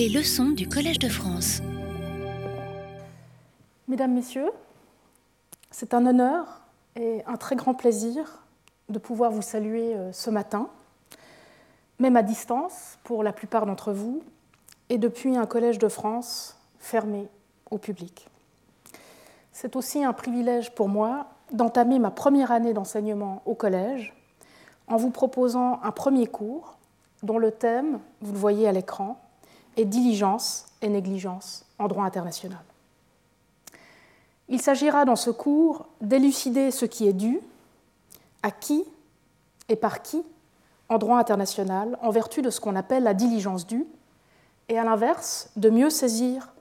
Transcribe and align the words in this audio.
Les 0.00 0.08
leçons 0.08 0.48
du 0.48 0.66
Collège 0.66 0.98
de 0.98 1.10
France. 1.10 1.60
Mesdames, 3.86 4.14
Messieurs, 4.14 4.50
c'est 5.70 5.92
un 5.92 6.06
honneur 6.06 6.62
et 6.96 7.22
un 7.26 7.36
très 7.36 7.54
grand 7.54 7.74
plaisir 7.74 8.42
de 8.88 8.98
pouvoir 8.98 9.30
vous 9.30 9.42
saluer 9.42 9.94
euh, 9.94 10.10
ce 10.12 10.30
matin, 10.30 10.70
même 11.98 12.16
à 12.16 12.22
distance 12.22 12.96
pour 13.04 13.22
la 13.22 13.34
plupart 13.34 13.66
d'entre 13.66 13.92
vous, 13.92 14.22
et 14.88 14.96
depuis 14.96 15.36
un 15.36 15.44
Collège 15.44 15.78
de 15.78 15.88
France 15.88 16.56
fermé 16.78 17.28
au 17.70 17.76
public. 17.76 18.26
C'est 19.52 19.76
aussi 19.76 20.02
un 20.02 20.14
privilège 20.14 20.74
pour 20.74 20.88
moi 20.88 21.26
d'entamer 21.52 21.98
ma 21.98 22.10
première 22.10 22.52
année 22.52 22.72
d'enseignement 22.72 23.42
au 23.44 23.54
collège 23.54 24.14
en 24.86 24.96
vous 24.96 25.10
proposant 25.10 25.78
un 25.82 25.90
premier 25.90 26.26
cours 26.26 26.78
dont 27.22 27.36
le 27.36 27.50
thème, 27.50 28.00
vous 28.22 28.32
le 28.32 28.38
voyez 28.38 28.66
à 28.66 28.72
l'écran, 28.72 29.20
est 29.76 29.84
diligence 29.84 30.66
et 30.82 30.88
négligence 30.88 31.64
en 31.78 31.88
droit 31.88 32.04
international. 32.04 32.62
Il 34.48 34.60
s'agira 34.60 35.04
dans 35.04 35.16
ce 35.16 35.30
cours 35.30 35.86
d'élucider 36.00 36.70
ce 36.70 36.84
qui 36.84 37.06
est 37.06 37.12
dû, 37.12 37.40
à 38.42 38.50
qui 38.50 38.84
et 39.68 39.76
par 39.76 40.02
qui 40.02 40.22
en 40.88 40.98
droit 40.98 41.18
international 41.18 41.96
en 42.02 42.10
vertu 42.10 42.42
de 42.42 42.50
ce 42.50 42.60
qu'on 42.60 42.74
appelle 42.74 43.04
la 43.04 43.14
diligence 43.14 43.66
due, 43.66 43.86
et 44.68 44.78
à 44.78 44.84
l'inverse, 44.84 45.50
de 45.56 45.70
mieux 45.70 45.90
saisir 45.90 46.52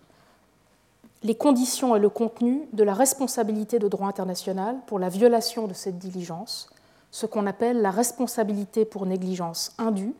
les 1.23 1.35
conditions 1.35 1.95
et 1.95 1.99
le 1.99 2.09
contenu 2.09 2.67
de 2.73 2.83
la 2.83 2.93
responsabilité 2.93 3.79
de 3.79 3.87
droit 3.87 4.07
international 4.07 4.77
pour 4.87 4.99
la 4.99 5.09
violation 5.09 5.67
de 5.67 5.73
cette 5.73 5.97
diligence, 5.97 6.69
ce 7.11 7.25
qu'on 7.25 7.47
appelle 7.47 7.81
la 7.81 7.91
responsabilité 7.91 8.85
pour 8.85 9.05
négligence 9.05 9.73
indue, 9.77 10.13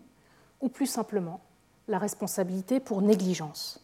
ou 0.62 0.70
plus 0.70 0.88
simplement 0.88 1.40
la 1.90 1.98
responsabilité 1.98 2.80
pour 2.80 3.02
négligence. 3.02 3.82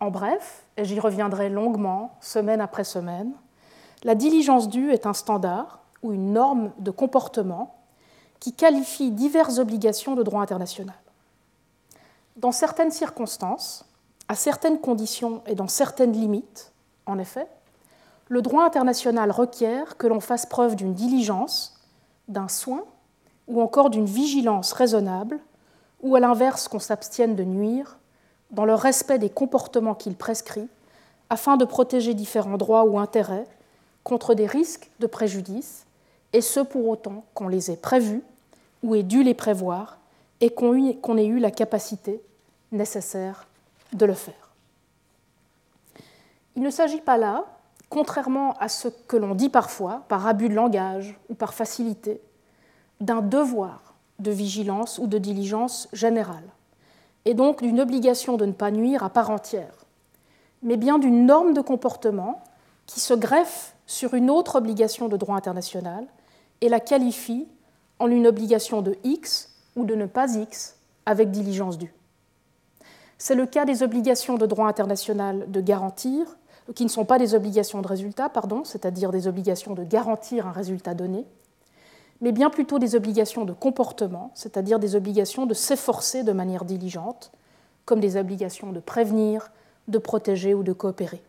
En 0.00 0.10
bref, 0.10 0.64
et 0.76 0.84
j'y 0.84 0.98
reviendrai 1.00 1.50
longuement, 1.50 2.16
semaine 2.20 2.60
après 2.60 2.84
semaine, 2.84 3.32
la 4.04 4.14
diligence 4.14 4.68
due 4.68 4.92
est 4.92 5.06
un 5.06 5.12
standard 5.12 5.80
ou 6.02 6.12
une 6.12 6.32
norme 6.32 6.70
de 6.78 6.90
comportement 6.90 7.74
qui 8.38 8.52
qualifie 8.52 9.10
diverses 9.10 9.58
obligations 9.58 10.14
de 10.14 10.22
droit 10.22 10.42
international. 10.42 10.96
Dans 12.36 12.52
certaines 12.52 12.90
circonstances, 12.90 13.84
à 14.28 14.34
certaines 14.34 14.80
conditions 14.80 15.42
et 15.46 15.54
dans 15.54 15.68
certaines 15.68 16.12
limites, 16.12 16.72
en 17.06 17.18
effet, 17.18 17.46
le 18.28 18.42
droit 18.42 18.64
international 18.64 19.30
requiert 19.30 19.96
que 19.96 20.06
l'on 20.06 20.20
fasse 20.20 20.46
preuve 20.46 20.76
d'une 20.76 20.94
diligence, 20.94 21.80
d'un 22.28 22.48
soin 22.48 22.84
ou 23.48 23.60
encore 23.60 23.90
d'une 23.90 24.06
vigilance 24.06 24.72
raisonnable, 24.72 25.40
ou 26.04 26.14
à 26.14 26.20
l'inverse 26.20 26.68
qu'on 26.68 26.78
s'abstienne 26.78 27.34
de 27.34 27.42
nuire, 27.44 27.96
dans 28.50 28.66
le 28.66 28.74
respect 28.74 29.18
des 29.18 29.30
comportements 29.30 29.94
qu'il 29.94 30.14
prescrit, 30.14 30.68
afin 31.30 31.56
de 31.56 31.64
protéger 31.64 32.12
différents 32.12 32.58
droits 32.58 32.84
ou 32.84 32.98
intérêts 32.98 33.46
contre 34.04 34.34
des 34.34 34.46
risques 34.46 34.90
de 35.00 35.06
préjudice, 35.06 35.86
et 36.34 36.42
ce 36.42 36.60
pour 36.60 36.86
autant 36.88 37.24
qu'on 37.32 37.48
les 37.48 37.70
ait 37.70 37.76
prévus 37.76 38.22
ou 38.82 38.94
ait 38.94 39.02
dû 39.02 39.22
les 39.22 39.34
prévoir 39.34 39.98
et 40.42 40.50
qu'on 40.50 40.76
ait 41.16 41.26
eu 41.26 41.38
la 41.38 41.50
capacité 41.50 42.20
nécessaire 42.70 43.46
de 43.94 44.04
le 44.04 44.14
faire. 44.14 44.50
Il 46.54 46.62
ne 46.62 46.70
s'agit 46.70 47.00
pas 47.00 47.16
là, 47.16 47.46
contrairement 47.88 48.52
à 48.58 48.68
ce 48.68 48.88
que 48.88 49.16
l'on 49.16 49.34
dit 49.34 49.48
parfois, 49.48 50.02
par 50.08 50.26
abus 50.26 50.50
de 50.50 50.54
langage 50.54 51.18
ou 51.30 51.34
par 51.34 51.54
facilité, 51.54 52.20
d'un 53.00 53.22
devoir 53.22 53.93
de 54.18 54.30
vigilance 54.30 54.98
ou 54.98 55.06
de 55.06 55.18
diligence 55.18 55.88
générale, 55.92 56.44
et 57.24 57.34
donc 57.34 57.62
d'une 57.62 57.80
obligation 57.80 58.36
de 58.36 58.46
ne 58.46 58.52
pas 58.52 58.70
nuire 58.70 59.02
à 59.02 59.10
part 59.10 59.30
entière, 59.30 59.84
mais 60.62 60.76
bien 60.76 60.98
d'une 60.98 61.26
norme 61.26 61.54
de 61.54 61.60
comportement 61.60 62.42
qui 62.86 63.00
se 63.00 63.14
greffe 63.14 63.74
sur 63.86 64.14
une 64.14 64.30
autre 64.30 64.56
obligation 64.56 65.08
de 65.08 65.16
droit 65.16 65.36
international 65.36 66.06
et 66.60 66.68
la 66.68 66.80
qualifie 66.80 67.46
en 67.98 68.08
une 68.08 68.26
obligation 68.26 68.82
de 68.82 68.96
X 69.04 69.54
ou 69.76 69.84
de 69.84 69.94
ne 69.94 70.06
pas 70.06 70.34
X 70.34 70.76
avec 71.06 71.30
diligence 71.30 71.78
due. 71.78 71.94
C'est 73.18 73.34
le 73.34 73.46
cas 73.46 73.64
des 73.64 73.82
obligations 73.82 74.36
de 74.36 74.46
droit 74.46 74.66
international 74.66 75.50
de 75.50 75.60
garantir, 75.60 76.36
qui 76.74 76.84
ne 76.84 76.88
sont 76.88 77.04
pas 77.04 77.18
des 77.18 77.34
obligations 77.34 77.82
de 77.82 77.86
résultat, 77.86 78.28
pardon, 78.28 78.64
c'est-à-dire 78.64 79.10
des 79.10 79.26
obligations 79.26 79.74
de 79.74 79.84
garantir 79.84 80.46
un 80.46 80.52
résultat 80.52 80.94
donné, 80.94 81.26
mais 82.20 82.32
bien 82.32 82.50
plutôt 82.50 82.78
des 82.78 82.94
obligations 82.94 83.44
de 83.44 83.52
comportement, 83.52 84.30
c'est-à-dire 84.34 84.78
des 84.78 84.96
obligations 84.96 85.46
de 85.46 85.54
s'efforcer 85.54 86.22
de 86.22 86.32
manière 86.32 86.64
diligente, 86.64 87.32
comme 87.84 88.00
des 88.00 88.16
obligations 88.16 88.72
de 88.72 88.80
prévenir, 88.80 89.50
de 89.88 89.98
protéger 89.98 90.54
ou 90.54 90.62
de 90.62 90.72
coopérer. 90.72 91.22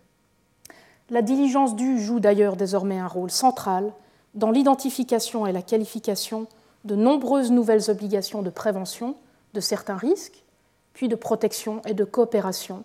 La 1.10 1.22
diligence 1.22 1.76
due 1.76 2.00
joue 2.00 2.20
d'ailleurs 2.20 2.56
désormais 2.56 2.98
un 2.98 3.08
rôle 3.08 3.32
central 3.32 3.94
dans 4.34 4.52
l'identification 4.52 5.46
et 5.46 5.52
la 5.52 5.62
qualification 5.62 6.48
de 6.84 6.96
nombreuses 6.96 7.52
nouvelles 7.52 7.90
obligations 7.90 8.42
de 8.42 8.50
prévention 8.50 9.16
de 9.54 9.60
certains 9.60 9.98
risques 9.98 10.44
puis 10.94 11.08
de 11.10 11.16
protection 11.16 11.82
et 11.86 11.94
de 11.94 12.06
coopération 12.06 12.84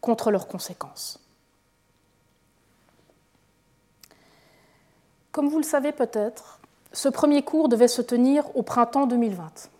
contre 0.00 0.30
leurs 0.30 0.48
conséquences. 0.48 1.20
Comme 5.30 5.48
vous 5.48 5.58
le 5.58 5.64
savez 5.64 5.92
peut-être, 5.92 6.60
ce 6.92 7.08
premier 7.08 7.42
cours 7.42 7.68
devait 7.68 7.88
se 7.88 8.02
tenir 8.02 8.44
au 8.56 8.62
printemps 8.62 9.06
2020. 9.06 9.70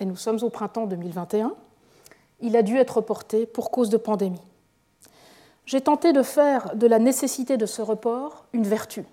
Et 0.00 0.04
nous 0.04 0.16
sommes 0.16 0.42
au 0.42 0.50
printemps 0.50 0.86
2021. 0.86 1.52
Il 2.40 2.56
a 2.56 2.62
dû 2.62 2.76
être 2.76 2.96
reporté 2.96 3.46
pour 3.46 3.70
cause 3.70 3.90
de 3.90 3.98
pandémie. 3.98 4.40
J'ai 5.66 5.80
tenté 5.80 6.12
de 6.12 6.22
faire 6.22 6.74
de 6.74 6.86
la 6.86 6.98
nécessité 6.98 7.56
de 7.56 7.66
ce 7.66 7.82
report 7.82 8.46
une 8.52 8.64
vertu. 8.64 9.04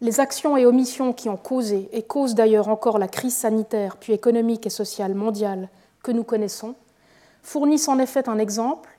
Les 0.00 0.18
actions 0.18 0.56
et 0.56 0.66
omissions 0.66 1.12
qui 1.12 1.28
ont 1.28 1.36
causé 1.36 1.88
et 1.92 2.02
causent 2.02 2.34
d'ailleurs 2.34 2.68
encore 2.68 2.98
la 2.98 3.06
crise 3.06 3.36
sanitaire 3.36 3.96
puis 3.96 4.12
économique 4.12 4.66
et 4.66 4.70
sociale 4.70 5.14
mondiale 5.14 5.68
que 6.02 6.10
nous 6.10 6.24
connaissons 6.24 6.74
fournissent 7.42 7.88
en 7.88 7.98
effet 8.00 8.28
un 8.28 8.38
exemple 8.38 8.90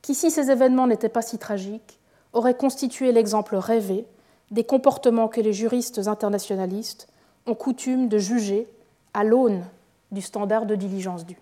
qui, 0.00 0.14
si 0.14 0.30
ces 0.30 0.50
événements 0.50 0.86
n'étaient 0.86 1.08
pas 1.10 1.22
si 1.22 1.36
tragiques, 1.38 1.98
aurait 2.32 2.56
constitué 2.56 3.12
l'exemple 3.12 3.56
rêvé 3.56 4.06
des 4.50 4.64
comportements 4.64 5.28
que 5.28 5.40
les 5.40 5.52
juristes 5.52 6.06
internationalistes 6.06 7.08
ont 7.46 7.54
coutume 7.54 8.08
de 8.08 8.18
juger 8.18 8.68
à 9.14 9.24
l'aune 9.24 9.64
du 10.10 10.22
standard 10.22 10.66
de 10.66 10.74
diligence 10.74 11.26
due. 11.26 11.38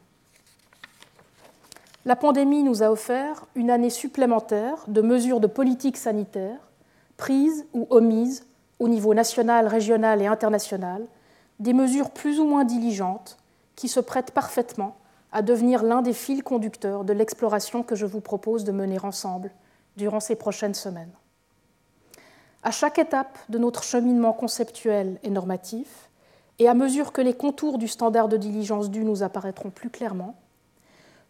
La 2.04 2.16
pandémie 2.16 2.62
nous 2.62 2.82
a 2.82 2.90
offert 2.90 3.46
une 3.54 3.70
année 3.70 3.90
supplémentaire 3.90 4.84
de 4.86 5.00
mesures 5.00 5.40
de 5.40 5.46
politique 5.46 5.96
sanitaire 5.96 6.58
prises 7.16 7.66
ou 7.72 7.86
omises 7.90 8.46
au 8.78 8.88
niveau 8.88 9.14
national, 9.14 9.66
régional 9.66 10.20
et 10.22 10.26
international, 10.26 11.06
des 11.60 11.72
mesures 11.72 12.10
plus 12.10 12.38
ou 12.38 12.44
moins 12.44 12.64
diligentes 12.64 13.38
qui 13.74 13.88
se 13.88 14.00
prêtent 14.00 14.32
parfaitement 14.32 14.96
à 15.32 15.42
devenir 15.42 15.82
l'un 15.82 16.02
des 16.02 16.12
fils 16.12 16.42
conducteurs 16.42 17.04
de 17.04 17.12
l'exploration 17.12 17.82
que 17.82 17.94
je 17.94 18.06
vous 18.06 18.20
propose 18.20 18.64
de 18.64 18.72
mener 18.72 18.98
ensemble 19.02 19.50
durant 19.96 20.20
ces 20.20 20.36
prochaines 20.36 20.74
semaines. 20.74 21.12
À 22.66 22.72
chaque 22.72 22.98
étape 22.98 23.38
de 23.48 23.58
notre 23.58 23.84
cheminement 23.84 24.32
conceptuel 24.32 25.20
et 25.22 25.30
normatif, 25.30 26.10
et 26.58 26.66
à 26.66 26.74
mesure 26.74 27.12
que 27.12 27.20
les 27.20 27.32
contours 27.32 27.78
du 27.78 27.86
standard 27.86 28.26
de 28.26 28.36
diligence 28.36 28.90
due 28.90 29.04
nous 29.04 29.22
apparaîtront 29.22 29.70
plus 29.70 29.88
clairement, 29.88 30.34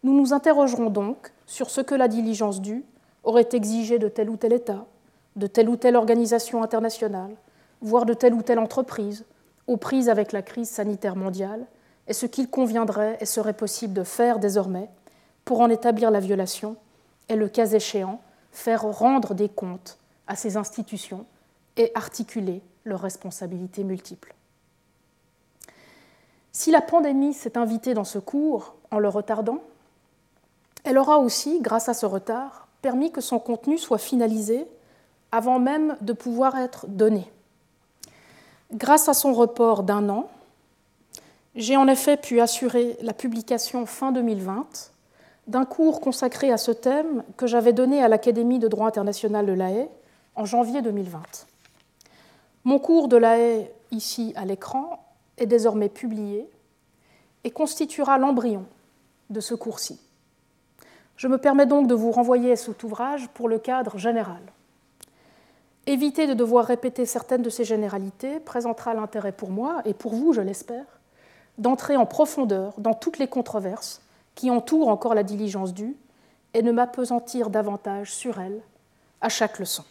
nous 0.01 0.17
nous 0.17 0.33
interrogerons 0.33 0.89
donc 0.89 1.31
sur 1.45 1.69
ce 1.69 1.79
que 1.79 1.93
la 1.93 2.07
diligence 2.07 2.59
due 2.59 2.83
aurait 3.23 3.49
exigé 3.51 3.99
de 3.99 4.07
tel 4.07 4.31
ou 4.31 4.35
tel 4.35 4.51
État, 4.51 4.87
de 5.35 5.45
telle 5.45 5.69
ou 5.69 5.75
telle 5.75 5.95
organisation 5.95 6.63
internationale, 6.63 7.35
voire 7.81 8.07
de 8.07 8.15
telle 8.15 8.33
ou 8.33 8.41
telle 8.41 8.57
entreprise, 8.57 9.23
aux 9.67 9.77
prises 9.77 10.09
avec 10.09 10.31
la 10.31 10.41
crise 10.41 10.71
sanitaire 10.71 11.15
mondiale, 11.15 11.67
et 12.07 12.13
ce 12.13 12.25
qu'il 12.25 12.49
conviendrait 12.49 13.19
et 13.21 13.27
serait 13.27 13.53
possible 13.53 13.93
de 13.93 14.03
faire 14.03 14.39
désormais 14.39 14.89
pour 15.45 15.59
en 15.59 15.69
établir 15.69 16.09
la 16.09 16.19
violation 16.19 16.77
et, 17.29 17.35
le 17.35 17.47
cas 17.47 17.67
échéant, 17.67 18.21
faire 18.51 18.81
rendre 18.81 19.35
des 19.35 19.49
comptes 19.49 19.99
à 20.27 20.35
ces 20.35 20.57
institutions 20.57 21.25
et 21.77 21.91
articuler 21.95 22.61
leurs 22.85 23.01
responsabilités 23.01 23.83
multiples. 23.83 24.33
Si 26.51 26.71
la 26.71 26.81
pandémie 26.81 27.33
s'est 27.33 27.57
invitée 27.57 27.93
dans 27.93 28.03
ce 28.03 28.19
cours 28.19 28.75
en 28.91 28.99
le 28.99 29.09
retardant, 29.09 29.61
elle 30.83 30.97
aura 30.97 31.19
aussi, 31.19 31.59
grâce 31.61 31.89
à 31.89 31.93
ce 31.93 32.05
retard, 32.05 32.67
permis 32.81 33.11
que 33.11 33.21
son 33.21 33.39
contenu 33.39 33.77
soit 33.77 33.97
finalisé 33.97 34.65
avant 35.31 35.59
même 35.59 35.97
de 36.01 36.13
pouvoir 36.13 36.57
être 36.57 36.87
donné. 36.87 37.29
Grâce 38.73 39.07
à 39.09 39.13
son 39.13 39.33
report 39.33 39.83
d'un 39.83 40.09
an, 40.09 40.29
j'ai 41.55 41.77
en 41.77 41.87
effet 41.87 42.17
pu 42.17 42.39
assurer 42.39 42.97
la 43.01 43.13
publication 43.13 43.85
fin 43.85 44.11
2020 44.11 44.91
d'un 45.47 45.65
cours 45.65 46.01
consacré 46.01 46.51
à 46.51 46.57
ce 46.57 46.71
thème 46.71 47.23
que 47.37 47.47
j'avais 47.47 47.73
donné 47.73 48.03
à 48.03 48.07
l'Académie 48.07 48.59
de 48.59 48.67
droit 48.67 48.87
international 48.87 49.45
de 49.45 49.53
La 49.53 49.71
Haye 49.71 49.87
en 50.35 50.45
janvier 50.45 50.81
2020. 50.81 51.21
Mon 52.67 52.79
cours 52.79 53.07
de 53.07 53.15
La 53.15 53.37
Haye, 53.37 53.71
ici 53.91 54.33
à 54.35 54.43
l'écran, 54.43 54.99
est 55.37 55.45
désormais 55.45 55.87
publié 55.87 56.49
et 57.45 57.49
constituera 57.49 58.17
l'embryon 58.17 58.65
de 59.29 59.39
ce 59.39 59.55
cours-ci. 59.55 60.01
Je 61.15 61.29
me 61.29 61.37
permets 61.37 61.65
donc 61.65 61.87
de 61.87 61.95
vous 61.95 62.11
renvoyer 62.11 62.51
à 62.51 62.55
cet 62.57 62.83
ouvrage 62.83 63.29
pour 63.29 63.47
le 63.47 63.57
cadre 63.57 63.97
général. 63.97 64.41
Éviter 65.85 66.27
de 66.27 66.33
devoir 66.33 66.65
répéter 66.65 67.05
certaines 67.05 67.41
de 67.41 67.49
ces 67.49 67.63
généralités 67.63 68.41
présentera 68.41 68.93
l'intérêt 68.93 69.31
pour 69.31 69.49
moi, 69.49 69.81
et 69.85 69.93
pour 69.93 70.13
vous, 70.13 70.33
je 70.33 70.41
l'espère, 70.41 70.99
d'entrer 71.57 71.95
en 71.95 72.05
profondeur 72.05 72.73
dans 72.79 72.93
toutes 72.93 73.17
les 73.17 73.29
controverses 73.29 74.01
qui 74.35 74.51
entourent 74.51 74.89
encore 74.89 75.15
la 75.15 75.23
diligence 75.23 75.73
due 75.73 75.95
et 76.53 76.61
ne 76.61 76.73
m'apesantir 76.73 77.49
davantage 77.49 78.13
sur 78.13 78.41
elle 78.41 78.59
à 79.21 79.29
chaque 79.29 79.57
leçon. 79.57 79.85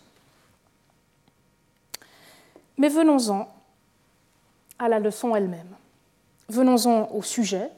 Mais 2.79 2.89
venons-en 2.89 3.49
à 4.79 4.89
la 4.89 4.99
leçon 4.99 5.35
elle-même. 5.35 5.75
Venons-en 6.49 7.09
au 7.13 7.23
sujet. 7.23 7.71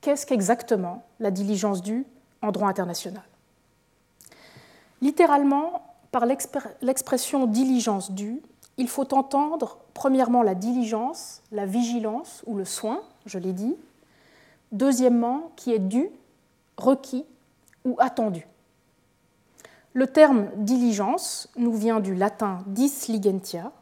Qu'est-ce 0.00 0.26
qu'exactement 0.26 1.04
la 1.18 1.30
diligence 1.30 1.82
due 1.82 2.06
en 2.42 2.52
droit 2.52 2.68
international? 2.68 3.24
Littéralement, 5.00 5.94
par 6.12 6.24
l'expression 6.26 7.46
diligence 7.46 8.10
due, 8.12 8.40
il 8.76 8.88
faut 8.88 9.12
entendre 9.14 9.78
premièrement 9.94 10.42
la 10.42 10.54
diligence, 10.54 11.42
la 11.50 11.66
vigilance 11.66 12.42
ou 12.46 12.56
le 12.56 12.64
soin, 12.64 13.02
je 13.24 13.38
l'ai 13.38 13.52
dit, 13.52 13.74
deuxièmement 14.72 15.50
qui 15.56 15.72
est 15.72 15.78
dû, 15.78 16.10
requis 16.76 17.24
ou 17.84 17.96
attendu. 17.98 18.46
Le 19.94 20.06
terme 20.06 20.48
diligence 20.56 21.48
nous 21.56 21.72
vient 21.72 22.00
du 22.00 22.14
latin 22.14 22.62
dis 22.66 22.92
ligentia, 23.08 23.72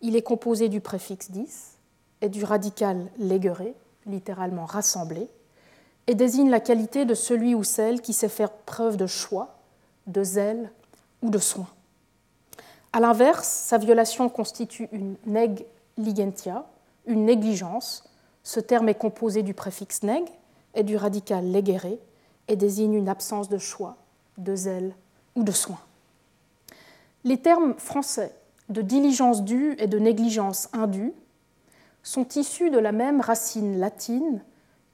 il 0.00 0.16
est 0.16 0.22
composé 0.22 0.68
du 0.68 0.80
préfixe 0.80 1.30
dis 1.30 1.52
et 2.20 2.28
du 2.28 2.44
radical 2.44 3.10
legere, 3.18 3.74
littéralement 4.06 4.64
rassemblé, 4.64 5.28
et 6.06 6.14
désigne 6.14 6.50
la 6.50 6.60
qualité 6.60 7.04
de 7.04 7.14
celui 7.14 7.54
ou 7.54 7.64
celle 7.64 8.00
qui 8.00 8.12
sait 8.12 8.28
faire 8.28 8.52
preuve 8.52 8.96
de 8.96 9.06
choix, 9.06 9.56
de 10.06 10.22
zèle 10.22 10.70
ou 11.22 11.30
de 11.30 11.38
soin. 11.38 11.68
A 12.92 13.00
l'inverse, 13.00 13.48
sa 13.48 13.78
violation 13.78 14.28
constitue 14.28 14.88
une 14.92 15.16
negligentia, 15.26 16.64
une 17.06 17.24
négligence. 17.24 18.04
Ce 18.42 18.60
terme 18.60 18.88
est 18.88 18.94
composé 18.94 19.42
du 19.42 19.52
préfixe 19.52 20.02
neg 20.02 20.24
et 20.74 20.82
du 20.82 20.96
radical 20.96 21.50
legere 21.50 21.98
et 22.48 22.56
désigne 22.56 22.94
une 22.94 23.08
absence 23.08 23.48
de 23.48 23.58
choix, 23.58 23.96
de 24.38 24.54
zèle 24.54 24.94
ou 25.34 25.42
de 25.42 25.52
soin. 25.52 25.80
Les 27.24 27.38
termes 27.38 27.74
français 27.78 28.32
de 28.68 28.82
diligence 28.82 29.42
due 29.42 29.76
et 29.78 29.86
de 29.86 29.98
négligence 29.98 30.68
indue 30.72 31.12
sont 32.02 32.26
issus 32.36 32.70
de 32.70 32.78
la 32.78 32.92
même 32.92 33.20
racine 33.20 33.78
latine 33.78 34.42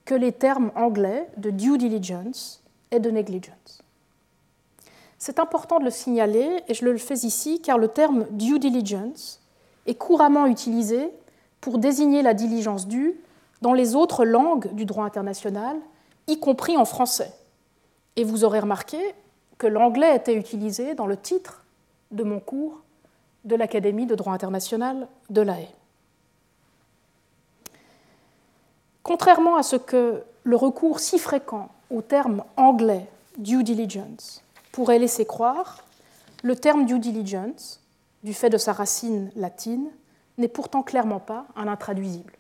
que 0.05 0.15
les 0.15 0.33
termes 0.33 0.73
anglais 0.75 1.29
de 1.37 1.51
due 1.51 1.79
diligence 1.79 2.63
et 2.91 3.01
de 3.01 3.11
negligence. 3.11 3.83
C'est 5.19 5.39
important 5.39 5.79
de 5.79 5.85
le 5.85 5.91
signaler 5.91 6.63
et 6.69 6.75
je 6.75 6.85
le 6.85 6.97
fais 6.99 7.15
ici 7.15 7.61
car 7.61 7.79
le 7.79 7.89
terme 7.89 8.27
due 8.31 8.59
diligence 8.59 9.41
est 9.87 9.95
couramment 9.95 10.47
utilisé 10.47 11.11
pour 11.61 11.79
désigner 11.79 12.23
la 12.23 12.35
diligence 12.35 12.89
due 12.89 13.15
dans 13.63 13.73
les 13.73 13.95
autres 13.95 14.25
langues 14.25 14.75
du 14.75 14.85
droit 14.85 15.05
international, 15.05 15.77
y 16.27 16.41
compris 16.41 16.77
en 16.77 16.85
français. 16.85 17.33
Et 18.17 18.25
vous 18.25 18.45
aurez 18.45 18.59
remarqué 18.59 18.99
que 19.59 19.69
l'anglais 19.69 20.17
était 20.17 20.35
utilisé 20.35 20.95
dans 20.95 21.07
le 21.07 21.17
titre 21.17 21.65
de 22.11 22.25
mon 22.25 22.41
cours 22.41 22.81
de 23.45 23.57
l'Académie 23.57 24.07
de 24.07 24.15
droit 24.15 24.33
international 24.33 25.09
de 25.31 25.41
La 25.41 25.59
Haye. 25.61 25.69
Contrairement 29.03 29.57
à 29.57 29.63
ce 29.63 29.77
que 29.77 30.23
le 30.45 30.57
recours 30.57 31.01
si 31.01 31.19
fréquent 31.19 31.69
au 31.91 32.03
terme 32.03 32.45
anglais 32.57 33.07
due 33.39 33.65
diligence 33.65 34.43
pourrait 34.71 34.99
laisser 34.99 35.27
croire, 35.27 35.85
le 36.43 36.57
terme 36.57 36.87
due 36.87 36.99
diligence, 36.99 37.81
du 38.23 38.35
fait 38.35 38.51
de 38.51 38.59
sa 38.59 38.73
racine 38.73 39.31
latine, 39.37 39.91
n'est 40.39 40.49
pourtant 40.49 40.83
clairement 40.83 41.21
pas 41.21 41.47
un 41.57 41.69
intraduisible. 41.69 42.33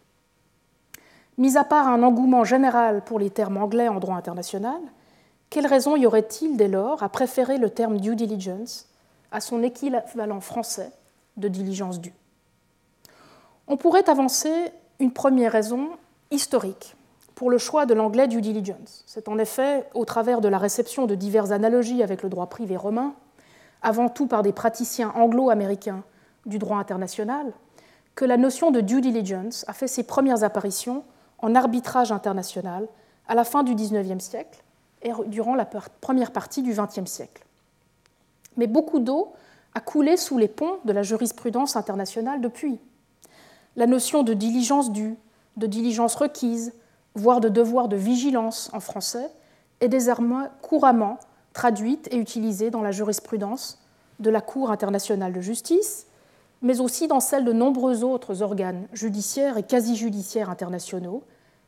Mis 1.38 1.56
à 1.56 1.64
part 1.64 1.88
un 1.88 2.02
engouement 2.02 2.44
général 2.44 3.02
pour 3.04 3.18
les 3.18 3.30
termes 3.30 3.56
anglais 3.56 3.88
en 3.88 4.00
droit 4.00 4.16
international, 4.16 4.80
quelle 5.50 5.66
raison 5.66 5.96
y 5.96 6.06
aurait-il 6.06 6.56
dès 6.56 6.68
lors 6.68 7.02
à 7.02 7.08
préférer 7.08 7.58
le 7.58 7.70
terme 7.70 7.98
due 7.98 8.16
diligence 8.16 8.88
à 9.32 9.40
son 9.40 9.62
équivalent 9.62 10.40
français 10.40 10.92
de 11.36 11.48
diligence 11.48 12.00
due 12.00 12.14
On 13.66 13.76
pourrait 13.76 14.08
avancer 14.08 14.52
une 15.00 15.12
première 15.12 15.52
raison 15.52 15.90
historique 16.30 16.94
pour 17.34 17.50
le 17.50 17.58
choix 17.58 17.86
de 17.86 17.94
l'anglais 17.94 18.28
due 18.28 18.40
diligence. 18.40 19.02
C'est 19.06 19.28
en 19.28 19.38
effet 19.38 19.88
au 19.94 20.04
travers 20.04 20.40
de 20.40 20.48
la 20.48 20.58
réception 20.58 21.06
de 21.06 21.14
diverses 21.14 21.50
analogies 21.50 22.02
avec 22.02 22.22
le 22.22 22.28
droit 22.28 22.46
privé 22.46 22.76
romain, 22.76 23.14
avant 23.82 24.08
tout 24.08 24.26
par 24.26 24.42
des 24.42 24.52
praticiens 24.52 25.12
anglo-américains 25.16 26.04
du 26.46 26.58
droit 26.58 26.78
international, 26.78 27.52
que 28.14 28.24
la 28.24 28.36
notion 28.36 28.70
de 28.70 28.80
due 28.80 29.00
diligence 29.00 29.64
a 29.66 29.72
fait 29.72 29.88
ses 29.88 30.04
premières 30.04 30.44
apparitions 30.44 31.04
en 31.38 31.54
arbitrage 31.54 32.12
international 32.12 32.86
à 33.26 33.34
la 33.34 33.44
fin 33.44 33.62
du 33.62 33.74
XIXe 33.74 34.22
siècle 34.22 34.62
et 35.02 35.10
durant 35.26 35.54
la 35.54 35.64
première 35.64 36.30
partie 36.30 36.62
du 36.62 36.74
XXe 36.74 37.10
siècle. 37.10 37.44
Mais 38.56 38.66
beaucoup 38.66 38.98
d'eau 38.98 39.32
a 39.74 39.80
coulé 39.80 40.16
sous 40.16 40.38
les 40.38 40.48
ponts 40.48 40.78
de 40.84 40.92
la 40.92 41.02
jurisprudence 41.02 41.76
internationale 41.76 42.40
depuis. 42.40 42.78
La 43.76 43.86
notion 43.86 44.22
de 44.22 44.34
diligence 44.34 44.92
due, 44.92 45.16
de 45.56 45.66
diligence 45.66 46.14
requise, 46.14 46.74
voire 47.14 47.40
de 47.40 47.48
devoir 47.48 47.88
de 47.88 47.96
vigilance 47.96 48.70
en 48.72 48.80
français, 48.80 49.30
est 49.80 49.88
désormais 49.88 50.46
couramment 50.60 51.18
traduite 51.52 52.08
et 52.12 52.16
utilisée 52.16 52.70
dans 52.70 52.82
la 52.82 52.92
jurisprudence 52.92 53.82
de 54.20 54.30
la 54.30 54.40
Cour 54.40 54.70
internationale 54.70 55.32
de 55.32 55.40
justice, 55.40 56.06
mais 56.62 56.80
aussi 56.80 57.08
dans 57.08 57.20
celle 57.20 57.44
de 57.44 57.52
nombreux 57.52 58.04
autres 58.04 58.42
organes 58.42 58.86
judiciaires 58.92 59.58
et 59.58 59.62
quasi-judiciaires 59.62 60.50
internationaux, 60.50 61.24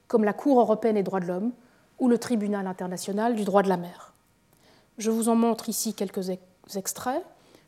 comme 0.06 0.24
la 0.24 0.32
Cour 0.32 0.60
européenne 0.60 0.94
des 0.94 1.02
droits 1.02 1.20
de 1.20 1.26
l'homme 1.26 1.52
ou 1.98 2.08
le 2.08 2.18
Tribunal 2.18 2.66
international 2.66 3.34
du 3.34 3.44
droit 3.44 3.62
de 3.62 3.68
la 3.68 3.76
mer. 3.76 4.12
Je 4.98 5.10
vous 5.10 5.28
en 5.28 5.34
montre 5.34 5.68
ici 5.68 5.94
quelques 5.94 6.30
extraits. 6.76 7.24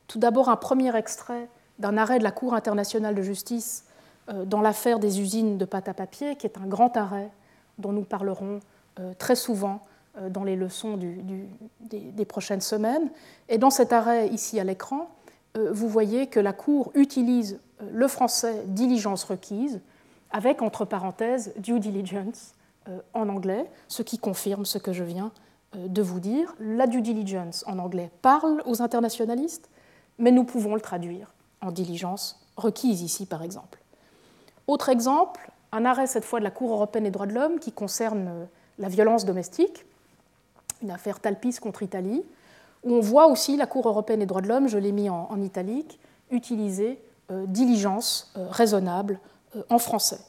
Tout 0.06 0.18
d'abord, 0.18 0.48
un 0.48 0.56
premier 0.56 0.94
extrait 0.96 1.48
d'un 1.78 1.96
arrêt 1.96 2.18
de 2.18 2.24
la 2.24 2.32
Cour 2.32 2.54
internationale 2.54 3.14
de 3.14 3.22
justice 3.22 3.84
euh, 4.28 4.44
dans 4.44 4.60
l'affaire 4.60 4.98
des 4.98 5.20
usines 5.20 5.58
de 5.58 5.64
pâte 5.64 5.88
à 5.88 5.94
papier, 5.94 6.36
qui 6.36 6.46
est 6.46 6.58
un 6.58 6.66
grand 6.66 6.96
arrêt 6.96 7.30
dont 7.78 7.92
nous 7.92 8.02
parlerons 8.02 8.60
euh, 8.98 9.12
très 9.18 9.36
souvent 9.36 9.82
euh, 10.18 10.28
dans 10.30 10.44
les 10.44 10.56
leçons 10.56 10.98
des, 11.80 12.24
prochaines 12.24 12.60
semaines. 12.60 13.10
Et 13.48 13.58
dans 13.58 13.70
cet 13.70 13.92
arrêt 13.92 14.28
ici 14.28 14.58
à 14.58 14.64
l'écran, 14.64 15.10
vous 15.54 15.88
voyez 15.88 16.26
que 16.26 16.38
la 16.38 16.52
Cour 16.52 16.90
utilise 16.94 17.58
le 17.90 18.08
français 18.08 18.64
diligence 18.66 19.24
requise 19.24 19.80
avec, 20.30 20.60
entre 20.60 20.84
parenthèses, 20.84 21.54
due 21.56 21.80
diligence 21.80 22.52
en 23.14 23.30
anglais, 23.30 23.64
ce 23.88 24.02
qui 24.02 24.18
confirme 24.18 24.66
ce 24.66 24.76
que 24.76 24.92
je 24.92 25.02
viens 25.02 25.32
de 25.76 26.02
vous 26.02 26.20
dire. 26.20 26.54
La 26.60 26.86
due 26.86 27.02
diligence 27.02 27.64
en 27.66 27.78
anglais 27.78 28.10
parle 28.22 28.62
aux 28.66 28.82
internationalistes, 28.82 29.68
mais 30.18 30.30
nous 30.30 30.44
pouvons 30.44 30.74
le 30.74 30.80
traduire 30.80 31.32
en 31.60 31.70
diligence 31.70 32.40
requise 32.56 33.02
ici, 33.02 33.26
par 33.26 33.42
exemple. 33.42 33.78
Autre 34.66 34.88
exemple, 34.88 35.50
un 35.72 35.84
arrêt 35.84 36.06
cette 36.06 36.24
fois 36.24 36.38
de 36.38 36.44
la 36.44 36.50
Cour 36.50 36.72
européenne 36.72 37.04
des 37.04 37.10
droits 37.10 37.26
de 37.26 37.34
l'homme 37.34 37.58
qui 37.58 37.72
concerne 37.72 38.28
euh, 38.28 38.44
la 38.78 38.88
violence 38.88 39.24
domestique, 39.24 39.84
une 40.82 40.90
affaire 40.90 41.20
Talpis 41.20 41.56
contre 41.60 41.82
Italie, 41.82 42.24
où 42.84 42.94
on 42.94 43.00
voit 43.00 43.26
aussi 43.26 43.56
la 43.56 43.66
Cour 43.66 43.86
européenne 43.88 44.20
des 44.20 44.26
droits 44.26 44.42
de 44.42 44.48
l'homme, 44.48 44.68
je 44.68 44.78
l'ai 44.78 44.92
mis 44.92 45.08
en, 45.08 45.40
italique, 45.42 45.98
utiliser 46.30 47.00
euh, 47.30 47.44
diligence 47.46 48.32
euh, 48.36 48.46
raisonnable 48.50 49.18
en 49.70 49.78
français. 49.78 50.20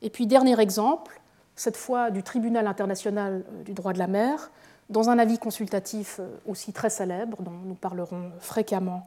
Et 0.00 0.08
puis 0.08 0.26
dernier 0.26 0.58
exemple, 0.58 1.20
cette 1.54 1.76
fois 1.76 2.10
du 2.10 2.22
Tribunal 2.22 2.66
international 2.66 3.44
du 3.66 3.74
droit 3.74 3.92
de 3.92 3.98
la 3.98 4.06
mer, 4.06 4.50
dans 4.90 5.08
un 5.08 5.18
avis 5.18 5.38
consultatif 5.38 6.20
aussi 6.46 6.72
très 6.72 6.90
célèbre, 6.90 7.42
dont 7.42 7.52
nous 7.64 7.74
parlerons 7.74 8.32
fréquemment 8.40 9.06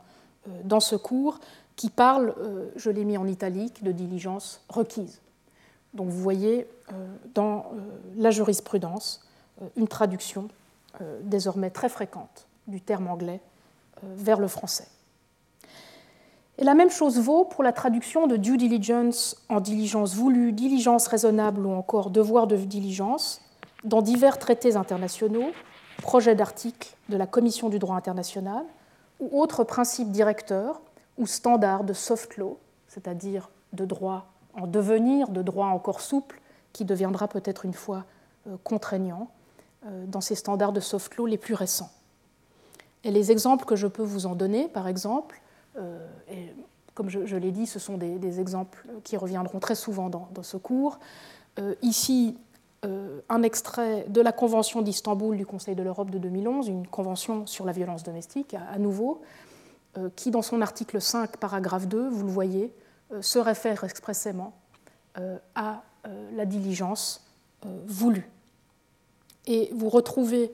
dans 0.64 0.80
ce 0.80 0.96
cours, 0.96 1.40
qui 1.76 1.90
parle, 1.90 2.34
euh, 2.40 2.70
je 2.76 2.90
l'ai 2.90 3.06
mis 3.06 3.18
en 3.18 3.28
italique, 3.28 3.84
de 3.84 3.92
diligence 3.92 4.62
requise. 4.70 5.22
Donc 5.94 6.10
vous 6.10 6.22
voyez 6.22 6.68
euh, 6.92 7.16
dans 7.34 7.58
euh, 7.60 7.80
la 8.18 8.32
jurisprudence 8.32 9.28
une 9.76 9.88
traduction 9.88 10.48
désormais 11.22 11.70
très 11.72 11.90
fréquente 11.90 12.48
du 12.68 12.80
terme 12.80 13.08
anglais 13.08 13.40
vers 14.04 14.40
le 14.40 14.48
français. 14.48 14.88
Et 16.60 16.64
la 16.64 16.76
même 16.76 16.92
chose 16.92 17.20
vaut 17.20 17.46
pour 17.46 17.64
la 17.64 17.72
traduction 17.72 18.28
de 18.28 18.36
due 18.36 18.58
diligence 18.58 19.44
en 19.50 19.60
diligence 19.60 20.16
voulue, 20.16 20.52
diligence 20.52 21.08
raisonnable 21.08 21.66
ou 21.66 21.72
encore 21.72 22.10
devoir 22.12 22.46
de 22.46 22.58
diligence 22.58 23.42
dans 23.84 24.04
divers 24.04 24.38
traités 24.38 24.76
internationaux, 24.76 25.52
projets 26.04 26.36
d'articles 26.36 26.96
de 27.08 27.16
la 27.16 27.26
Commission 27.26 27.70
du 27.70 27.80
droit 27.80 27.96
international 27.96 28.66
ou 29.22 29.42
autres 29.42 29.64
principes 29.64 30.12
directeurs 30.12 30.82
ou 31.18 31.26
standard 31.26 31.86
de 31.86 31.94
soft 31.94 32.36
law, 32.38 32.60
c'est-à-dire 32.90 33.50
de 33.72 33.86
droit 33.86 34.28
en 34.54 34.68
devenir, 34.68 35.30
de 35.30 35.42
droit 35.42 35.68
encore 35.68 36.02
souple, 36.02 36.42
qui 36.74 36.84
deviendra 36.84 37.28
peut-être 37.28 37.66
une 37.66 37.74
fois 37.74 38.04
euh, 38.48 38.58
contraignant, 38.64 39.30
dans 40.08 40.22
ces 40.22 40.36
standards 40.36 40.72
de 40.72 40.80
soft 40.80 41.18
law 41.18 41.26
les 41.26 41.38
plus 41.38 41.56
récents. 41.56 41.90
Et 43.04 43.12
les 43.12 43.32
exemples 43.32 43.66
que 43.66 43.76
je 43.76 43.88
peux 43.88 44.02
vous 44.02 44.26
en 44.26 44.34
donner, 44.34 44.70
par 44.70 44.88
exemple, 44.88 45.42
et 46.30 46.54
comme 46.94 47.10
je, 47.10 47.36
l'ai 47.36 47.52
dit, 47.52 47.68
ce 47.68 47.80
sont 47.80 47.98
des, 47.98 48.40
exemples 48.40 48.86
qui 49.04 49.18
reviendront 49.18 49.60
très 49.60 49.76
souvent 49.76 50.10
dans, 50.10 50.30
ce 50.42 50.56
cours. 50.56 51.00
ici, 51.82 52.38
un 53.30 53.44
extrait 53.44 54.06
de 54.10 54.22
la 54.22 54.32
Convention 54.32 54.82
d'Istanbul 54.82 55.38
du 55.38 55.46
Conseil 55.46 55.76
de 55.76 55.84
l'Europe 55.84 56.10
de 56.10 56.18
2011, 56.18 56.68
une 56.68 56.88
convention 56.88 57.46
sur 57.48 57.66
la 57.66 57.72
violence 57.72 58.04
domestique, 58.04 58.56
à 58.56 58.78
nouveau, 58.78 59.22
qui, 60.16 60.32
dans 60.32 60.42
son 60.42 60.62
article 60.62 61.00
5, 61.00 61.38
paragraphe 61.38 61.88
2, 61.88 62.10
vous 62.10 62.26
le 62.26 62.32
voyez, 62.32 62.74
se 63.22 63.40
réfère 63.40 63.84
expressément 63.84 64.54
à 65.56 65.84
la 66.36 66.46
diligence 66.46 67.26
voulue. 67.88 68.30
Et 69.46 69.70
vous 69.74 69.90
retrouvez 69.90 70.52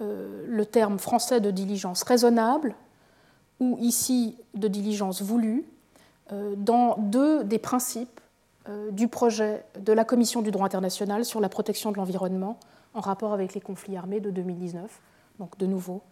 euh, 0.00 0.44
le 0.46 0.64
terme 0.64 0.98
français 0.98 1.40
de 1.40 1.50
diligence 1.50 2.04
raisonnable 2.04 2.74
ou 3.58 3.76
ici 3.80 4.36
de 4.54 4.68
diligence 4.68 5.22
voulue 5.22 5.64
euh, 6.30 6.54
dans 6.56 6.96
deux 6.98 7.42
des 7.42 7.58
principes 7.58 8.08
euh, 8.08 8.17
du 8.90 9.08
projet 9.08 9.64
de 9.78 9.92
la 9.92 10.04
Commission 10.04 10.42
du 10.42 10.50
droit 10.50 10.66
international 10.66 11.24
sur 11.24 11.40
la 11.40 11.48
protection 11.48 11.90
de 11.90 11.96
l'environnement 11.96 12.58
en 12.94 13.00
rapport 13.00 13.32
avec 13.32 13.54
les 13.54 13.60
conflits 13.60 13.96
armés 13.96 14.20
de 14.20 14.30
2019. 14.30 15.00
Donc 15.38 15.56
de 15.58 15.66
nouveau 15.66 16.02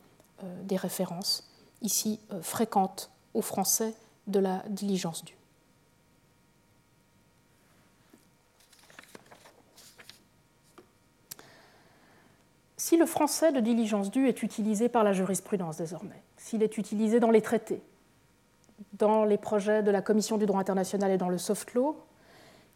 des 0.63 0.77
références 0.77 1.51
ici 1.83 2.21
fréquentes 2.43 3.11
aux 3.35 3.43
Français 3.43 3.95
de 4.27 4.39
la 4.39 4.63
diligence 4.69 5.25
due. 5.25 5.37
Si 12.77 12.97
le 12.97 13.07
français 13.07 13.51
de 13.51 13.59
diligence 13.59 14.13
due 14.13 14.29
est 14.29 14.45
utilisé 14.45 14.89
par 14.89 15.03
la 15.03 15.13
jurisprudence 15.13 15.77
désormais, 15.77 16.23
s'il 16.37 16.63
est 16.63 16.79
utilisé 16.79 17.19
dans 17.19 17.33
les 17.33 17.43
traités, 17.43 17.83
dans 18.93 19.25
les 19.25 19.39
projets 19.39 19.83
de 19.83 19.91
la 19.91 20.03
Commission 20.03 20.39
du 20.39 20.47
droit 20.47 20.61
international 20.61 21.11
et 21.11 21.19
dans 21.19 21.29
le 21.29 21.39
soft 21.39 21.75
law, 21.75 21.97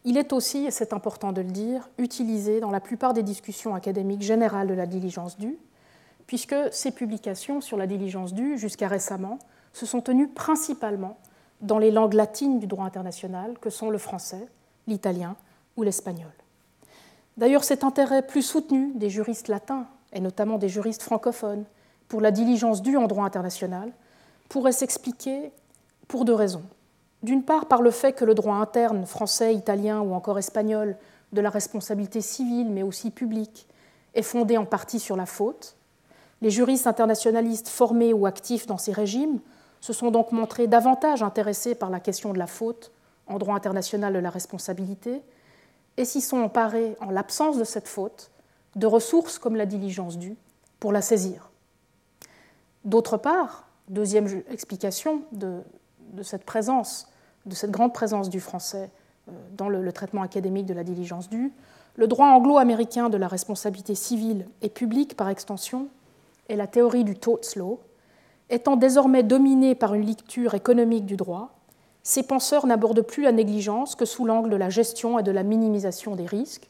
il 0.03 0.17
est 0.17 0.33
aussi, 0.33 0.65
et 0.65 0.71
c'est 0.71 0.93
important 0.93 1.31
de 1.31 1.41
le 1.41 1.51
dire, 1.51 1.89
utilisé 1.97 2.59
dans 2.59 2.71
la 2.71 2.79
plupart 2.79 3.13
des 3.13 3.23
discussions 3.23 3.75
académiques 3.75 4.23
générales 4.23 4.67
de 4.67 4.73
la 4.73 4.87
diligence 4.87 5.37
due, 5.37 5.57
puisque 6.25 6.55
ces 6.71 6.91
publications 6.91 7.61
sur 7.61 7.77
la 7.77 7.87
diligence 7.87 8.33
due, 8.33 8.57
jusqu'à 8.57 8.87
récemment, 8.87 9.37
se 9.73 9.85
sont 9.85 10.01
tenues 10.01 10.27
principalement 10.27 11.17
dans 11.61 11.77
les 11.77 11.91
langues 11.91 12.13
latines 12.13 12.59
du 12.59 12.67
droit 12.67 12.85
international, 12.85 13.57
que 13.59 13.69
sont 13.69 13.89
le 13.89 13.97
français, 13.97 14.47
l'italien 14.87 15.35
ou 15.77 15.83
l'espagnol. 15.83 16.31
D'ailleurs, 17.37 17.63
cet 17.63 17.83
intérêt 17.83 18.25
plus 18.25 18.41
soutenu 18.41 18.91
des 18.95 19.09
juristes 19.09 19.47
latins 19.47 19.87
et 20.13 20.19
notamment 20.19 20.57
des 20.57 20.69
juristes 20.69 21.03
francophones, 21.03 21.65
pour 22.07 22.21
la 22.21 22.31
diligence 22.31 22.81
due 22.81 22.97
en 22.97 23.07
droit 23.07 23.23
international, 23.23 23.93
pourrait 24.49 24.73
s'expliquer 24.73 25.51
pour 26.07 26.25
deux 26.25 26.33
raisons. 26.33 26.63
D'une 27.23 27.43
part, 27.43 27.67
par 27.67 27.81
le 27.81 27.91
fait 27.91 28.13
que 28.13 28.25
le 28.25 28.33
droit 28.33 28.55
interne 28.55 29.05
français, 29.05 29.53
italien 29.53 30.01
ou 30.01 30.13
encore 30.13 30.39
espagnol 30.39 30.97
de 31.33 31.41
la 31.41 31.49
responsabilité 31.49 32.21
civile, 32.21 32.69
mais 32.69 32.83
aussi 32.83 33.11
publique, 33.11 33.67
est 34.13 34.23
fondé 34.23 34.57
en 34.57 34.65
partie 34.65 34.99
sur 34.99 35.15
la 35.15 35.25
faute. 35.25 35.75
Les 36.41 36.49
juristes 36.49 36.87
internationalistes 36.87 37.69
formés 37.69 38.13
ou 38.13 38.25
actifs 38.25 38.65
dans 38.65 38.77
ces 38.77 38.91
régimes 38.91 39.39
se 39.79 39.93
sont 39.93 40.11
donc 40.11 40.31
montrés 40.31 40.67
davantage 40.67 41.23
intéressés 41.23 41.75
par 41.75 41.89
la 41.89 41.99
question 41.99 42.33
de 42.33 42.39
la 42.39 42.47
faute 42.47 42.91
en 43.27 43.37
droit 43.37 43.55
international 43.55 44.13
de 44.13 44.19
la 44.19 44.29
responsabilité 44.29 45.21
et 45.97 46.05
s'y 46.05 46.21
sont 46.21 46.37
emparés, 46.37 46.95
en 47.01 47.11
l'absence 47.11 47.57
de 47.57 47.63
cette 47.63 47.87
faute, 47.87 48.31
de 48.75 48.87
ressources 48.87 49.37
comme 49.37 49.55
la 49.55 49.65
diligence 49.65 50.17
due 50.17 50.37
pour 50.79 50.91
la 50.91 51.01
saisir. 51.01 51.49
D'autre 52.85 53.17
part, 53.17 53.67
deuxième 53.89 54.43
explication 54.49 55.23
de, 55.31 55.61
cette 56.23 56.45
présence, 56.45 57.07
de 57.45 57.55
cette 57.55 57.71
grande 57.71 57.93
présence 57.93 58.29
du 58.29 58.39
français 58.39 58.89
euh, 59.29 59.31
dans 59.57 59.69
le, 59.69 59.91
traitement 59.91 60.21
académique 60.21 60.65
de 60.65 60.73
la 60.73 60.83
diligence 60.83 61.29
due, 61.29 61.51
le 61.95 62.07
droit 62.07 62.27
anglo-américain 62.27 63.09
de 63.09 63.17
la 63.17 63.27
responsabilité 63.27 63.95
civile 63.95 64.47
et 64.61 64.69
publique 64.69 65.17
par 65.17 65.29
extension 65.29 65.87
et 66.49 66.55
la 66.55 66.67
théorie 66.67 67.03
du 67.03 67.15
tort 67.15 67.39
law, 67.55 67.79
étant 68.49 68.75
désormais 68.75 69.23
dominé 69.23 69.75
par 69.75 69.93
une 69.93 70.05
lecture 70.05 70.53
économique 70.53 71.05
du 71.05 71.15
droit, 71.15 71.55
ces 72.03 72.23
penseurs 72.23 72.65
n'abordent 72.65 73.01
plus 73.01 73.23
la 73.23 73.31
négligence 73.31 73.95
que 73.95 74.05
sous 74.05 74.25
l'angle 74.25 74.49
de 74.49 74.55
la 74.55 74.69
gestion 74.69 75.19
et 75.19 75.23
de 75.23 75.31
la 75.31 75.43
minimisation 75.43 76.15
des 76.15 76.25
risques, 76.25 76.69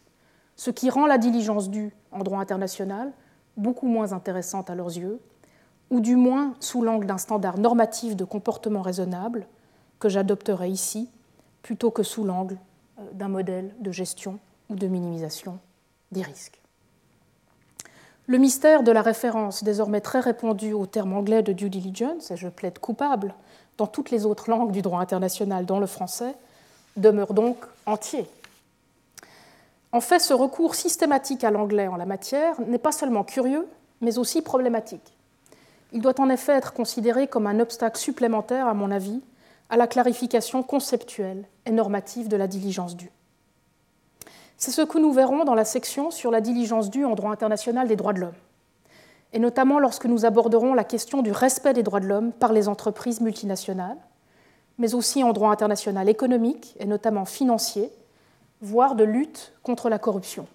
ce 0.57 0.71
qui 0.71 0.89
rend 0.89 1.05
la 1.05 1.17
diligence 1.17 1.69
due 1.69 1.93
en 2.11 2.19
droit 2.19 2.39
international 2.39 3.11
beaucoup 3.57 3.87
moins 3.87 4.13
intéressante 4.13 4.69
à 4.69 4.75
leurs 4.75 4.97
yeux, 4.97 5.19
ou 5.89 5.99
du 5.99 6.15
moins 6.15 6.53
sous 6.59 6.81
l'angle 6.81 7.05
d'un 7.05 7.17
standard 7.17 7.57
normatif 7.57 8.15
de 8.15 8.23
comportement 8.23 8.81
raisonnable 8.81 9.47
que 10.01 10.09
j'adopterai 10.09 10.69
ici, 10.69 11.09
plutôt 11.61 11.91
que 11.91 12.03
sous 12.03 12.25
l'angle 12.25 12.57
euh, 12.99 13.03
d'un 13.13 13.29
modèle 13.29 13.73
de 13.79 13.91
gestion 13.91 14.39
ou 14.69 14.75
de 14.75 14.87
minimisation 14.87 15.59
des 16.11 16.21
risques. 16.21 16.59
Le 18.27 18.37
mystère 18.37 18.83
de 18.83 18.91
la 18.91 19.01
référence 19.01 19.63
désormais 19.63 20.01
très 20.01 20.19
répandue 20.19 20.73
au 20.73 20.85
terme 20.85 21.13
anglais 21.13 21.43
de 21.43 21.53
due 21.53 21.69
diligence, 21.69 22.31
et 22.31 22.35
je 22.35 22.49
plaide 22.49 22.79
coupable 22.79 23.33
dans 23.77 23.87
toutes 23.87 24.11
les 24.11 24.25
autres 24.25 24.49
langues 24.49 24.71
du 24.71 24.81
droit 24.81 24.99
international, 24.99 25.65
dont 25.65 25.79
le 25.79 25.87
français, 25.87 26.35
demeure 26.97 27.33
donc 27.33 27.57
entier 27.85 28.27
en 29.93 30.01
fait, 30.01 30.19
ce 30.19 30.33
recours 30.33 30.75
systématique 30.75 31.43
à 31.43 31.51
l'anglais 31.51 31.87
en 31.87 31.97
la 31.97 32.05
matière 32.05 32.59
n'est 32.61 32.77
pas 32.77 32.91
seulement 32.91 33.23
curieux, 33.23 33.67
mais 33.99 34.17
aussi 34.17 34.41
problématique. 34.41 35.13
Il 35.91 36.01
doit 36.01 36.19
en 36.21 36.29
effet 36.29 36.53
être 36.53 36.73
considéré 36.73 37.27
comme 37.27 37.47
un 37.47 37.59
obstacle 37.59 37.97
supplémentaire, 37.97 38.67
à 38.67 38.73
mon 38.73 38.91
avis, 38.91 39.21
à 39.71 39.77
la 39.77 39.87
clarification 39.87 40.61
conceptuelle 40.63 41.45
et 41.65 41.71
normative 41.71 42.27
de 42.27 42.35
la 42.35 42.47
diligence 42.47 42.97
due. 42.97 43.11
C'est 44.57 44.71
ce 44.71 44.81
que 44.81 44.99
nous 44.99 45.13
verrons 45.13 45.45
dans 45.45 45.55
la 45.55 45.65
section 45.65 46.11
sur 46.11 46.29
la 46.29 46.41
diligence 46.41 46.89
due 46.91 47.05
en 47.05 47.15
droit 47.15 47.31
international 47.31 47.87
des 47.87 47.95
droits 47.95 48.13
de 48.13 48.19
l'homme, 48.19 48.35
et 49.33 49.39
notamment 49.39 49.79
lorsque 49.79 50.05
nous 50.05 50.25
aborderons 50.25 50.73
la 50.73 50.83
question 50.83 51.21
du 51.21 51.31
respect 51.31 51.73
des 51.73 51.83
droits 51.83 52.01
de 52.01 52.05
l'homme 52.05 52.33
par 52.33 52.51
les 52.51 52.67
entreprises 52.67 53.21
multinationales, 53.21 53.97
mais 54.77 54.93
aussi 54.93 55.23
en 55.23 55.31
droit 55.31 55.51
international 55.51 56.09
économique 56.09 56.75
et 56.79 56.85
notamment 56.85 57.25
financier, 57.25 57.91
voire 58.61 58.95
de 58.95 59.05
lutte 59.05 59.53
contre 59.63 59.89
la 59.89 59.99
corruption. 59.99 60.47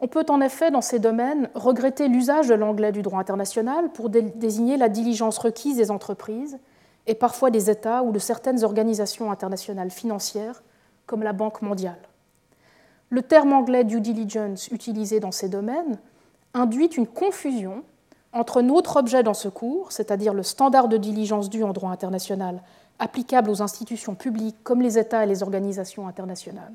On 0.00 0.08
peut 0.08 0.26
en 0.28 0.40
effet, 0.40 0.72
dans 0.72 0.82
ces 0.82 0.98
domaines, 0.98 1.48
regretter 1.54 2.08
l'usage 2.08 2.48
de 2.48 2.54
l'anglais 2.54 2.92
du 2.92 3.02
droit 3.02 3.20
international 3.20 3.90
pour 3.92 4.10
désigner 4.10 4.76
la 4.76 4.88
diligence 4.88 5.38
requise 5.38 5.76
des 5.76 5.90
entreprises 5.90 6.58
et 7.06 7.14
parfois 7.14 7.50
des 7.50 7.70
États 7.70 8.02
ou 8.02 8.12
de 8.12 8.18
certaines 8.18 8.64
organisations 8.64 9.30
internationales 9.30 9.90
financières, 9.90 10.62
comme 11.06 11.22
la 11.22 11.32
Banque 11.32 11.62
mondiale. 11.62 12.00
Le 13.10 13.22
terme 13.22 13.52
anglais 13.52 13.84
due 13.84 14.00
diligence 14.00 14.68
utilisé 14.68 15.20
dans 15.20 15.32
ces 15.32 15.48
domaines 15.48 15.98
induit 16.54 16.86
une 16.86 17.06
confusion 17.06 17.84
entre 18.32 18.60
notre 18.60 18.96
objet 18.96 19.22
dans 19.22 19.34
ce 19.34 19.48
cours, 19.48 19.92
c'est-à-dire 19.92 20.34
le 20.34 20.42
standard 20.42 20.88
de 20.88 20.96
diligence 20.96 21.48
due 21.48 21.62
en 21.62 21.72
droit 21.72 21.90
international 21.90 22.60
applicable 22.98 23.50
aux 23.50 23.62
institutions 23.62 24.14
publiques 24.14 24.56
comme 24.62 24.82
les 24.82 24.98
États 24.98 25.24
et 25.24 25.26
les 25.26 25.42
organisations 25.42 26.08
internationales, 26.08 26.72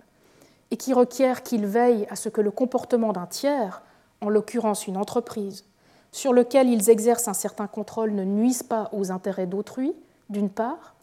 et 0.70 0.78
qui 0.78 0.94
requiert 0.94 1.44
qu'ils 1.44 1.66
veillent 1.66 2.08
à 2.10 2.16
ce 2.16 2.30
que 2.30 2.42
le 2.42 2.52
comportement 2.52 3.12
d'un 3.12 3.26
tiers, 3.26 3.82
en 4.22 4.30
l'occurrence 4.30 4.88
une 4.88 4.98
entreprise, 4.98 5.66
sur 6.12 6.34
lequel 6.34 6.70
ils 6.70 6.90
exercent 6.90 7.28
un 7.28 7.34
certain 7.34 7.68
contrôle 7.68 8.12
ne 8.12 8.24
nuise 8.24 8.64
pas 8.64 8.90
aux 8.94 9.12
intérêts 9.12 9.48
d'autrui, 9.48 9.94
d'une 10.32 10.50
part, 10.50 10.96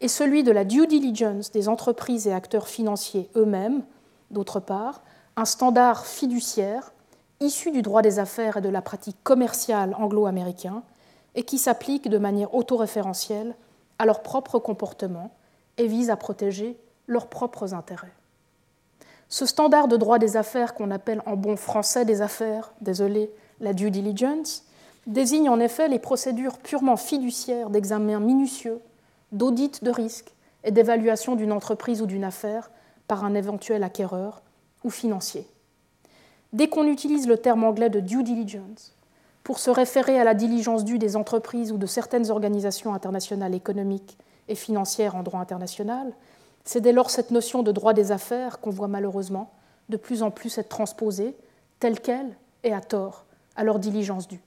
et 0.00 0.08
celui 0.08 0.44
de 0.44 0.52
la 0.52 0.64
due 0.64 0.86
diligence 0.86 1.50
des 1.50 1.68
entreprises 1.68 2.26
et 2.28 2.32
acteurs 2.32 2.68
financiers 2.68 3.28
eux-mêmes, 3.34 3.82
d'autre 4.30 4.60
part, 4.60 5.02
un 5.36 5.44
standard 5.44 6.06
fiduciaire 6.06 6.92
issu 7.40 7.70
du 7.70 7.82
droit 7.82 8.02
des 8.02 8.18
affaires 8.18 8.58
et 8.58 8.60
de 8.60 8.68
la 8.68 8.82
pratique 8.82 9.16
commerciale 9.22 9.94
anglo-américain 9.94 10.82
et 11.34 11.42
qui 11.42 11.58
s'applique 11.58 12.08
de 12.08 12.18
manière 12.18 12.54
autoréférentielle 12.54 13.54
à 13.98 14.06
leur 14.06 14.22
propre 14.22 14.58
comportement 14.58 15.30
et 15.76 15.86
vise 15.86 16.10
à 16.10 16.16
protéger 16.16 16.78
leurs 17.06 17.28
propres 17.28 17.74
intérêts. 17.74 18.12
Ce 19.28 19.46
standard 19.46 19.88
de 19.88 19.96
droit 19.96 20.18
des 20.18 20.36
affaires 20.36 20.74
qu'on 20.74 20.90
appelle 20.90 21.22
en 21.26 21.36
bon 21.36 21.56
français 21.56 22.04
des 22.04 22.22
affaires, 22.22 22.72
désolé, 22.80 23.30
la 23.60 23.72
due 23.72 23.90
diligence, 23.90 24.64
désigne 25.08 25.48
en 25.48 25.58
effet 25.58 25.88
les 25.88 25.98
procédures 25.98 26.58
purement 26.58 26.96
fiduciaires 26.96 27.70
d'examen 27.70 28.20
minutieux, 28.20 28.80
d'audit 29.32 29.82
de 29.82 29.90
risque 29.90 30.34
et 30.64 30.70
d'évaluation 30.70 31.34
d'une 31.34 31.52
entreprise 31.52 32.02
ou 32.02 32.06
d'une 32.06 32.24
affaire 32.24 32.70
par 33.08 33.24
un 33.24 33.34
éventuel 33.34 33.82
acquéreur 33.82 34.42
ou 34.84 34.90
financier. 34.90 35.48
Dès 36.52 36.68
qu'on 36.68 36.86
utilise 36.86 37.26
le 37.26 37.38
terme 37.38 37.64
anglais 37.64 37.90
de 37.90 38.00
due 38.00 38.22
diligence, 38.22 38.94
pour 39.44 39.58
se 39.58 39.70
référer 39.70 40.20
à 40.20 40.24
la 40.24 40.34
diligence 40.34 40.84
due 40.84 40.98
des 40.98 41.16
entreprises 41.16 41.72
ou 41.72 41.78
de 41.78 41.86
certaines 41.86 42.30
organisations 42.30 42.92
internationales 42.92 43.54
économiques 43.54 44.18
et 44.46 44.54
financières 44.54 45.16
en 45.16 45.22
droit 45.22 45.40
international, 45.40 46.12
c'est 46.64 46.82
dès 46.82 46.92
lors 46.92 47.08
cette 47.08 47.30
notion 47.30 47.62
de 47.62 47.72
droit 47.72 47.94
des 47.94 48.12
affaires 48.12 48.60
qu'on 48.60 48.70
voit 48.70 48.88
malheureusement 48.88 49.50
de 49.88 49.96
plus 49.96 50.22
en 50.22 50.30
plus 50.30 50.58
être 50.58 50.68
transposée 50.68 51.34
telle 51.80 51.98
qu'elle 52.00 52.36
et 52.62 52.74
à 52.74 52.82
tort, 52.82 53.24
à 53.56 53.64
leur 53.64 53.78
diligence 53.78 54.28
due. 54.28 54.42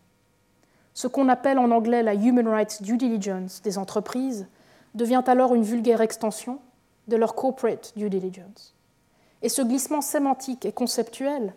Ce 0.94 1.08
qu'on 1.08 1.30
appelle 1.30 1.60
en 1.60 1.72
anglais 1.72 2.04
la 2.04 2.14
Human 2.14 2.48
Rights 2.48 2.82
Due 2.82 2.98
Diligence 2.98 3.62
des 3.62 3.78
entreprises 3.78 4.48
devient 4.94 5.24
alors 5.28 5.56
une 5.56 5.64
vulgaire 5.64 6.02
extension 6.02 6.60
de 7.08 7.16
leur 7.16 7.36
corporate 7.36 7.94
due 7.96 8.10
diligence. 8.10 8.76
Et 9.42 9.50
ce 9.50 9.62
glissement 9.62 10.02
sémantique 10.02 10.66
et 10.66 10.72
conceptuel, 10.72 11.54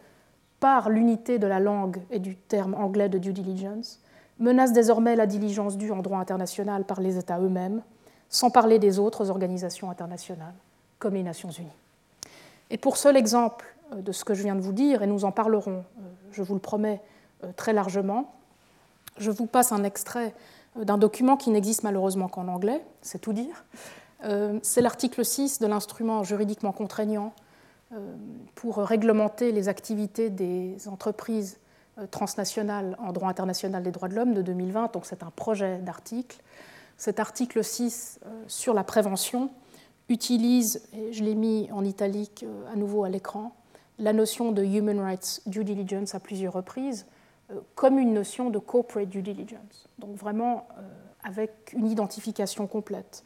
par 0.61 0.89
l'unité 0.89 1.39
de 1.39 1.47
la 1.47 1.61
langue 1.61 2.01
et 2.11 2.19
du 2.19 2.37
terme 2.37 2.75
anglais 2.75 3.09
de 3.09 3.19
due 3.19 3.33
diligence, 3.33 4.01
menace 4.39 4.73
désormais 4.73 5.17
la 5.17 5.27
diligence 5.27 5.77
due 5.77 5.91
en 5.91 6.01
droit 6.01 6.19
international 6.19 6.85
par 6.85 7.01
les 7.01 7.19
États 7.19 7.39
eux-mêmes, 7.39 7.83
sans 8.31 8.51
parler 8.51 8.79
des 8.79 8.99
autres 8.99 9.31
organisations 9.31 9.91
internationales, 9.91 10.55
comme 10.99 11.15
les 11.15 11.23
Nations 11.23 11.51
Unies. 11.51 11.69
Et 12.71 12.79
pour 12.79 12.97
seul 12.97 13.17
exemple 13.17 13.67
de 13.95 14.13
ce 14.13 14.25
que 14.25 14.35
je 14.35 14.43
viens 14.43 14.55
de 14.55 14.61
vous 14.61 14.73
dire, 14.73 15.03
et 15.03 15.07
nous 15.07 15.25
en 15.25 15.33
parlerons, 15.33 15.85
euh, 15.99 16.03
je 16.33 16.43
vous 16.43 16.55
le 16.55 16.61
promets, 16.61 17.01
euh, 17.45 17.53
très 17.55 17.73
largement, 17.73 18.33
je 19.19 19.31
vous 19.31 19.47
passe 19.47 19.73
un 19.73 19.85
extrait 19.85 20.35
euh, 20.77 20.85
d'un 20.85 20.99
document 20.99 21.37
qui 21.37 21.51
n'existe 21.51 21.83
malheureusement 21.83 22.29
qu'en 22.29 22.49
anglais, 22.49 22.85
c'est 23.03 23.21
tout 23.21 23.33
dire. 23.33 23.65
C'est 24.63 24.81
l'article 24.81 25.23
6 25.23 25.59
de 25.59 25.67
l'instrument 25.67 26.23
juridiquement 26.23 26.73
contraignant 26.73 27.35
pour 28.55 28.79
réglementer 28.79 29.53
les 29.53 29.69
activités 29.69 30.31
des 30.31 30.89
entreprises 30.89 31.59
transnationales 32.11 32.97
en 33.01 33.13
droit 33.13 33.29
international 33.29 33.83
des 33.83 33.91
droits 33.91 34.09
de 34.09 34.15
l'homme 34.15 34.33
de 34.33 34.41
2020. 34.41 34.95
Donc 34.95 35.05
c'est 35.05 35.23
un 35.23 35.31
projet 35.31 35.77
d'article. 35.77 36.39
Cet 36.97 37.21
article 37.21 37.63
6 37.63 38.21
sur 38.47 38.73
la 38.73 38.83
prévention 38.83 39.51
utilise, 40.09 40.89
et 40.95 41.13
je 41.13 41.23
l'ai 41.23 41.35
mis 41.35 41.69
en 41.71 41.85
italique 41.85 42.47
à 42.73 42.77
nouveau 42.77 43.05
à 43.05 43.11
l'écran, 43.11 43.53
la 43.99 44.13
notion 44.13 44.53
de 44.53 44.63
human 44.63 45.01
rights 45.01 45.43
due 45.47 45.65
diligence 45.65 46.15
à 46.15 46.21
plusieurs 46.21 46.53
reprises 46.53 47.07
euh, 47.07 47.14
comme 47.75 47.99
une 47.99 48.13
notion 48.15 48.51
de 48.51 48.59
corporate 48.59 49.09
due 49.09 49.23
diligence. 49.23 49.89
Donc 49.99 50.17
vraiment 50.17 50.67
euh, 50.79 50.83
avec 51.23 51.73
une 51.73 51.87
identification 51.87 52.67
complète 52.67 53.25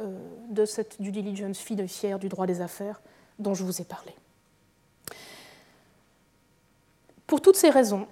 euh, 0.00 0.18
de 0.50 0.64
cette 0.64 1.00
due 1.00 1.12
diligence 1.12 1.58
fiduciaire 1.58 2.18
du 2.18 2.28
droit 2.28 2.46
des 2.46 2.60
affaires 2.60 3.00
dont 3.38 3.54
je 3.54 3.64
vous 3.64 3.80
ai 3.80 3.84
parlé. 3.84 4.14
Pour 7.26 7.40
toutes 7.40 7.56
ces 7.56 7.70
raisons, 7.70 8.06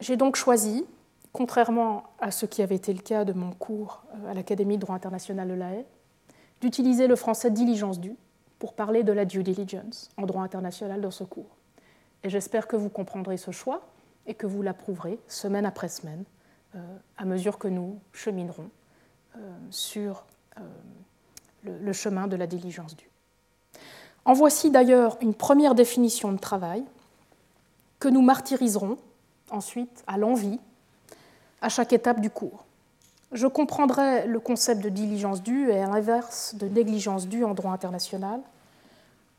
j'ai 0.00 0.16
donc 0.16 0.36
choisi, 0.36 0.84
contrairement 1.32 2.04
à 2.20 2.30
ce 2.30 2.46
qui 2.46 2.62
avait 2.62 2.74
été 2.76 2.92
le 2.92 3.00
cas 3.00 3.24
de 3.24 3.32
mon 3.32 3.52
cours 3.52 4.02
à 4.28 4.34
l'Académie 4.34 4.76
de 4.76 4.82
droit 4.82 4.94
international 4.94 5.48
de 5.48 5.54
La 5.54 5.72
Haye, 5.72 5.84
d'utiliser 6.60 7.06
le 7.06 7.16
français 7.16 7.50
diligence 7.50 7.98
due 7.98 8.16
pour 8.58 8.74
parler 8.74 9.02
de 9.04 9.12
la 9.12 9.24
due 9.24 9.42
diligence 9.42 10.10
en 10.16 10.26
droit 10.26 10.42
international 10.42 11.00
dans 11.00 11.10
ce 11.10 11.24
cours. 11.24 11.56
Et 12.24 12.30
j'espère 12.30 12.66
que 12.66 12.76
vous 12.76 12.88
comprendrez 12.88 13.36
ce 13.36 13.50
choix 13.50 13.82
et 14.28 14.34
que 14.34 14.46
vous 14.46 14.62
l'approuverez 14.62 15.18
semaine 15.26 15.66
après 15.66 15.88
semaine 15.88 16.22
euh, 16.76 16.78
à 17.16 17.24
mesure 17.24 17.58
que 17.58 17.66
nous 17.66 17.98
cheminerons 18.12 18.70
euh, 19.36 19.38
sur 19.70 20.24
euh, 20.58 20.60
le, 21.64 21.78
le 21.78 21.92
chemin 21.92 22.28
de 22.28 22.36
la 22.36 22.46
diligence 22.46 22.94
due. 22.94 23.10
En 24.24 24.34
voici 24.34 24.70
d'ailleurs 24.70 25.16
une 25.22 25.34
première 25.34 25.74
définition 25.74 26.30
de 26.30 26.38
travail 26.38 26.84
que 27.98 28.08
nous 28.08 28.20
martyriserons 28.22 28.98
ensuite 29.50 30.04
à 30.06 30.18
l'envie 30.18 30.60
à 31.62 31.70
chaque 31.70 31.92
étape 31.94 32.20
du 32.20 32.30
cours. 32.30 32.64
Je 33.32 33.46
comprendrai 33.46 34.26
le 34.26 34.40
concept 34.40 34.82
de 34.82 34.90
diligence 34.90 35.42
due 35.42 35.70
et 35.70 35.80
à 35.80 35.86
l'inverse 35.86 36.54
de 36.54 36.68
négligence 36.68 37.26
due 37.26 37.44
en 37.44 37.54
droit 37.54 37.72
international 37.72 38.40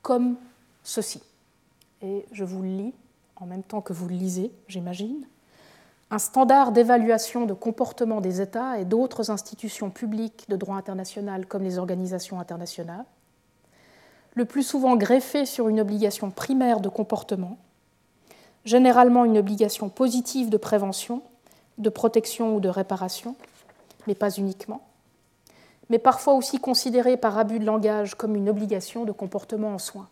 comme 0.02 0.36
ceci. 0.84 1.22
Et 2.02 2.26
je 2.32 2.44
vous 2.44 2.64
le 2.64 2.70
lis 2.70 2.94
en 3.40 3.46
même 3.46 3.64
temps 3.64 3.82
que 3.82 3.94
vous 3.94 4.08
le 4.08 4.16
lisez, 4.16 4.52
j'imagine. 4.68 5.26
Un 6.12 6.20
standard 6.20 6.72
d'évaluation 6.72 7.46
de 7.46 7.54
comportement 7.54 8.20
des 8.20 8.42
États 8.42 8.80
et 8.80 8.86
d'autres 8.86 9.30
institutions 9.32 9.90
publiques 9.90 10.46
de 10.50 10.56
droit 10.56 10.76
international 10.76 11.46
comme 11.46 11.64
les 11.64 11.78
organisations 11.78 12.40
internationales, 12.40 13.06
le 14.34 14.46
plus 14.46 14.64
souvent 14.64 14.96
greffé 14.96 15.46
sur 15.46 15.70
une 15.70 15.80
obligation 15.80 16.32
primaire 16.32 16.80
de 16.80 16.90
comportement, 16.90 17.58
généralement 18.66 19.26
une 19.26 19.38
obligation 19.38 19.90
positive 19.90 20.50
de 20.50 20.58
prévention, 20.58 21.22
de 21.78 21.90
protection 21.90 22.56
ou 22.56 22.60
de 22.60 22.70
réparation, 22.70 23.36
mais 24.08 24.16
pas 24.16 24.32
uniquement, 24.32 24.82
mais 25.90 26.00
parfois 26.00 26.34
aussi 26.34 26.60
considérée 26.60 27.18
par 27.18 27.38
abus 27.38 27.60
de 27.60 27.66
langage 27.66 28.16
comme 28.16 28.36
une 28.36 28.50
obligation 28.50 29.06
de 29.06 29.12
comportement 29.12 29.74
en 29.74 29.80
soins, 29.80 30.10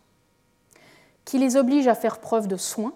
qui 1.26 1.40
les 1.40 1.58
oblige 1.58 1.88
à 1.88 1.96
faire 1.96 2.20
preuve 2.20 2.48
de 2.48 2.58
soins, 2.58 2.94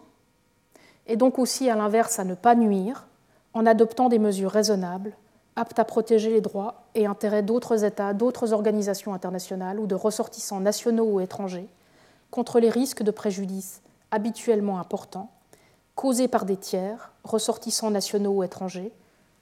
et 1.08 1.16
donc 1.16 1.40
aussi 1.40 1.70
à 1.70 1.76
l'inverse 1.76 2.20
à 2.20 2.24
ne 2.24 2.36
pas 2.36 2.56
nuire, 2.56 3.08
en 3.54 3.66
adoptant 3.66 4.10
des 4.10 4.20
mesures 4.20 4.52
raisonnables, 4.52 5.14
aptes 5.56 5.80
à 5.80 5.86
protéger 5.86 6.30
les 6.30 6.42
droits 6.42 6.84
et 6.96 7.06
intérêts 7.06 7.44
d'autres 7.44 7.84
États, 7.84 8.14
d'autres 8.14 8.54
organisations 8.54 9.14
internationales 9.14 9.80
ou 9.80 9.88
de 9.88 9.96
ressortissants 9.96 10.62
nationaux 10.62 11.06
ou 11.06 11.20
étrangers, 11.20 11.68
contre 12.30 12.60
les 12.60 12.70
risques 12.70 13.04
de 13.04 13.12
préjudice 13.12 13.82
habituellement 14.12 14.80
importants, 14.80 15.30
causés 15.96 16.28
par 16.28 16.46
des 16.46 16.58
tiers, 16.58 17.12
ressortissants 17.24 17.92
nationaux 17.92 18.32
ou 18.32 18.44
étrangers, 18.44 18.92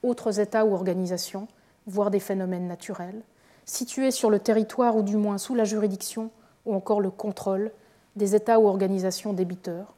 autres 0.03 0.39
États 0.39 0.65
ou 0.65 0.73
organisations, 0.73 1.47
voire 1.85 2.11
des 2.11 2.19
phénomènes 2.19 2.67
naturels, 2.67 3.21
situés 3.65 4.11
sur 4.11 4.29
le 4.29 4.39
territoire 4.39 4.95
ou 4.95 5.03
du 5.03 5.17
moins 5.17 5.37
sous 5.37 5.55
la 5.55 5.63
juridiction 5.63 6.31
ou 6.65 6.73
encore 6.73 7.01
le 7.01 7.11
contrôle 7.11 7.71
des 8.15 8.35
États 8.35 8.59
ou 8.59 8.67
organisations 8.67 9.33
débiteurs, 9.33 9.93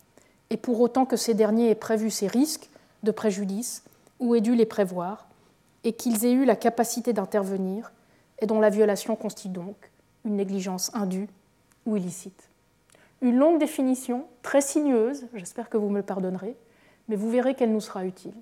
et 0.51 0.57
pour 0.57 0.81
autant 0.81 1.05
que 1.05 1.15
ces 1.15 1.33
derniers 1.33 1.69
aient 1.69 1.75
prévu 1.75 2.11
ces 2.11 2.27
risques 2.27 2.69
de 3.03 3.11
préjudice 3.11 3.83
ou 4.19 4.35
aient 4.35 4.41
dû 4.41 4.53
les 4.53 4.65
prévoir, 4.65 5.27
et 5.85 5.93
qu'ils 5.93 6.25
aient 6.25 6.33
eu 6.33 6.45
la 6.45 6.57
capacité 6.57 7.13
d'intervenir, 7.13 7.91
et 8.39 8.45
dont 8.45 8.59
la 8.59 8.69
violation 8.69 9.15
constitue 9.15 9.47
donc 9.47 9.89
une 10.25 10.35
négligence 10.35 10.91
indue 10.93 11.29
ou 11.85 11.95
illicite. 11.95 12.49
Une 13.21 13.37
longue 13.37 13.59
définition, 13.59 14.25
très 14.43 14.61
sinueuse, 14.61 15.25
j'espère 15.33 15.69
que 15.69 15.77
vous 15.77 15.89
me 15.89 15.97
le 15.97 16.03
pardonnerez, 16.03 16.55
mais 17.07 17.15
vous 17.15 17.31
verrez 17.31 17.55
qu'elle 17.55 17.71
nous 17.71 17.81
sera 17.81 18.05
utile. 18.05 18.35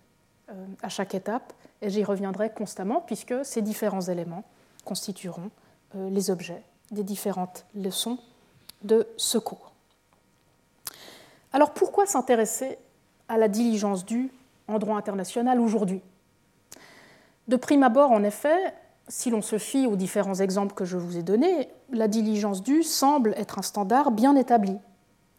Euh, 0.49 0.65
à 0.81 0.89
chaque 0.89 1.13
étape, 1.13 1.53
et 1.83 1.91
j'y 1.91 2.03
reviendrai 2.03 2.49
constamment, 2.49 3.01
puisque 3.01 3.45
ces 3.45 3.61
différents 3.61 4.01
éléments 4.01 4.43
constitueront 4.83 5.51
euh, 5.95 6.09
les 6.09 6.31
objets 6.31 6.63
des 6.89 7.03
différentes 7.03 7.65
leçons 7.75 8.17
de 8.81 9.07
secours. 9.15 9.68
Alors 11.51 11.73
pourquoi 11.73 12.05
s'intéresser 12.05 12.77
à 13.27 13.37
la 13.37 13.47
diligence 13.47 14.05
due 14.05 14.31
en 14.67 14.79
droit 14.79 14.97
international 14.97 15.59
aujourd'hui? 15.59 16.01
De 17.47 17.55
prime 17.55 17.83
abord, 17.83 18.11
en 18.11 18.23
effet, 18.23 18.73
si 19.07 19.31
l'on 19.31 19.41
se 19.41 19.57
fie 19.57 19.87
aux 19.87 19.95
différents 19.95 20.35
exemples 20.35 20.75
que 20.75 20.85
je 20.85 20.97
vous 20.97 21.17
ai 21.17 21.23
donnés, 21.23 21.69
la 21.91 22.07
diligence 22.07 22.61
due 22.61 22.83
semble 22.83 23.33
être 23.37 23.57
un 23.57 23.63
standard 23.63 24.11
bien 24.11 24.35
établi 24.35 24.77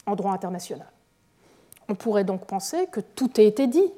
en 0.06 0.16
droit 0.16 0.32
international. 0.32 0.88
On 1.88 1.94
pourrait 1.94 2.24
donc 2.24 2.46
penser 2.46 2.88
que 2.88 3.00
tout 3.00 3.30
a 3.36 3.42
été 3.42 3.68
dit 3.68 3.92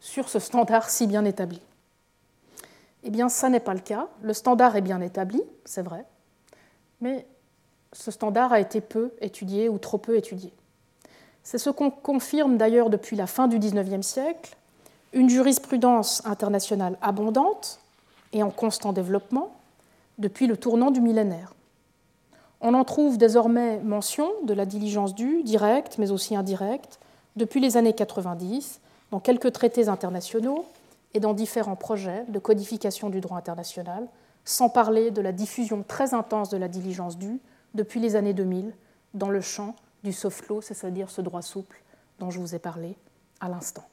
sur 0.00 0.30
ce 0.30 0.38
standard 0.38 0.88
si 0.88 1.06
bien 1.06 1.26
établi 1.26 1.60
Eh 3.04 3.10
bien, 3.10 3.28
ça 3.28 3.50
n'est 3.50 3.60
pas 3.60 3.74
le 3.74 3.80
cas. 3.80 4.08
Le 4.22 4.32
standard 4.32 4.76
est 4.76 4.80
bien 4.80 5.02
établi, 5.02 5.42
c'est 5.66 5.82
vrai, 5.82 6.06
mais 7.02 7.26
ce 7.92 8.10
standard 8.10 8.52
a 8.54 8.60
été 8.60 8.80
peu 8.80 9.12
étudié 9.20 9.68
ou 9.68 9.78
trop 9.78 9.98
peu 9.98 10.16
étudié. 10.16 10.52
C'est 11.42 11.58
ce 11.58 11.70
qu'on 11.70 11.90
confirme 11.90 12.56
d'ailleurs 12.56 12.90
depuis 12.90 13.16
la 13.16 13.26
fin 13.26 13.48
du 13.48 13.58
XIXe 13.58 14.06
siècle, 14.06 14.56
une 15.12 15.28
jurisprudence 15.28 16.22
internationale 16.24 16.96
abondante 17.02 17.80
et 18.32 18.42
en 18.42 18.50
constant 18.50 18.92
développement 18.92 19.50
depuis 20.18 20.46
le 20.46 20.56
tournant 20.56 20.90
du 20.90 21.00
millénaire. 21.00 21.54
On 22.60 22.74
en 22.74 22.84
trouve 22.84 23.16
désormais 23.16 23.80
mention 23.80 24.28
de 24.44 24.52
la 24.52 24.66
diligence 24.66 25.14
due, 25.14 25.42
directe 25.42 25.96
mais 25.98 26.10
aussi 26.10 26.36
indirecte, 26.36 26.98
depuis 27.36 27.60
les 27.60 27.76
années 27.76 27.94
90 27.94 28.80
dans 29.10 29.20
quelques 29.20 29.52
traités 29.52 29.88
internationaux 29.88 30.66
et 31.14 31.20
dans 31.20 31.32
différents 31.32 31.76
projets 31.76 32.24
de 32.28 32.38
codification 32.38 33.08
du 33.08 33.20
droit 33.20 33.38
international, 33.38 34.06
sans 34.44 34.68
parler 34.68 35.10
de 35.10 35.20
la 35.20 35.32
diffusion 35.32 35.84
très 35.86 36.14
intense 36.14 36.50
de 36.50 36.56
la 36.56 36.68
diligence 36.68 37.18
due 37.18 37.40
depuis 37.74 37.98
les 37.98 38.14
années 38.14 38.34
2000 38.34 38.72
dans 39.14 39.30
le 39.30 39.40
champ 39.40 39.74
du 40.02 40.12
soft 40.12 40.48
law, 40.48 40.60
c'est-à-dire 40.60 41.10
ce 41.10 41.20
droit 41.20 41.42
souple 41.42 41.82
dont 42.18 42.30
je 42.30 42.38
vous 42.38 42.54
ai 42.54 42.58
parlé 42.58 42.96
à 43.40 43.48
l'instant. 43.48 43.84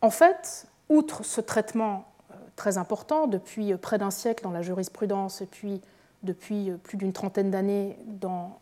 En 0.00 0.10
fait, 0.10 0.66
outre 0.88 1.24
ce 1.24 1.40
traitement 1.40 2.06
euh, 2.30 2.34
très 2.54 2.78
important 2.78 3.26
depuis 3.26 3.72
euh, 3.72 3.76
près 3.76 3.98
d'un 3.98 4.10
siècle 4.10 4.44
dans 4.44 4.50
la 4.50 4.62
jurisprudence 4.62 5.40
et 5.40 5.46
puis 5.46 5.80
depuis 6.22 6.70
euh, 6.70 6.76
plus 6.76 6.96
d'une 6.96 7.12
trentaine 7.12 7.50
d'années 7.50 7.98
dans 8.06 8.58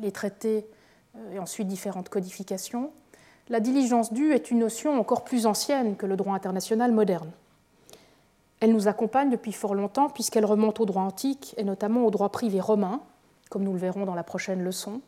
les 0.00 0.12
traités 0.12 0.66
et 1.32 1.38
ensuite 1.38 1.66
différentes 1.66 2.08
codifications, 2.08 2.92
la 3.48 3.60
diligence 3.60 4.12
due 4.12 4.32
est 4.32 4.50
une 4.50 4.58
notion 4.58 4.98
encore 4.98 5.24
plus 5.24 5.46
ancienne 5.46 5.96
que 5.96 6.06
le 6.06 6.16
droit 6.16 6.34
international 6.34 6.92
moderne. 6.92 7.30
Elle 8.60 8.72
nous 8.72 8.88
accompagne 8.88 9.30
depuis 9.30 9.52
fort 9.52 9.74
longtemps 9.74 10.10
puisqu'elle 10.10 10.44
remonte 10.44 10.80
au 10.80 10.86
droit 10.86 11.02
antique 11.02 11.54
et 11.56 11.64
notamment 11.64 12.04
au 12.04 12.10
droit 12.10 12.28
privé 12.28 12.60
romain, 12.60 13.00
comme 13.50 13.64
nous 13.64 13.72
le 13.72 13.78
verrons 13.78 14.04
dans 14.04 14.14
la 14.14 14.24
prochaine 14.24 14.62
leçon, 14.62 15.00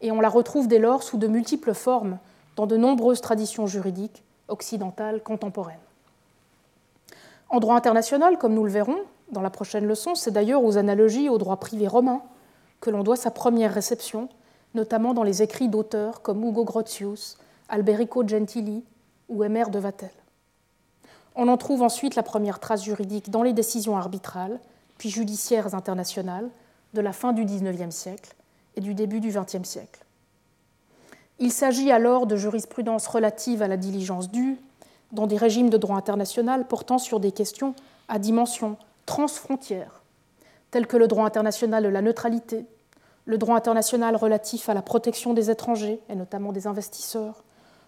et 0.00 0.10
on 0.10 0.20
la 0.20 0.28
retrouve 0.28 0.68
dès 0.68 0.78
lors 0.78 1.02
sous 1.02 1.18
de 1.18 1.26
multiples 1.26 1.74
formes 1.74 2.18
dans 2.56 2.66
de 2.66 2.76
nombreuses 2.76 3.20
traditions 3.20 3.66
juridiques 3.66 4.22
occidentales 4.48 5.22
contemporaines. 5.22 5.78
En 7.48 7.60
droit 7.60 7.76
international, 7.76 8.38
comme 8.38 8.54
nous 8.54 8.64
le 8.64 8.70
verrons 8.70 9.00
dans 9.32 9.42
la 9.42 9.50
prochaine 9.50 9.86
leçon, 9.86 10.14
c'est 10.14 10.30
d'ailleurs 10.30 10.64
aux 10.64 10.76
analogies 10.76 11.28
au 11.28 11.38
droit 11.38 11.56
privé 11.56 11.86
romain 11.86 12.22
que 12.80 12.90
l'on 12.90 13.02
doit 13.02 13.16
sa 13.16 13.30
première 13.30 13.74
réception, 13.74 14.28
notamment 14.74 15.14
dans 15.14 15.22
les 15.22 15.42
écrits 15.42 15.68
d'auteurs 15.68 16.22
comme 16.22 16.42
Ugo 16.44 16.64
Grotius, 16.64 17.36
Alberico 17.68 18.26
Gentili 18.26 18.84
ou 19.28 19.44
Emer 19.44 19.70
de 19.70 19.78
Vatel. 19.78 20.10
On 21.36 21.48
en 21.48 21.56
trouve 21.56 21.82
ensuite 21.82 22.16
la 22.16 22.22
première 22.22 22.58
trace 22.58 22.84
juridique 22.84 23.30
dans 23.30 23.42
les 23.42 23.52
décisions 23.52 23.96
arbitrales, 23.96 24.58
puis 24.98 25.10
judiciaires 25.10 25.74
internationales 25.74 26.48
de 26.94 27.00
la 27.00 27.12
fin 27.12 27.32
du 27.32 27.44
XIXe 27.44 27.94
siècle 27.94 28.34
du 28.80 28.94
début 28.94 29.20
du 29.20 29.30
XXe 29.30 29.68
siècle. 29.68 30.04
Il 31.38 31.52
s'agit 31.52 31.90
alors 31.90 32.26
de 32.26 32.36
jurisprudence 32.36 33.06
relative 33.06 33.62
à 33.62 33.68
la 33.68 33.76
diligence 33.76 34.30
due 34.30 34.58
dans 35.12 35.26
des 35.26 35.36
régimes 35.36 35.70
de 35.70 35.78
droit 35.78 35.96
international 35.96 36.66
portant 36.66 36.98
sur 36.98 37.18
des 37.18 37.32
questions 37.32 37.74
à 38.08 38.18
dimension 38.18 38.76
transfrontière, 39.06 40.02
telles 40.70 40.86
que 40.86 40.96
le 40.96 41.08
droit 41.08 41.24
international 41.24 41.82
de 41.82 41.88
la 41.88 42.02
neutralité, 42.02 42.66
le 43.24 43.38
droit 43.38 43.56
international 43.56 44.16
relatif 44.16 44.68
à 44.68 44.74
la 44.74 44.82
protection 44.82 45.34
des 45.34 45.50
étrangers, 45.50 46.00
et 46.08 46.14
notamment 46.14 46.52
des 46.52 46.66
investisseurs, 46.66 47.42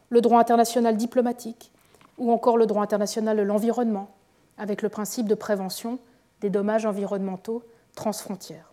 le 0.09 0.21
droit 0.21 0.41
international 0.41 0.97
diplomatique, 0.97 1.71
ou 2.19 2.33
encore 2.33 2.57
le 2.57 2.67
droit 2.67 2.83
international 2.83 3.37
de 3.37 3.43
l'environnement, 3.43 4.11
avec 4.59 4.83
le 4.83 4.89
principe 4.89 5.27
de 5.27 5.35
prévention 5.35 5.99
des 6.41 6.51
dommages 6.51 6.87
environnementaux 6.87 7.63
transfrontières. 7.95 8.72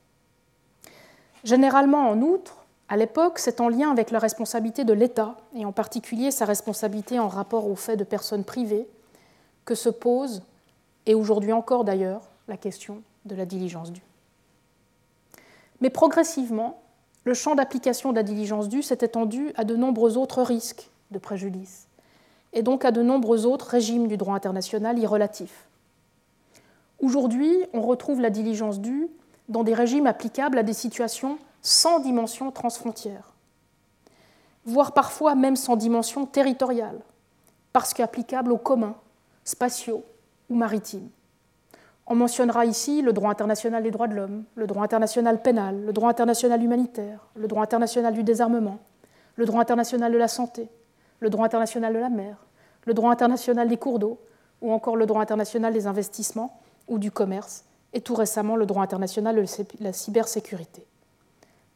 Généralement, 1.44 2.10
en 2.10 2.22
outre, 2.22 2.66
à 2.90 2.98
l'époque, 2.98 3.40
c'est 3.40 3.62
en 3.62 3.70
lien 3.70 3.92
avec 3.92 4.12
la 4.12 4.20
responsabilité 4.20 4.84
de 4.84 4.94
l'État, 4.94 5.38
et 5.56 5.66
en 5.66 5.72
particulier 5.72 6.32
sa 6.32 6.46
responsabilité 6.46 7.20
en 7.20 7.28
rapport 7.28 7.68
aux 7.68 7.76
faits 7.76 8.00
de 8.00 8.04
personnes 8.04 8.44
privées, 8.44 8.88
que 9.64 9.76
se 9.76 9.90
pose, 9.90 10.42
et 11.06 11.14
aujourd'hui 11.14 11.54
encore 11.54 11.84
d'ailleurs, 11.84 12.22
la 12.48 12.58
question 12.58 13.02
de 13.26 13.36
la 13.36 13.46
diligence 13.46 13.92
due. 13.92 14.02
Mais 15.82 15.90
progressivement, 15.90 16.82
le 17.26 17.34
champ 17.34 17.56
d'application 17.56 18.12
de 18.12 18.16
la 18.16 18.24
diligence 18.24 18.70
due 18.70 18.82
s'est 18.82 18.98
étendu 19.02 19.52
à 19.56 19.64
de 19.64 19.76
nombreux 19.76 20.18
autres 20.18 20.42
risques 20.42 20.90
de 21.12 21.20
préjudice, 21.20 21.88
et 22.54 22.64
donc 22.64 22.86
à 22.86 22.92
de 22.92 23.04
nombreux 23.04 23.46
autres 23.46 23.68
régimes 23.68 24.08
du 24.08 24.18
droit 24.18 24.36
international 24.36 24.98
irrelatifs. 24.98 25.68
Aujourd'hui, 27.00 27.56
on 27.74 27.82
retrouve 27.82 28.20
la 28.20 28.30
diligence 28.32 28.80
due 28.80 29.10
dans 29.50 29.64
des 29.64 29.74
régimes 29.74 30.08
applicables 30.08 30.58
à 30.58 30.64
des 30.64 30.74
situations 30.74 31.38
sans 31.62 32.00
dimension 32.00 32.52
transfrontière, 32.52 33.34
voire 34.66 34.94
parfois 34.94 35.36
même 35.36 35.56
sans 35.56 35.76
dimension 35.76 36.26
territoriale, 36.26 37.00
parce 37.74 37.94
qu'applicables 37.94 38.52
aux 38.52 38.58
communs, 38.58 38.96
spatiaux 39.44 40.06
ou 40.50 40.56
maritimes. 40.56 41.10
On 42.08 42.16
mentionnera 42.16 42.66
ici 42.66 43.02
le 43.02 43.14
droit 43.14 43.30
international 43.30 43.84
des 43.84 43.92
droits 43.92 44.08
de 44.08 44.16
l'homme, 44.16 44.44
le 44.56 44.66
droit 44.66 44.84
international 44.84 45.42
pénal, 45.42 45.86
le 45.86 45.94
droit 45.94 46.10
international 46.10 46.64
humanitaire, 46.64 47.28
le 47.36 47.48
droit 47.48 47.64
international 47.64 48.14
du 48.14 48.24
désarmement, 48.24 48.80
le 49.36 49.46
droit 49.46 49.62
international 49.62 50.12
de 50.12 50.18
la 50.18 50.28
santé, 50.28 50.70
le 51.20 51.30
droit 51.30 51.46
international 51.46 51.94
de 51.94 52.00
la 52.00 52.10
mer, 52.10 52.38
le 52.86 52.94
droit 52.94 53.12
international 53.12 53.68
des 53.68 53.78
cours 53.78 54.00
d'eau, 54.00 54.20
ou 54.62 54.72
encore 54.72 54.96
le 54.96 55.06
droit 55.06 55.22
international 55.22 55.74
des 55.74 55.88
investissements 55.88 56.60
ou 56.88 56.98
du 56.98 57.12
commerce, 57.12 57.64
et 57.94 58.02
tout 58.02 58.16
récemment 58.16 58.56
le 58.56 58.66
droit 58.66 58.84
international 58.84 59.36
de 59.36 59.46
la 59.80 59.94
cybersécurité. 59.94 60.86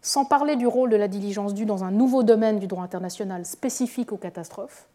Sans 0.01 0.25
parler 0.25 0.55
du 0.55 0.67
rôle 0.67 0.89
de 0.89 0.95
la 0.95 1.07
diligence 1.07 1.53
due 1.53 1.65
dans 1.65 1.83
un 1.83 1.91
nouveau 1.91 2.23
domaine 2.23 2.59
du 2.59 2.67
droit 2.67 2.83
international 2.83 3.45
spécifique 3.45 4.11
aux 4.11 4.17
catastrophes, 4.17 4.87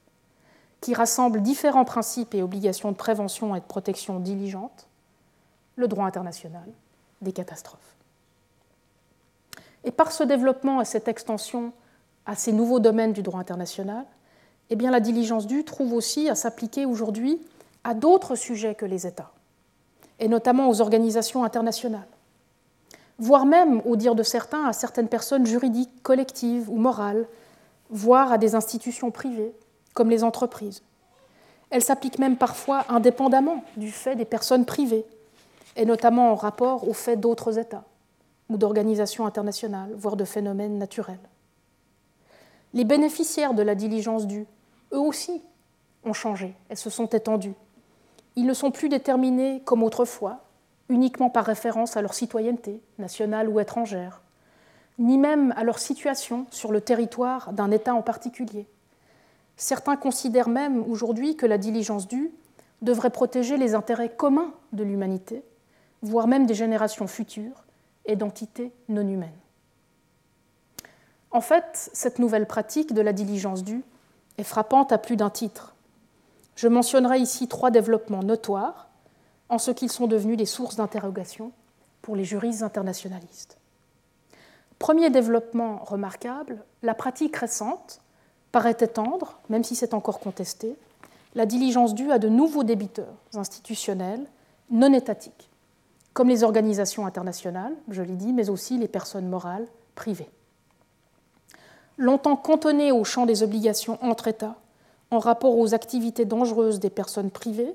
qui 0.80 0.94
rassemble 0.94 1.42
différents 1.42 1.84
principes 1.84 2.34
et 2.34 2.42
obligations 2.42 2.92
de 2.92 2.96
prévention 2.96 3.54
et 3.56 3.60
de 3.60 3.64
protection 3.64 4.20
diligente, 4.20 4.86
le 5.76 5.88
droit 5.88 6.06
international 6.06 6.68
des 7.22 7.32
catastrophes. 7.32 7.96
Et 9.84 9.90
par 9.90 10.12
ce 10.12 10.22
développement 10.22 10.80
et 10.80 10.84
cette 10.84 11.08
extension 11.08 11.72
à 12.26 12.34
ces 12.34 12.52
nouveaux 12.52 12.80
domaines 12.80 13.12
du 13.12 13.22
droit 13.22 13.40
international, 13.40 14.04
eh 14.70 14.76
la 14.76 15.00
diligence 15.00 15.46
due 15.46 15.64
trouve 15.64 15.94
aussi 15.94 16.28
à 16.28 16.34
s'appliquer 16.34 16.84
aujourd'hui 16.84 17.40
à 17.84 17.94
d'autres 17.94 18.34
sujets 18.34 18.74
que 18.74 18.84
les 18.84 19.06
États, 19.06 19.32
et 20.18 20.28
notamment 20.28 20.68
aux 20.68 20.80
organisations 20.80 21.44
internationales, 21.44 22.08
voire 23.18 23.46
même, 23.46 23.82
au 23.84 23.96
dire 23.96 24.14
de 24.14 24.22
certains, 24.22 24.64
à 24.64 24.72
certaines 24.72 25.08
personnes 25.08 25.46
juridiques, 25.46 26.02
collectives 26.02 26.68
ou 26.70 26.76
morales, 26.76 27.26
voire 27.90 28.32
à 28.32 28.38
des 28.38 28.54
institutions 28.54 29.10
privées, 29.10 29.54
comme 29.94 30.10
les 30.10 30.24
entreprises. 30.24 30.82
Elle 31.70 31.82
s'applique 31.82 32.18
même 32.18 32.36
parfois 32.36 32.84
indépendamment 32.88 33.62
du 33.76 33.90
fait 33.90 34.16
des 34.16 34.24
personnes 34.24 34.64
privées, 34.64 35.04
et 35.76 35.84
notamment 35.84 36.32
en 36.32 36.34
rapport 36.34 36.88
aux 36.88 36.92
faits 36.92 37.20
d'autres 37.20 37.58
États 37.58 37.84
ou 38.48 38.56
d'organisations 38.56 39.26
internationales, 39.26 39.92
voire 39.94 40.16
de 40.16 40.24
phénomènes 40.24 40.78
naturels. 40.78 41.18
Les 42.74 42.84
bénéficiaires 42.84 43.54
de 43.54 43.62
la 43.62 43.74
diligence 43.74 44.26
due, 44.26 44.46
eux 44.92 44.98
aussi, 44.98 45.42
ont 46.04 46.12
changé 46.12 46.54
et 46.70 46.76
se 46.76 46.90
sont 46.90 47.06
étendus. 47.06 47.54
Ils 48.38 48.46
ne 48.46 48.54
sont 48.54 48.70
plus 48.70 48.88
déterminés 48.88 49.62
comme 49.64 49.82
autrefois, 49.82 50.44
uniquement 50.88 51.28
par 51.28 51.44
référence 51.44 51.96
à 51.96 52.02
leur 52.02 52.14
citoyenneté, 52.14 52.80
nationale 53.00 53.48
ou 53.48 53.58
étrangère, 53.58 54.22
ni 55.00 55.18
même 55.18 55.52
à 55.56 55.64
leur 55.64 55.80
situation 55.80 56.46
sur 56.50 56.70
le 56.70 56.80
territoire 56.80 57.52
d'un 57.52 57.72
État 57.72 57.96
en 57.96 58.02
particulier. 58.02 58.68
Certains 59.56 59.96
considèrent 59.96 60.48
même 60.48 60.88
aujourd'hui 60.88 61.34
que 61.36 61.46
la 61.46 61.58
diligence 61.58 62.06
due 62.06 62.30
devrait 62.80 63.10
protéger 63.10 63.56
les 63.56 63.74
intérêts 63.74 64.14
communs 64.14 64.54
de 64.72 64.84
l'humanité 64.84 65.42
voire 66.00 66.28
même 66.28 66.46
des 66.46 66.54
générations 66.54 67.08
futures 67.08 67.64
et 68.06 68.14
d'entités 68.14 68.70
non 68.88 69.08
humaines. 69.08 69.32
En 71.32 71.40
fait, 71.40 71.90
cette 71.92 72.20
nouvelle 72.20 72.46
pratique 72.46 72.94
de 72.94 73.00
la 73.00 73.12
diligence 73.12 73.64
due 73.64 73.82
est 74.38 74.44
frappante 74.44 74.92
à 74.92 74.98
plus 74.98 75.16
d'un 75.16 75.28
titre. 75.28 75.74
Je 76.58 76.66
mentionnerai 76.66 77.20
ici 77.20 77.46
trois 77.46 77.70
développements 77.70 78.24
notoires 78.24 78.88
en 79.48 79.58
ce 79.58 79.70
qu'ils 79.70 79.92
sont 79.92 80.08
devenus 80.08 80.36
des 80.36 80.44
sources 80.44 80.74
d'interrogation 80.74 81.52
pour 82.02 82.16
les 82.16 82.24
juristes 82.24 82.64
internationalistes. 82.64 83.58
Premier 84.80 85.08
développement 85.08 85.84
remarquable, 85.84 86.64
la 86.82 86.94
pratique 86.94 87.36
récente 87.36 88.00
paraît 88.50 88.76
étendre, 88.80 89.38
même 89.48 89.62
si 89.62 89.76
c'est 89.76 89.94
encore 89.94 90.18
contesté, 90.18 90.76
la 91.36 91.46
diligence 91.46 91.94
due 91.94 92.10
à 92.10 92.18
de 92.18 92.28
nouveaux 92.28 92.64
débiteurs 92.64 93.14
institutionnels 93.34 94.26
non 94.68 94.92
étatiques 94.92 95.48
comme 96.12 96.28
les 96.28 96.42
organisations 96.42 97.06
internationales, 97.06 97.76
je 97.90 98.02
l'ai 98.02 98.16
dit, 98.16 98.32
mais 98.32 98.50
aussi 98.50 98.76
les 98.76 98.88
personnes 98.88 99.28
morales 99.28 99.68
privées. 99.94 100.28
Longtemps 101.96 102.34
cantonnées 102.34 102.90
au 102.90 103.04
champ 103.04 103.24
des 103.24 103.44
obligations 103.44 103.98
entre 104.02 104.26
États, 104.26 104.56
en 105.10 105.18
rapport 105.18 105.56
aux 105.58 105.74
activités 105.74 106.24
dangereuses 106.24 106.80
des 106.80 106.90
personnes 106.90 107.30
privées, 107.30 107.74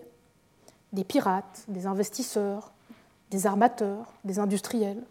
des 0.91 1.03
pirates, 1.03 1.63
des 1.67 1.87
investisseurs, 1.87 2.71
des 3.31 3.47
armateurs, 3.47 4.13
des 4.23 4.39
industriels, 4.39 5.01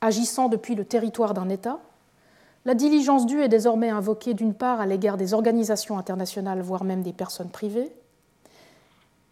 agissant 0.00 0.48
depuis 0.48 0.74
le 0.74 0.84
territoire 0.84 1.34
d'un 1.34 1.48
État, 1.48 1.80
la 2.64 2.74
diligence 2.74 3.26
due 3.26 3.42
est 3.42 3.48
désormais 3.48 3.90
invoquée 3.90 4.34
d'une 4.34 4.54
part 4.54 4.80
à 4.80 4.86
l'égard 4.86 5.16
des 5.16 5.34
organisations 5.34 5.98
internationales, 5.98 6.60
voire 6.60 6.84
même 6.84 7.02
des 7.02 7.12
personnes 7.12 7.50
privées, 7.50 7.92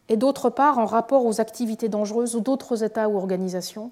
et 0.09 0.17
d'autre 0.17 0.51
part 0.51 0.79
en 0.79 0.87
rapport 0.87 1.25
aux 1.27 1.41
activités 1.41 1.89
dangereuses 1.89 2.37
d'autres 2.37 2.85
États 2.85 3.09
ou 3.09 3.17
organisations 3.17 3.91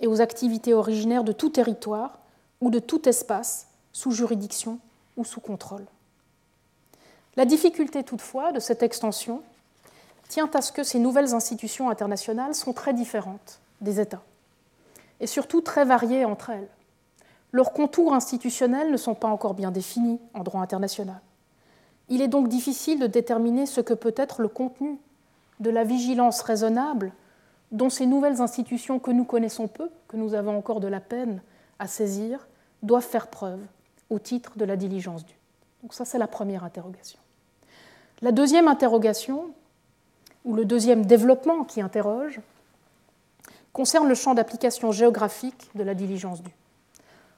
et 0.00 0.06
aux 0.06 0.20
activités 0.20 0.74
originaires 0.74 1.24
de 1.24 1.32
tout 1.32 1.50
territoire 1.50 2.18
ou 2.60 2.70
de 2.70 2.78
tout 2.78 3.08
espace 3.08 3.68
sous 3.92 4.10
juridiction 4.10 4.78
ou 5.16 5.24
sous 5.24 5.40
contrôle. 5.40 5.84
La 7.36 7.44
difficulté 7.44 8.02
toutefois 8.02 8.52
de 8.52 8.60
cette 8.60 8.82
extension 8.82 9.42
tient 10.28 10.50
à 10.54 10.62
ce 10.62 10.72
que 10.72 10.82
ces 10.82 10.98
nouvelles 10.98 11.34
institutions 11.34 11.90
internationales 11.90 12.54
sont 12.54 12.72
très 12.72 12.92
différentes 12.92 13.60
des 13.80 14.00
États 14.00 14.22
et 15.20 15.26
surtout 15.26 15.60
très 15.60 15.84
variées 15.84 16.24
entre 16.24 16.50
elles. 16.50 16.68
Leurs 17.52 17.72
contours 17.72 18.14
institutionnels 18.14 18.90
ne 18.90 18.96
sont 18.96 19.14
pas 19.14 19.28
encore 19.28 19.54
bien 19.54 19.70
définis 19.70 20.20
en 20.34 20.42
droit 20.42 20.60
international. 20.60 21.20
Il 22.08 22.22
est 22.22 22.28
donc 22.28 22.48
difficile 22.48 22.98
de 22.98 23.06
déterminer 23.06 23.66
ce 23.66 23.80
que 23.80 23.94
peut 23.94 24.14
être 24.16 24.40
le 24.40 24.48
contenu 24.48 24.98
de 25.60 25.70
la 25.70 25.84
vigilance 25.84 26.42
raisonnable 26.42 27.12
dont 27.70 27.90
ces 27.90 28.06
nouvelles 28.06 28.40
institutions 28.40 28.98
que 28.98 29.10
nous 29.10 29.24
connaissons 29.24 29.68
peu, 29.68 29.90
que 30.08 30.16
nous 30.16 30.34
avons 30.34 30.56
encore 30.56 30.80
de 30.80 30.88
la 30.88 31.00
peine 31.00 31.40
à 31.78 31.86
saisir, 31.86 32.48
doivent 32.82 33.06
faire 33.06 33.28
preuve 33.28 33.60
au 34.10 34.18
titre 34.18 34.52
de 34.56 34.64
la 34.64 34.76
diligence 34.76 35.24
due. 35.24 35.39
Donc 35.82 35.94
ça, 35.94 36.04
c'est 36.04 36.18
la 36.18 36.26
première 36.26 36.64
interrogation. 36.64 37.18
La 38.22 38.32
deuxième 38.32 38.68
interrogation, 38.68 39.50
ou 40.44 40.54
le 40.54 40.64
deuxième 40.64 41.06
développement 41.06 41.64
qui 41.64 41.80
interroge, 41.80 42.40
concerne 43.72 44.08
le 44.08 44.14
champ 44.14 44.34
d'application 44.34 44.92
géographique 44.92 45.70
de 45.74 45.82
la 45.82 45.94
diligence 45.94 46.42
due. 46.42 46.54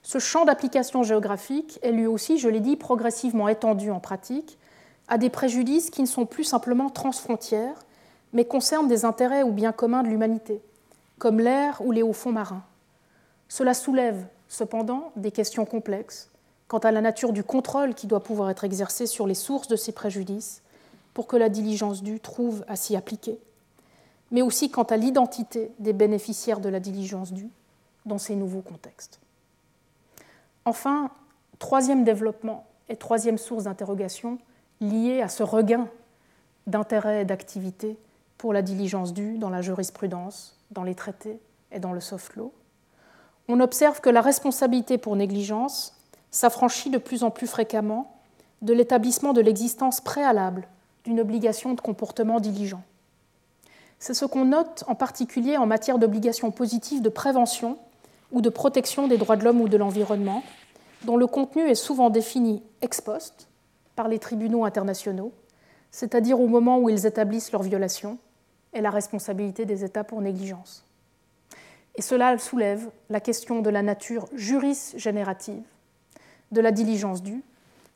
ce 0.02 0.18
champ 0.18 0.44
d'application 0.44 1.05
géographique 1.05 1.78
est 1.83 1.92
lui 1.92 2.07
aussi, 2.07 2.38
je 2.38 2.48
l'ai 2.48 2.61
dit, 2.61 2.76
progressivement 2.76 3.48
étendu 3.48 3.90
en 3.90 4.00
pratique 4.00 4.59
à 5.07 5.18
des 5.18 5.31
préjudices 5.31 5.90
qui 5.90 6.02
ne 6.02 6.07
sont 6.07 6.26
plus 6.26 6.44
simplement 6.44 6.90
transfrontières, 6.90 7.85
mais 8.33 8.44
concernent 8.44 8.88
des 8.88 9.05
intérêts 9.05 9.42
ou 9.42 9.52
biens 9.52 9.72
communs 9.72 10.02
de 10.02 10.09
l'humanité, 10.09 10.61
comme 11.18 11.38
l'air 11.38 11.81
ou 11.85 11.92
les 11.92 12.02
hauts 12.02 12.12
fonds 12.12 12.33
marins. 12.33 12.64
Cela 13.48 13.74
soulève 13.74 14.26
cependant 14.48 15.12
des 15.14 15.31
questions 15.31 15.64
complexes 15.64 16.32
quant 16.68 16.79
à 16.79 16.90
la 16.90 17.01
nature 17.01 17.33
du 17.33 17.44
contrôle 17.44 17.94
qui 17.94 18.07
doit 18.07 18.22
pouvoir 18.22 18.51
être 18.51 18.64
exercé 18.64 19.07
sur 19.07 19.27
les 19.27 19.35
sources 19.35 19.68
de 19.68 19.77
ces 19.77 19.92
préjudices 19.92 20.62
pour 21.14 21.27
que 21.27 21.37
la 21.37 21.48
diligence 21.48 22.03
due 22.03 22.20
trouve 22.20 22.64
à 22.68 22.77
s'y 22.77 22.96
appliquer, 22.96 23.38
mais 24.31 24.42
aussi 24.42 24.70
quant 24.70 24.85
à 24.85 24.96
l'identité 24.96 25.70
des 25.79 25.92
bénéficiaires 25.92 26.61
de 26.61 26.68
la 26.68 26.81
diligence 26.81 27.33
due 27.33 27.51
dans 28.07 28.18
ces 28.18 28.35
nouveaux 28.35 28.62
contextes. 28.62 29.20
Enfin, 30.64 31.11
troisième 31.59 32.05
développement 32.05 32.66
et 32.88 32.96
troisième 32.96 33.38
source 33.38 33.64
d'interrogation 33.64 34.38
liée 34.81 35.20
à 35.22 35.29
ce 35.29 35.42
regain 35.42 35.88
d'intérêt 36.66 37.22
et 37.22 37.25
d'activité 37.25 37.96
pour 38.38 38.53
la 38.53 38.62
diligence 38.62 39.12
due 39.12 39.38
dans 39.38 39.51
la 39.51 39.62
jurisprudence, 39.62 40.57
dans 40.70 40.85
les 40.85 40.94
traités 40.94 41.38
et 41.70 41.79
dans 41.79 41.92
le 41.92 42.01
soft 42.01 42.37
law. 42.37 42.53
On 43.48 43.61
observe 43.61 44.01
que 44.01 44.11
la 44.11 44.20
responsabilité 44.20 44.98
pour 44.98 45.16
négligence 45.16 45.94
s'affranchit 46.33 46.90
de 46.90 46.99
plus 46.99 47.23
en 47.23 47.31
plus 47.31 47.47
fréquemment 47.47 48.16
de 48.62 48.73
l'établissement 48.73 49.33
de 49.33 49.40
l'existence 49.40 50.01
préalable 50.01 50.66
d'une 51.05 51.21
obligation 51.21 51.75
de 51.75 51.81
comportement 51.81 52.40
diligent. 52.40 52.83
C'est 53.99 54.14
ce 54.14 54.25
qu'on 54.25 54.47
note 54.47 54.83
en 54.88 54.97
particulier 54.97 55.57
en 55.57 55.66
matière 55.66 55.99
d'obligations 55.99 56.51
positives 56.51 57.03
de 57.03 57.09
prévention 57.09 57.79
ou 58.33 58.40
de 58.40 58.49
protection 58.49 59.07
des 59.07 59.18
droits 59.18 59.37
de 59.37 59.45
l'homme 59.45 59.61
ou 59.61 59.68
de 59.68 59.77
l'environnement, 59.77 60.42
dont 61.05 61.16
le 61.16 61.27
contenu 61.27 61.68
est 61.68 61.77
souvent 61.77 62.11
défini 62.11 62.62
ex 62.81 63.01
post 63.01 63.49
par 63.95 64.09
les 64.09 64.18
tribunaux 64.18 64.64
internationaux, 64.64 65.33
c'est-à-dire 65.90 66.40
au 66.40 66.49
moment 66.49 66.79
où 66.79 66.88
ils 66.88 67.05
établissent 67.07 67.53
leur 67.53 67.62
violation 67.62 68.18
et 68.73 68.81
la 68.81 68.90
responsabilité 68.90 69.66
des 69.66 69.85
États 69.85 70.05
pour 70.05 70.23
négligence. 70.23 70.85
Et 71.95 72.03
cela 72.03 72.38
soulève 72.38 72.90
la 73.11 73.21
question 73.21 73.61
de 73.61 73.68
la 73.68 73.83
nature 73.83 74.27
juris-générative 74.35 75.62
de 76.52 76.60
la 76.60 76.70
diligence 76.70 77.22
due 77.22 77.42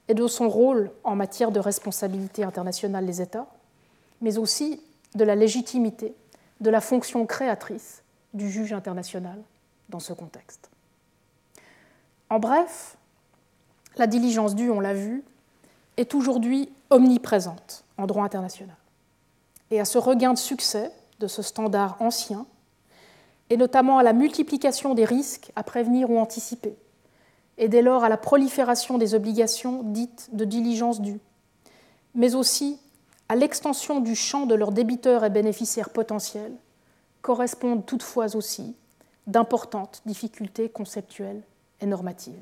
et 0.09 0.15
de 0.15 0.27
son 0.27 0.49
rôle 0.49 0.91
en 1.05 1.15
matière 1.15 1.53
de 1.53 1.61
responsabilité 1.61 2.43
internationale 2.43 3.07
des 3.07 3.21
États, 3.23 3.47
mais 4.21 4.39
aussi 4.39 4.81
de 5.15 5.25
la 5.25 5.35
légitimité 5.35 6.15
de 6.61 6.71
la 6.71 6.81
fonction 6.81 7.27
créatrice 7.27 8.03
du 8.35 8.51
juge 8.51 8.73
international 8.73 9.39
dans 9.89 10.01
ce 10.01 10.13
contexte. 10.13 10.71
En 12.31 12.39
bref, 12.39 12.97
la 13.97 14.07
diligence 14.07 14.55
due, 14.55 14.71
on 14.71 14.81
l'a 14.81 14.95
vu, 14.95 15.23
est 15.97 16.15
aujourd'hui 16.15 16.71
omniprésente 16.91 17.85
en 17.99 18.07
droit 18.07 18.25
international. 18.25 18.77
Et 19.71 19.81
à 19.81 19.85
ce 19.85 19.99
regain 19.99 20.33
de 20.33 20.39
succès 20.39 20.91
de 21.19 21.27
ce 21.27 21.43
standard 21.43 21.97
ancien, 22.01 22.47
et 23.49 23.57
notamment 23.57 23.99
à 23.99 24.03
la 24.03 24.13
multiplication 24.13 24.95
des 24.95 25.05
risques 25.05 25.51
à 25.57 25.63
prévenir 25.63 26.11
ou 26.11 26.19
anticiper, 26.19 26.77
et 27.59 27.69
dès 27.69 27.83
lors 27.83 28.05
à 28.05 28.09
la 28.09 28.17
prolifération 28.17 28.99
des 28.99 29.15
obligations 29.15 29.83
dites 29.83 30.29
de 30.33 30.45
diligence 30.45 31.01
due, 31.01 31.21
mais 32.15 32.35
aussi 32.35 32.79
à 33.29 33.37
l'extension 33.37 34.01
du 34.01 34.15
champ 34.15 34.47
de 34.47 34.55
leurs 34.55 34.73
débiteurs 34.73 35.25
et 35.25 35.31
bénéficiaires 35.31 35.91
potentiels, 35.91 36.55
correspondent 37.23 37.85
toutefois 37.85 38.37
aussi 38.37 38.77
d'importantes 39.27 40.03
difficultés 40.07 40.69
conceptuelles 40.69 41.43
et 41.81 41.87
normatives. 41.87 42.35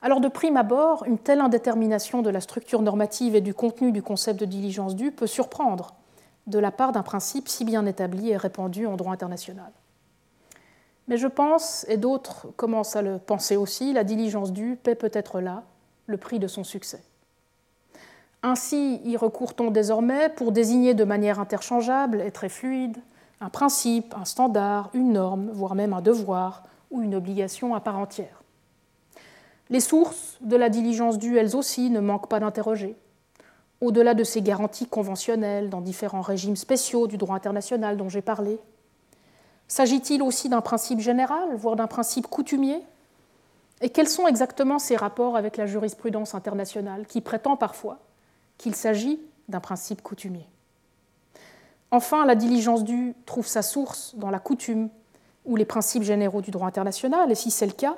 Alors 0.00 0.20
de 0.20 0.28
prime 0.28 0.56
abord, 0.56 1.04
une 1.06 1.18
telle 1.18 1.40
indétermination 1.40 2.22
de 2.22 2.30
la 2.30 2.40
structure 2.40 2.82
normative 2.82 3.34
et 3.34 3.40
du 3.40 3.52
contenu 3.52 3.90
du 3.90 4.02
concept 4.02 4.38
de 4.38 4.44
diligence 4.44 4.94
due 4.94 5.10
peut 5.10 5.26
surprendre 5.26 5.94
de 6.46 6.58
la 6.58 6.70
part 6.70 6.92
d'un 6.92 7.02
principe 7.02 7.48
si 7.48 7.64
bien 7.64 7.84
établi 7.84 8.30
et 8.30 8.36
répandu 8.36 8.86
en 8.86 8.96
droit 8.96 9.12
international. 9.12 9.72
Mais 11.08 11.16
je 11.16 11.26
pense, 11.26 11.84
et 11.88 11.96
d'autres 11.96 12.48
commencent 12.56 12.96
à 12.96 13.02
le 13.02 13.18
penser 13.18 13.56
aussi, 13.56 13.92
la 13.92 14.04
diligence 14.04 14.52
due 14.52 14.76
paie 14.76 14.94
peut-être 14.94 15.40
là 15.40 15.64
le 16.06 16.16
prix 16.16 16.38
de 16.38 16.46
son 16.46 16.64
succès. 16.64 17.02
Ainsi 18.42 19.00
y 19.04 19.16
recourt-on 19.16 19.70
désormais 19.70 20.28
pour 20.28 20.52
désigner 20.52 20.94
de 20.94 21.04
manière 21.04 21.40
interchangeable 21.40 22.20
et 22.20 22.30
très 22.30 22.48
fluide 22.48 22.98
un 23.40 23.50
principe, 23.50 24.14
un 24.14 24.24
standard, 24.24 24.90
une 24.94 25.12
norme, 25.12 25.50
voire 25.52 25.74
même 25.74 25.92
un 25.92 26.00
devoir 26.00 26.64
ou 26.90 27.02
une 27.02 27.14
obligation 27.14 27.74
à 27.74 27.80
part 27.80 27.98
entière. 27.98 28.42
Les 29.70 29.80
sources 29.80 30.38
de 30.40 30.56
la 30.56 30.68
diligence 30.68 31.18
due, 31.18 31.36
elles 31.36 31.54
aussi, 31.54 31.90
ne 31.90 32.00
manquent 32.00 32.28
pas 32.28 32.40
d'interroger. 32.40 32.96
Au-delà 33.80 34.14
de 34.14 34.24
ces 34.24 34.42
garanties 34.42 34.86
conventionnelles 34.86 35.70
dans 35.70 35.80
différents 35.80 36.22
régimes 36.22 36.56
spéciaux 36.56 37.06
du 37.06 37.16
droit 37.16 37.36
international 37.36 37.96
dont 37.96 38.08
j'ai 38.08 38.22
parlé, 38.22 38.58
s'agit-il 39.68 40.22
aussi 40.22 40.48
d'un 40.48 40.62
principe 40.62 41.00
général, 41.00 41.54
voire 41.54 41.76
d'un 41.76 41.86
principe 41.86 42.26
coutumier? 42.26 42.82
Et 43.80 43.90
quels 43.90 44.08
sont 44.08 44.26
exactement 44.26 44.78
ces 44.78 44.96
rapports 44.96 45.36
avec 45.36 45.56
la 45.56 45.66
jurisprudence 45.66 46.34
internationale 46.34 47.06
qui 47.06 47.20
prétend 47.20 47.56
parfois 47.56 47.98
qu'il 48.56 48.74
s'agit 48.74 49.20
d'un 49.48 49.60
principe 49.60 50.02
coutumier? 50.02 50.48
Enfin, 51.90 52.26
la 52.26 52.34
diligence 52.34 52.84
due 52.84 53.14
trouve 53.24 53.46
sa 53.46 53.62
source 53.62 54.14
dans 54.16 54.30
la 54.30 54.40
coutume 54.40 54.88
ou 55.46 55.56
les 55.56 55.64
principes 55.64 56.02
généraux 56.02 56.42
du 56.42 56.50
droit 56.50 56.66
international, 56.66 57.30
et 57.30 57.34
si 57.34 57.50
c'est 57.50 57.66
le 57.66 57.72
cas, 57.72 57.96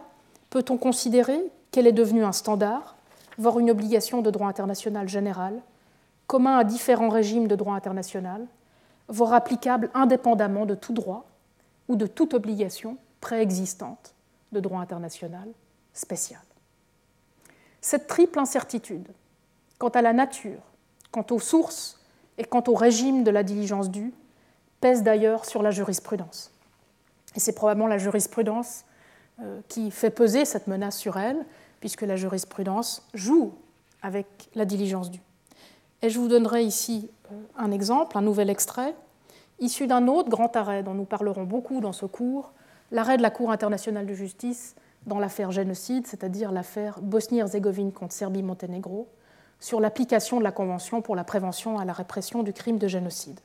peut-on 0.51 0.77
considérer 0.77 1.41
qu'elle 1.71 1.87
est 1.87 1.93
devenue 1.93 2.25
un 2.25 2.33
standard, 2.33 2.97
voire 3.39 3.59
une 3.59 3.71
obligation 3.71 4.23
de 4.23 4.31
droit 4.31 4.49
international 4.49 5.09
général, 5.09 5.61
commun 6.27 6.59
à 6.59 6.65
différents 6.65 7.09
régimes 7.09 7.49
de 7.49 7.57
droit 7.57 7.75
international, 7.75 8.47
voire 9.09 9.33
applicable 9.33 9.91
indépendamment 9.95 10.67
de 10.67 10.77
tout 10.77 10.93
droit 10.93 11.25
ou 11.91 11.97
de 11.97 12.07
toute 12.07 12.35
obligation 12.35 12.97
préexistante 13.21 14.15
de 14.53 14.61
droit 14.61 14.81
international 14.81 15.49
spécial. 15.93 16.41
Cette 17.81 18.07
triple 18.07 18.39
incertitude, 18.39 19.09
quant 19.79 19.89
à 19.89 20.01
la 20.01 20.13
nature, 20.13 20.61
quant 21.11 21.27
aux 21.33 21.41
sources 21.41 22.01
et 22.39 22.45
quant 22.45 22.63
au 22.69 22.75
régime 22.75 23.25
de 23.25 23.33
la 23.33 23.43
diligence 23.43 23.91
due, 23.91 24.15
pèse 24.81 25.03
d'ailleurs 25.03 25.45
sur 25.45 25.65
la 25.65 25.73
jurisprudence. 25.73 26.53
Et 27.35 27.41
c'est 27.41 27.55
probablement 27.55 27.89
la 27.89 27.99
jurisprudence 27.99 28.85
euh, 29.41 29.61
qui 29.67 29.91
fait 29.91 30.11
peser 30.11 30.45
cette 30.45 30.69
menace 30.69 30.97
sur 30.97 31.19
elle, 31.19 31.45
puisque 31.81 32.03
la 32.03 32.15
jurisprudence 32.15 33.05
joue 33.15 33.53
avec 34.01 34.27
la 34.55 34.65
diligence 34.65 35.11
due. 35.11 35.23
Et 36.03 36.09
je 36.09 36.21
vous 36.21 36.29
donnerai 36.29 36.63
ici 36.63 37.11
euh, 37.33 37.41
un 37.57 37.73
exemple, 37.73 38.17
un 38.17 38.23
nouvel 38.23 38.49
extrait, 38.49 38.95
issu 39.61 39.87
d'un 39.87 40.09
autre 40.09 40.29
grand 40.29 40.57
arrêt 40.57 40.83
dont 40.83 40.95
nous 40.95 41.05
parlerons 41.05 41.45
beaucoup 41.45 41.81
dans 41.81 41.93
ce 41.93 42.07
cours, 42.07 42.53
l'arrêt 42.91 43.17
de 43.17 43.23
la 43.23 43.31
Cour 43.31 43.51
internationale 43.53 44.07
de 44.07 44.15
justice 44.15 44.75
dans 45.07 45.19
l'affaire 45.19 45.53
génocide, 45.53 46.07
c'est-à-dire 46.07 46.53
l'affaire 46.53 47.01
Bosnie-Herzégovine 47.01 47.93
contre 47.93 48.15
Serbie-Monténégro, 48.15 49.09
sur 49.61 49.81
l'application 49.81 50.39
de 50.39 50.45
la 50.45 50.53
Convention 50.53 51.03
pour 51.03 51.17
la 51.17 51.25
prévention 51.25 51.81
et 51.81 51.85
la 51.85 51.93
répression 51.93 52.43
du 52.43 52.53
crime 52.53 52.79
de 52.79 52.89
génocide. 52.89 53.41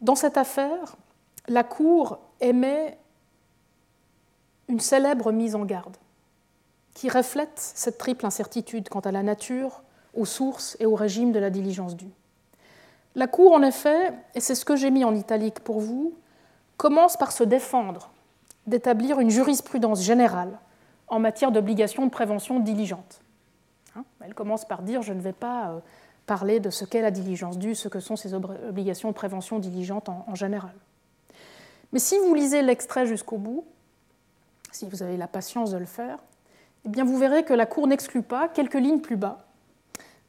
Dans 0.00 0.16
cette 0.16 0.36
affaire, 0.36 0.96
la 1.48 1.64
Cour 1.64 2.18
émet 2.40 2.98
une 4.68 4.80
célèbre 4.80 5.32
mise 5.32 5.54
en 5.54 5.64
garde 5.64 5.96
qui 6.94 7.08
reflète 7.08 7.58
cette 7.58 7.98
triple 7.98 8.24
incertitude 8.24 8.88
quant 8.88 9.00
à 9.00 9.12
la 9.12 9.22
nature, 9.22 9.82
aux 10.14 10.24
sources 10.24 10.76
et 10.78 10.86
au 10.86 10.94
régime 10.94 11.32
de 11.32 11.40
la 11.40 11.50
diligence 11.50 11.96
due. 11.96 12.12
La 13.14 13.26
Cour, 13.26 13.52
en 13.52 13.62
effet, 13.62 14.12
et 14.34 14.40
c'est 14.40 14.54
ce 14.54 14.64
que 14.64 14.76
j'ai 14.76 14.90
mis 14.90 15.04
en 15.04 15.14
italique 15.14 15.60
pour 15.60 15.80
vous, 15.80 16.14
commence 16.76 17.16
par 17.16 17.32
se 17.32 17.44
défendre 17.44 18.10
d'établir 18.66 19.20
une 19.20 19.30
jurisprudence 19.30 20.02
générale 20.02 20.58
en 21.08 21.18
matière 21.18 21.52
d'obligation 21.52 22.06
de 22.06 22.10
prévention 22.10 22.60
diligente. 22.60 23.20
Hein, 23.96 24.04
elle 24.24 24.34
commence 24.34 24.64
par 24.64 24.82
dire 24.82 25.02
je 25.02 25.12
ne 25.12 25.20
vais 25.20 25.32
pas 25.32 25.68
euh, 25.68 25.80
parler 26.26 26.60
de 26.60 26.70
ce 26.70 26.84
qu'est 26.84 27.02
la 27.02 27.10
diligence 27.10 27.58
due, 27.58 27.74
ce 27.74 27.88
que 27.88 28.00
sont 28.00 28.16
ces 28.16 28.34
obligations 28.34 29.10
de 29.10 29.14
prévention 29.14 29.58
diligente 29.58 30.08
en, 30.08 30.34
général. 30.34 30.72
Mais 31.92 31.98
si 31.98 32.18
vous 32.18 32.34
lisez 32.34 32.62
l'extrait 32.62 33.06
jusqu'au 33.06 33.36
bout, 33.36 33.64
si 34.72 34.88
vous 34.88 35.02
avez 35.02 35.16
la 35.16 35.28
patience 35.28 35.70
de 35.70 35.78
le 35.78 35.84
faire, 35.84 36.18
eh 36.84 36.88
bien 36.88 37.04
vous 37.04 37.16
verrez 37.16 37.44
que 37.44 37.54
la 37.54 37.66
Cour 37.66 37.86
n'exclut 37.86 38.22
pas, 38.22 38.48
quelques 38.48 38.74
lignes 38.74 39.00
plus 39.00 39.16
bas, 39.16 39.43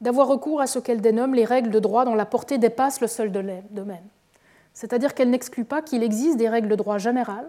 d'avoir 0.00 0.28
recours 0.28 0.60
à 0.60 0.66
ce 0.66 0.78
qu'elle 0.78 1.00
dénomme 1.00 1.34
les 1.34 1.44
règles 1.44 1.70
de 1.70 1.78
droit 1.78 2.04
dont 2.04 2.14
la 2.14 2.26
portée 2.26 2.58
dépasse 2.58 3.00
le 3.00 3.06
seul 3.06 3.32
domaine. 3.32 4.04
C'est-à-dire 4.74 5.14
qu'elle 5.14 5.30
n'exclut 5.30 5.64
pas 5.64 5.80
qu'il 5.80 6.02
existe 6.02 6.36
des 6.36 6.48
règles 6.48 6.68
de 6.68 6.74
droit 6.74 6.98
générales 6.98 7.48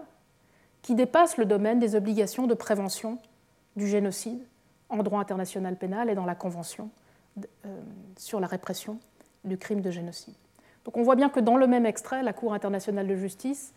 qui 0.82 0.94
dépassent 0.94 1.36
le 1.36 1.44
domaine 1.44 1.78
des 1.78 1.94
obligations 1.94 2.46
de 2.46 2.54
prévention 2.54 3.18
du 3.76 3.86
génocide 3.86 4.40
en 4.88 5.02
droit 5.02 5.20
international 5.20 5.76
pénal 5.76 6.08
et 6.08 6.14
dans 6.14 6.24
la 6.24 6.34
Convention 6.34 6.88
euh, 7.38 7.80
sur 8.16 8.40
la 8.40 8.46
répression 8.46 8.98
du 9.44 9.58
crime 9.58 9.80
de 9.82 9.90
génocide. 9.90 10.34
Donc 10.84 10.96
on 10.96 11.02
voit 11.02 11.16
bien 11.16 11.28
que 11.28 11.40
dans 11.40 11.56
le 11.56 11.66
même 11.66 11.84
extrait, 11.84 12.22
la 12.22 12.32
Cour 12.32 12.54
internationale 12.54 13.06
de 13.06 13.14
justice 13.14 13.74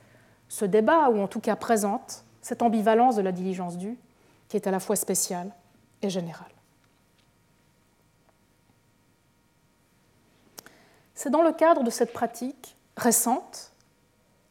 se 0.48 0.66
débat, 0.66 1.10
ou 1.10 1.20
en 1.20 1.28
tout 1.28 1.42
cas 1.42 1.56
présente, 1.56 2.24
cette 2.42 2.62
ambivalence 2.62 3.16
de 3.16 3.22
la 3.22 3.32
diligence 3.32 3.78
due 3.78 3.98
qui 4.48 4.58
est 4.58 4.68
à 4.68 4.72
la 4.72 4.80
fois 4.80 4.96
spéciale 4.96 5.52
et 6.02 6.10
générale. 6.10 6.51
C'est 11.22 11.30
dans 11.30 11.44
le 11.44 11.54
cadre 11.54 11.84
de 11.84 11.92
cette 11.92 12.14
pratique 12.14 12.76
récente, 12.98 13.74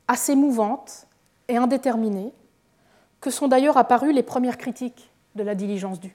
assez 0.07 0.37
mouvante 0.37 1.09
et 1.49 1.57
indéterminée, 1.57 2.33
que 3.21 3.33
sont 3.33 3.49
d'ailleurs 3.49 3.77
apparues 3.77 4.13
les 4.13 4.23
premières 4.23 4.57
critiques 4.57 5.11
de 5.35 5.43
la 5.43 5.57
diligence 5.57 5.99
due. 5.99 6.15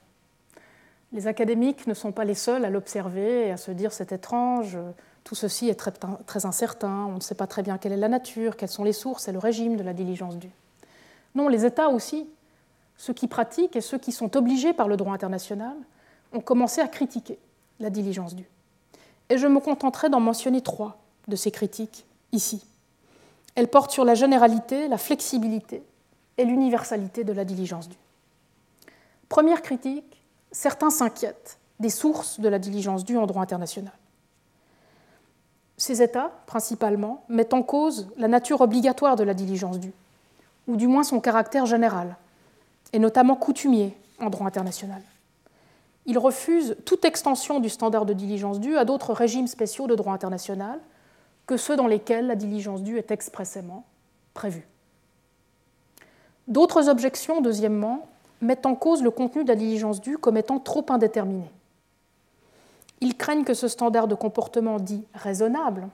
Les 1.12 1.28
académiques 1.28 1.88
ne 1.88 1.94
sont 1.94 2.14
pas 2.14 2.24
les 2.24 2.36
seuls 2.36 2.64
à 2.64 2.70
l'observer 2.70 3.48
et 3.48 3.52
à 3.52 3.58
se 3.58 3.70
dire 3.72 3.92
c'est 3.92 4.14
étrange, 4.14 4.78
tout 5.26 5.36
ceci 5.36 5.68
est 5.68 5.76
très, 5.76 6.46
incertain, 6.46 7.06
on 7.10 7.16
ne 7.16 7.20
sait 7.20 7.36
pas 7.36 7.48
très 7.48 7.62
bien 7.62 7.78
quelle 7.78 7.92
est 7.92 7.98
la 7.98 8.08
nature, 8.08 8.56
quelles 8.56 8.70
sont 8.70 8.86
les 8.86 8.94
sources 8.94 9.28
et 9.28 9.34
le 9.34 9.40
régime 9.40 9.76
de 9.76 9.84
la 9.84 9.92
diligence 9.92 10.38
due. 10.38 10.54
Non, 11.36 11.50
les 11.50 11.66
États 11.66 11.90
aussi, 11.90 12.30
ceux 12.96 13.14
qui 13.14 13.28
pratiquent 13.28 13.76
et 13.76 13.82
ceux 13.82 13.98
qui 13.98 14.14
sont 14.14 14.38
obligés 14.38 14.72
par 14.72 14.88
le 14.88 14.96
droit 14.96 15.14
international, 15.14 15.76
ont 16.32 16.40
commencé 16.40 16.80
à 16.80 16.88
critiquer 16.88 17.40
la 17.82 17.90
diligence 17.90 18.36
due 18.36 18.48
et 19.30 19.38
je 19.38 19.48
me 19.48 19.60
contenterai 19.60 20.10
d'en 20.10 20.20
mentionner 20.20 20.62
trois 20.62 20.98
de 21.28 21.36
ces 21.36 21.52
critiques 21.52 22.06
ici. 22.32 22.66
Elles 23.56 23.68
portent 23.68 23.92
sur 23.92 24.06
la 24.06 24.16
généralité, 24.16 24.88
la 24.88 24.98
flexibilité 24.98 25.84
et 26.38 26.46
l'universalité 26.46 27.24
de 27.24 27.32
la 27.34 27.46
diligence 27.46 27.90
due. 27.90 27.98
Première 29.30 29.62
critique, 29.62 30.22
certains 30.52 30.90
s'inquiètent 30.90 31.58
des 31.80 31.90
sources 31.90 32.40
de 32.40 32.50
la 32.50 32.60
diligence 32.60 33.04
due 33.04 33.18
en 33.18 33.26
droit 33.26 33.42
international. 33.42 33.94
Ces 35.78 36.02
États, 36.02 36.32
principalement, 36.46 37.24
mettent 37.28 37.54
en 37.54 37.64
cause 37.64 38.08
la 38.18 38.28
nature 38.28 38.62
obligatoire 38.62 39.16
de 39.16 39.24
la 39.24 39.34
diligence 39.34 39.80
due, 39.80 39.94
ou 40.68 40.78
du 40.78 40.88
moins 40.88 41.04
son 41.04 41.20
caractère 41.20 41.66
général, 41.66 42.16
et 42.94 43.00
notamment 43.00 43.36
coutumier 43.36 43.98
en 44.20 44.30
droit 44.30 44.48
international 44.48 45.02
il 46.06 46.18
refuse 46.18 46.76
toute 46.86 47.06
extension 47.06 47.60
du 47.60 47.70
standard 47.70 48.06
de 48.06 48.14
diligence 48.14 48.60
due 48.60 48.78
à 48.78 48.86
d'autres 48.86 49.14
régimes 49.14 49.48
spéciaux 49.48 49.88
de 49.88 49.96
droit 49.96 50.14
international 50.14 50.80
que 51.48 51.58
ceux 51.58 51.76
dans 51.76 51.88
lesquels 51.88 52.28
la 52.28 52.36
diligence 52.36 52.84
due 52.84 52.98
est 52.98 53.12
expressément 53.12 53.86
prévue. 54.34 54.68
D'autres 56.48 56.90
objections, 56.90 57.42
deuxièmement, 57.42 58.08
mettent 58.42 58.66
en 58.66 58.76
cause 58.76 59.02
le 59.02 59.12
contenu 59.12 59.44
de 59.44 59.50
la 59.50 59.56
diligence 59.56 60.02
due 60.02 60.18
comme 60.18 60.38
étant 60.38 60.60
trop 60.60 60.86
indéterminé. 60.90 61.50
Ils 63.02 63.18
craignent 63.18 63.44
que 63.44 63.54
ce 63.54 63.68
standard 63.68 64.08
de 64.08 64.16
comportement 64.16 64.80
dit 64.80 65.06
raisonnable 65.14 65.88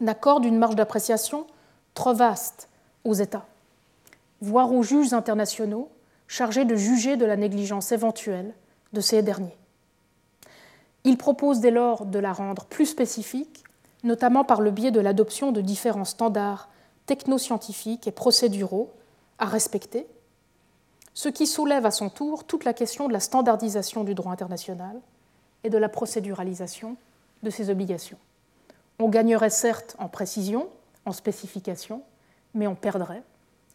n'accorde 0.00 0.44
une 0.44 0.58
marge 0.58 0.74
d'appréciation 0.74 1.46
trop 1.94 2.14
vaste 2.14 2.68
aux 3.04 3.14
États, 3.14 3.46
voire 4.40 4.72
aux 4.72 4.82
juges 4.82 5.12
internationaux 5.12 5.88
chargés 6.26 6.64
de 6.64 6.74
juger 6.74 7.16
de 7.16 7.24
la 7.24 7.36
négligence 7.36 7.92
éventuelle 7.92 8.54
de 8.92 9.00
ces 9.00 9.22
derniers. 9.22 9.56
Il 11.04 11.18
propose 11.18 11.60
dès 11.60 11.70
lors 11.70 12.06
de 12.06 12.18
la 12.18 12.32
rendre 12.32 12.64
plus 12.66 12.86
spécifique, 12.86 13.64
notamment 14.04 14.44
par 14.44 14.60
le 14.60 14.70
biais 14.70 14.90
de 14.90 15.00
l'adoption 15.00 15.52
de 15.52 15.60
différents 15.60 16.04
standards 16.04 16.68
technoscientifiques 17.06 18.06
et 18.06 18.12
procéduraux 18.12 18.92
à 19.38 19.46
respecter, 19.46 20.06
ce 21.14 21.28
qui 21.28 21.46
soulève 21.46 21.84
à 21.84 21.90
son 21.90 22.08
tour 22.08 22.44
toute 22.44 22.64
la 22.64 22.72
question 22.72 23.08
de 23.08 23.12
la 23.12 23.20
standardisation 23.20 24.04
du 24.04 24.14
droit 24.14 24.32
international 24.32 25.00
et 25.64 25.70
de 25.70 25.78
la 25.78 25.88
procéduralisation 25.88 26.96
de 27.42 27.50
ses 27.50 27.70
obligations. 27.70 28.18
On 28.98 29.08
gagnerait 29.08 29.50
certes 29.50 29.96
en 29.98 30.08
précision, 30.08 30.68
en 31.04 31.12
spécification, 31.12 32.02
mais 32.54 32.66
on 32.66 32.74
perdrait 32.74 33.22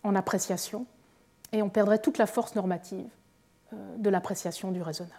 en 0.04 0.16
appréciation 0.16 0.86
et 1.52 1.62
on 1.62 1.70
perdrait 1.70 2.00
toute 2.00 2.18
la 2.18 2.28
force 2.28 2.56
normative 2.56 3.10
de 3.72 4.10
l'appréciation 4.10 4.72
du 4.72 4.82
raisonnable. 4.82 5.14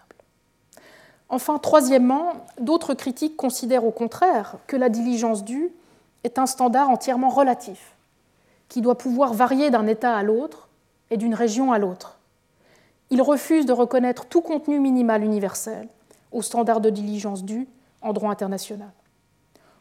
Enfin, 1.29 1.59
troisièmement, 1.59 2.33
d'autres 2.59 2.95
critiques 2.95 3.37
considèrent 3.37 3.85
au 3.85 3.91
contraire 3.91 4.57
que 4.65 4.75
la 4.75 4.89
diligence 4.89 5.43
due 5.43 5.71
est 6.23 6.39
un 6.39 6.47
standard 6.47 6.89
entièrement 6.89 7.29
relatif, 7.29 7.93
qui 8.67 8.81
doit 8.81 8.97
pouvoir 8.97 9.33
varier 9.33 9.69
d'un 9.69 9.85
État 9.85 10.15
à 10.15 10.23
l'autre 10.23 10.67
et 11.11 11.17
d'une 11.17 11.35
région 11.35 11.71
à 11.71 11.77
l'autre. 11.77 12.17
Ils 13.11 13.21
refusent 13.21 13.65
de 13.65 13.73
reconnaître 13.73 14.25
tout 14.25 14.41
contenu 14.41 14.79
minimal 14.79 15.23
universel 15.23 15.87
au 16.31 16.41
standard 16.41 16.81
de 16.81 16.89
diligence 16.89 17.43
due 17.43 17.67
en 18.01 18.13
droit 18.13 18.31
international. 18.31 18.91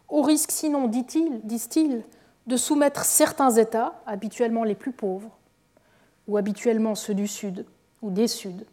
Au 0.08 0.22
risque 0.22 0.50
sinon, 0.50 0.86
dit-il, 0.86 1.40
disent-ils, 1.44 2.02
de 2.46 2.56
soumettre 2.56 3.04
certains 3.04 3.50
États, 3.50 4.00
habituellement 4.06 4.64
les 4.64 4.74
plus 4.74 4.92
pauvres, 4.92 5.30
ou 6.26 6.36
habituellement 6.36 6.94
ceux 6.94 7.14
du 7.14 7.26
Sud, 7.26 7.66
ou 8.02 8.10
des 8.10 8.28
Suds, 8.28 8.64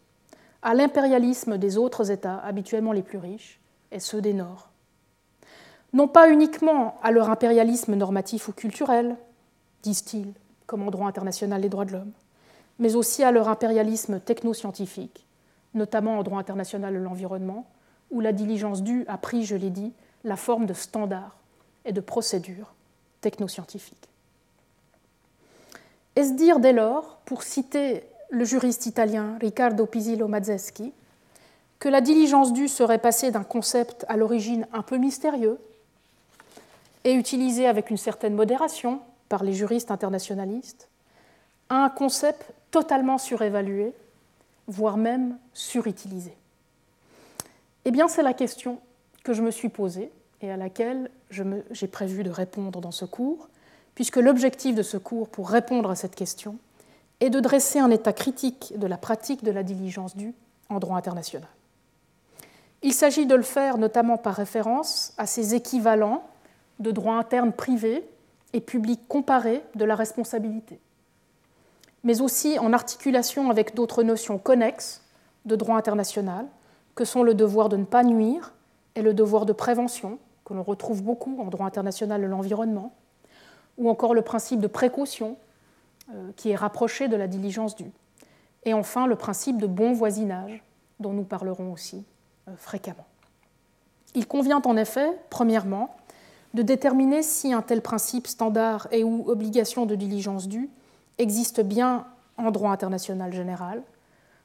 à 0.62 0.74
l'impérialisme 0.74 1.58
des 1.58 1.78
autres 1.78 2.10
États, 2.10 2.38
habituellement 2.38 2.92
les 2.92 3.02
plus 3.02 3.18
riches, 3.18 3.60
et 3.92 4.00
ceux 4.00 4.20
des 4.20 4.32
Nord. 4.32 4.68
Non 5.92 6.08
pas 6.08 6.28
uniquement 6.28 6.98
à 7.02 7.10
leur 7.10 7.30
impérialisme 7.30 7.94
normatif 7.94 8.48
ou 8.48 8.52
culturel, 8.52 9.16
disent-ils, 9.82 10.32
comme 10.66 10.82
en 10.82 10.90
droit 10.90 11.08
international 11.08 11.62
des 11.62 11.68
droits 11.68 11.84
de 11.84 11.92
l'homme, 11.92 12.12
mais 12.78 12.96
aussi 12.96 13.22
à 13.22 13.30
leur 13.30 13.48
impérialisme 13.48 14.20
technoscientifique, 14.20 15.26
notamment 15.74 16.18
en 16.18 16.22
droit 16.22 16.40
international 16.40 16.94
de 16.94 16.98
l'environnement, 16.98 17.66
où 18.10 18.20
la 18.20 18.32
diligence 18.32 18.82
due 18.82 19.04
a 19.08 19.18
pris, 19.18 19.44
je 19.44 19.56
l'ai 19.56 19.70
dit, 19.70 19.92
la 20.24 20.36
forme 20.36 20.66
de 20.66 20.74
standards 20.74 21.36
et 21.84 21.92
de 21.92 22.00
procédures 22.00 22.74
technoscientifiques. 23.20 24.08
Est-ce 26.16 26.34
dire 26.34 26.58
dès 26.58 26.72
lors, 26.72 27.18
pour 27.24 27.42
citer 27.42 28.04
le 28.30 28.44
juriste 28.44 28.86
italien 28.86 29.36
Riccardo 29.40 29.86
Pisillo 29.86 30.28
Mazzeschi 30.28 30.92
que 31.78 31.88
la 31.88 32.00
diligence 32.00 32.52
due 32.52 32.68
serait 32.68 32.98
passée 32.98 33.30
d'un 33.30 33.44
concept 33.44 34.04
à 34.08 34.16
l'origine 34.16 34.66
un 34.72 34.82
peu 34.82 34.96
mystérieux 34.96 35.58
et 37.04 37.12
utilisé 37.12 37.66
avec 37.66 37.90
une 37.90 37.96
certaine 37.96 38.34
modération 38.34 39.00
par 39.28 39.44
les 39.44 39.52
juristes 39.52 39.90
internationalistes 39.90 40.88
à 41.68 41.84
un 41.84 41.88
concept 41.88 42.52
totalement 42.70 43.18
surévalué, 43.18 43.92
voire 44.66 44.96
même 44.96 45.36
surutilisé. 45.52 46.32
Eh 47.84 47.90
bien, 47.90 48.08
c'est 48.08 48.22
la 48.22 48.34
question 48.34 48.80
que 49.24 49.32
je 49.32 49.42
me 49.42 49.50
suis 49.50 49.68
posée 49.68 50.10
et 50.42 50.50
à 50.50 50.56
laquelle 50.56 51.10
j'ai 51.30 51.86
prévu 51.88 52.24
de 52.24 52.30
répondre 52.30 52.80
dans 52.80 52.90
ce 52.90 53.04
cours, 53.04 53.48
puisque 53.94 54.16
l'objectif 54.16 54.74
de 54.74 54.82
ce 54.82 54.96
cours 54.96 55.28
pour 55.28 55.48
répondre 55.48 55.90
à 55.90 55.96
cette 55.96 56.14
question 56.14 56.56
et 57.20 57.30
de 57.30 57.40
dresser 57.40 57.78
un 57.78 57.90
état 57.90 58.12
critique 58.12 58.74
de 58.76 58.86
la 58.86 58.98
pratique 58.98 59.42
de 59.44 59.50
la 59.50 59.62
diligence 59.62 60.16
due 60.16 60.34
en 60.68 60.78
droit 60.78 60.96
international. 60.96 61.48
Il 62.82 62.92
s'agit 62.92 63.26
de 63.26 63.34
le 63.34 63.42
faire 63.42 63.78
notamment 63.78 64.18
par 64.18 64.34
référence 64.34 65.14
à 65.18 65.26
ces 65.26 65.54
équivalents 65.54 66.24
de 66.78 66.90
droit 66.90 67.14
interne 67.14 67.52
privé 67.52 68.06
et 68.52 68.60
public 68.60 69.00
comparé 69.08 69.62
de 69.74 69.84
la 69.84 69.94
responsabilité, 69.94 70.78
mais 72.04 72.20
aussi 72.20 72.58
en 72.58 72.72
articulation 72.72 73.50
avec 73.50 73.74
d'autres 73.74 74.02
notions 74.02 74.38
connexes 74.38 75.02
de 75.46 75.56
droit 75.56 75.76
international, 75.76 76.46
que 76.94 77.04
sont 77.04 77.22
le 77.22 77.34
devoir 77.34 77.68
de 77.68 77.76
ne 77.76 77.84
pas 77.84 78.02
nuire 78.02 78.52
et 78.94 79.02
le 79.02 79.14
devoir 79.14 79.46
de 79.46 79.52
prévention, 79.52 80.18
que 80.44 80.54
l'on 80.54 80.62
retrouve 80.62 81.02
beaucoup 81.02 81.40
en 81.40 81.46
droit 81.46 81.66
international 81.66 82.20
de 82.20 82.26
l'environnement, 82.26 82.94
ou 83.78 83.90
encore 83.90 84.14
le 84.14 84.22
principe 84.22 84.60
de 84.60 84.66
précaution 84.66 85.36
qui 86.36 86.50
est 86.50 86.56
rapproché 86.56 87.08
de 87.08 87.16
la 87.16 87.26
diligence 87.26 87.76
due. 87.76 87.90
Et 88.64 88.74
enfin, 88.74 89.06
le 89.06 89.16
principe 89.16 89.58
de 89.58 89.66
bon 89.66 89.92
voisinage, 89.92 90.62
dont 91.00 91.12
nous 91.12 91.24
parlerons 91.24 91.72
aussi 91.72 92.04
euh, 92.48 92.52
fréquemment. 92.56 93.06
Il 94.14 94.26
convient 94.26 94.60
en 94.64 94.76
effet, 94.76 95.08
premièrement, 95.30 95.94
de 96.54 96.62
déterminer 96.62 97.22
si 97.22 97.52
un 97.52 97.62
tel 97.62 97.82
principe 97.82 98.26
standard 98.26 98.88
et 98.90 99.04
ou 99.04 99.28
obligation 99.28 99.86
de 99.86 99.94
diligence 99.94 100.48
due 100.48 100.70
existe 101.18 101.60
bien 101.60 102.06
en 102.38 102.50
droit 102.50 102.70
international 102.70 103.32
général, 103.32 103.82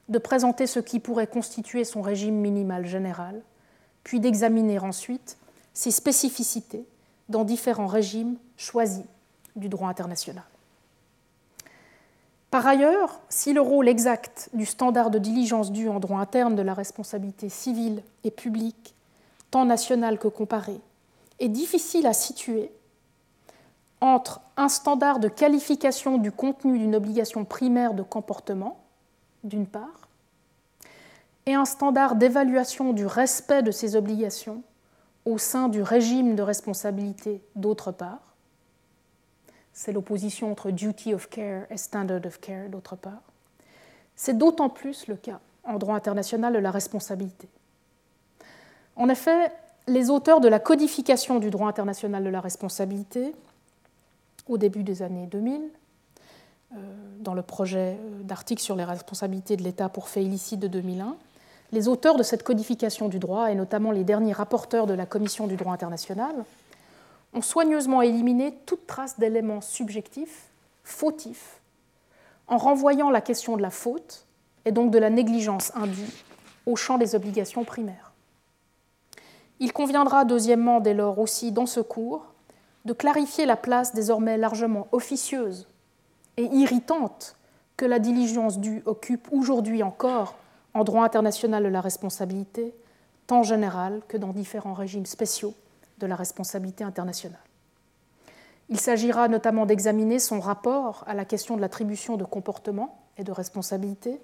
de 0.08 0.18
présenter 0.18 0.66
ce 0.66 0.78
qui 0.78 1.00
pourrait 1.00 1.26
constituer 1.26 1.84
son 1.84 2.02
régime 2.02 2.36
minimal 2.36 2.86
général, 2.86 3.40
puis 4.04 4.20
d'examiner 4.20 4.78
ensuite 4.78 5.38
ses 5.74 5.90
spécificités 5.90 6.84
dans 7.28 7.44
différents 7.44 7.86
régimes 7.86 8.36
choisis 8.56 9.04
du 9.56 9.68
droit 9.68 9.88
international. 9.88 10.44
Par 12.52 12.66
ailleurs, 12.66 13.18
si 13.30 13.54
le 13.54 13.62
rôle 13.62 13.88
exact 13.88 14.50
du 14.52 14.66
standard 14.66 15.10
de 15.10 15.18
diligence 15.18 15.72
due 15.72 15.88
en 15.88 16.00
droit 16.00 16.20
interne 16.20 16.54
de 16.54 16.60
la 16.60 16.74
responsabilité 16.74 17.48
civile 17.48 18.02
et 18.24 18.30
publique, 18.30 18.94
tant 19.50 19.64
nationale 19.64 20.18
que 20.18 20.28
comparée, 20.28 20.82
est 21.40 21.48
difficile 21.48 22.06
à 22.06 22.12
situer 22.12 22.70
entre 24.02 24.42
un 24.58 24.68
standard 24.68 25.18
de 25.18 25.28
qualification 25.28 26.18
du 26.18 26.30
contenu 26.30 26.78
d'une 26.78 26.94
obligation 26.94 27.46
primaire 27.46 27.94
de 27.94 28.02
comportement, 28.02 28.84
d'une 29.44 29.66
part, 29.66 30.10
et 31.46 31.54
un 31.54 31.64
standard 31.64 32.16
d'évaluation 32.16 32.92
du 32.92 33.06
respect 33.06 33.62
de 33.62 33.70
ces 33.70 33.96
obligations 33.96 34.62
au 35.24 35.38
sein 35.38 35.70
du 35.70 35.80
régime 35.80 36.34
de 36.34 36.42
responsabilité, 36.42 37.42
d'autre 37.56 37.92
part, 37.92 38.31
c'est 39.72 39.92
l'opposition 39.92 40.52
entre 40.52 40.70
duty 40.70 41.14
of 41.14 41.28
care 41.28 41.66
et 41.70 41.76
standard 41.76 42.24
of 42.26 42.40
care 42.40 42.68
d'autre 42.68 42.96
part. 42.96 43.22
C'est 44.16 44.36
d'autant 44.36 44.68
plus 44.68 45.06
le 45.06 45.16
cas 45.16 45.40
en 45.64 45.78
droit 45.78 45.94
international 45.94 46.52
de 46.52 46.58
la 46.58 46.70
responsabilité. 46.70 47.48
En 48.96 49.08
effet, 49.08 49.50
les 49.86 50.10
auteurs 50.10 50.40
de 50.40 50.48
la 50.48 50.58
codification 50.58 51.38
du 51.38 51.50
droit 51.50 51.68
international 51.68 52.22
de 52.22 52.28
la 52.28 52.40
responsabilité, 52.40 53.34
au 54.48 54.58
début 54.58 54.82
des 54.82 55.02
années 55.02 55.26
2000, 55.26 55.62
euh, 56.74 56.76
dans 57.20 57.34
le 57.34 57.42
projet 57.42 57.96
euh, 57.98 58.22
d'article 58.22 58.62
sur 58.62 58.76
les 58.76 58.84
responsabilités 58.84 59.56
de 59.56 59.62
l'État 59.62 59.88
pour 59.88 60.08
faits 60.08 60.24
illicites 60.24 60.60
de 60.60 60.68
2001, 60.68 61.16
les 61.72 61.88
auteurs 61.88 62.16
de 62.16 62.22
cette 62.22 62.42
codification 62.42 63.08
du 63.08 63.18
droit, 63.18 63.50
et 63.50 63.54
notamment 63.54 63.92
les 63.92 64.04
derniers 64.04 64.32
rapporteurs 64.32 64.86
de 64.86 64.94
la 64.94 65.06
Commission 65.06 65.46
du 65.46 65.56
droit 65.56 65.72
international, 65.72 66.34
ont 67.32 67.42
soigneusement 67.42 68.02
éliminé 68.02 68.54
toute 68.66 68.86
trace 68.86 69.18
d'éléments 69.18 69.60
subjectifs, 69.60 70.50
fautifs, 70.84 71.60
en 72.46 72.58
renvoyant 72.58 73.10
la 73.10 73.20
question 73.20 73.56
de 73.56 73.62
la 73.62 73.70
faute, 73.70 74.26
et 74.64 74.72
donc 74.72 74.90
de 74.90 74.98
la 74.98 75.10
négligence 75.10 75.72
indue, 75.74 76.12
au 76.66 76.76
champ 76.76 76.98
des 76.98 77.14
obligations 77.14 77.64
primaires. 77.64 78.12
Il 79.58 79.72
conviendra 79.72 80.24
deuxièmement 80.24 80.80
dès 80.80 80.94
lors 80.94 81.18
aussi 81.18 81.52
dans 81.52 81.66
ce 81.66 81.80
cours 81.80 82.26
de 82.84 82.92
clarifier 82.92 83.46
la 83.46 83.56
place 83.56 83.94
désormais 83.94 84.36
largement 84.36 84.88
officieuse 84.92 85.68
et 86.36 86.44
irritante 86.44 87.36
que 87.76 87.84
la 87.84 87.98
diligence 87.98 88.58
due 88.58 88.82
occupe 88.86 89.28
aujourd'hui 89.32 89.82
encore 89.82 90.36
en 90.74 90.84
droit 90.84 91.04
international 91.04 91.62
de 91.62 91.68
la 91.68 91.80
responsabilité, 91.80 92.74
tant 93.26 93.42
général 93.42 94.02
que 94.08 94.16
dans 94.16 94.32
différents 94.32 94.74
régimes 94.74 95.06
spéciaux 95.06 95.54
de 96.02 96.06
la 96.06 96.16
responsabilité 96.16 96.84
internationale. 96.84 97.40
Il 98.68 98.78
s'agira 98.78 99.28
notamment 99.28 99.66
d'examiner 99.66 100.18
son 100.18 100.40
rapport 100.40 101.04
à 101.06 101.14
la 101.14 101.24
question 101.24 101.56
de 101.56 101.60
l'attribution 101.60 102.16
de 102.16 102.24
comportement 102.24 102.98
et 103.16 103.24
de 103.24 103.32
responsabilité, 103.32 104.20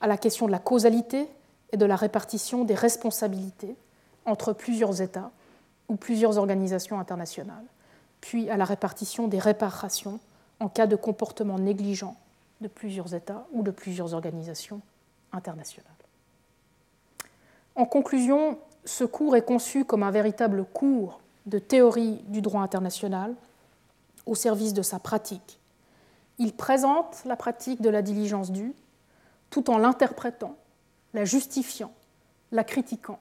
à 0.00 0.06
la 0.06 0.16
question 0.16 0.46
de 0.46 0.52
la 0.52 0.58
causalité 0.58 1.28
et 1.72 1.76
de 1.76 1.84
la 1.84 1.96
répartition 1.96 2.64
des 2.64 2.74
responsabilités 2.74 3.74
entre 4.26 4.52
plusieurs 4.52 5.02
États 5.02 5.30
ou 5.88 5.96
plusieurs 5.96 6.38
organisations 6.38 7.00
internationales, 7.00 7.64
puis 8.20 8.48
à 8.50 8.56
la 8.56 8.64
répartition 8.64 9.26
des 9.26 9.38
réparations 9.38 10.20
en 10.60 10.68
cas 10.68 10.86
de 10.86 10.96
comportement 10.96 11.58
négligent 11.58 12.14
de 12.60 12.68
plusieurs 12.68 13.14
États 13.14 13.46
ou 13.52 13.62
de 13.62 13.70
plusieurs 13.70 14.14
organisations 14.14 14.80
internationales. 15.32 15.90
En 17.74 17.86
conclusion, 17.86 18.58
ce 18.88 19.04
cours 19.04 19.36
est 19.36 19.44
conçu 19.44 19.84
comme 19.84 20.02
un 20.02 20.10
véritable 20.10 20.64
cours 20.64 21.20
de 21.44 21.58
théorie 21.58 22.24
du 22.28 22.40
droit 22.40 22.62
international 22.62 23.34
au 24.24 24.34
service 24.34 24.72
de 24.72 24.82
sa 24.82 24.98
pratique. 24.98 25.58
Il 26.38 26.54
présente 26.54 27.22
la 27.26 27.36
pratique 27.36 27.82
de 27.82 27.90
la 27.90 28.00
diligence 28.00 28.50
due 28.50 28.74
tout 29.50 29.70
en 29.70 29.78
l'interprétant, 29.78 30.56
la 31.12 31.24
justifiant, 31.24 31.92
la 32.50 32.64
critiquant 32.64 33.18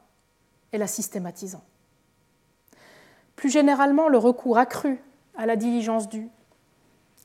et 0.71 0.77
la 0.77 0.87
systématisant. 0.87 1.63
Plus 3.35 3.49
généralement, 3.49 4.07
le 4.07 4.17
recours 4.17 4.57
accru 4.57 5.01
à 5.37 5.45
la 5.45 5.57
diligence 5.57 6.07
due, 6.07 6.29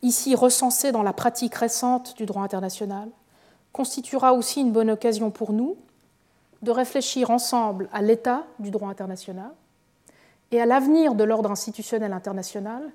ici 0.02 0.34
recensé 0.34 0.90
dans 0.90 1.02
la 1.02 1.12
pratique 1.12 1.54
récente 1.54 2.16
du 2.16 2.26
droit 2.26 2.42
international, 2.42 3.08
constituera 3.72 4.34
aussi 4.34 4.60
une 4.60 4.72
bonne 4.72 4.90
occasion 4.90 5.30
pour 5.30 5.52
nous 5.52 5.76
de 6.62 6.70
réfléchir 6.70 7.30
ensemble 7.30 7.88
à 7.92 8.02
l'état 8.02 8.44
du 8.58 8.70
droit 8.70 8.88
international 8.88 9.50
et 10.50 10.60
à 10.60 10.66
l'avenir 10.66 11.14
de 11.14 11.24
l'ordre 11.24 11.50
institutionnel 11.50 12.12
international 12.12 12.90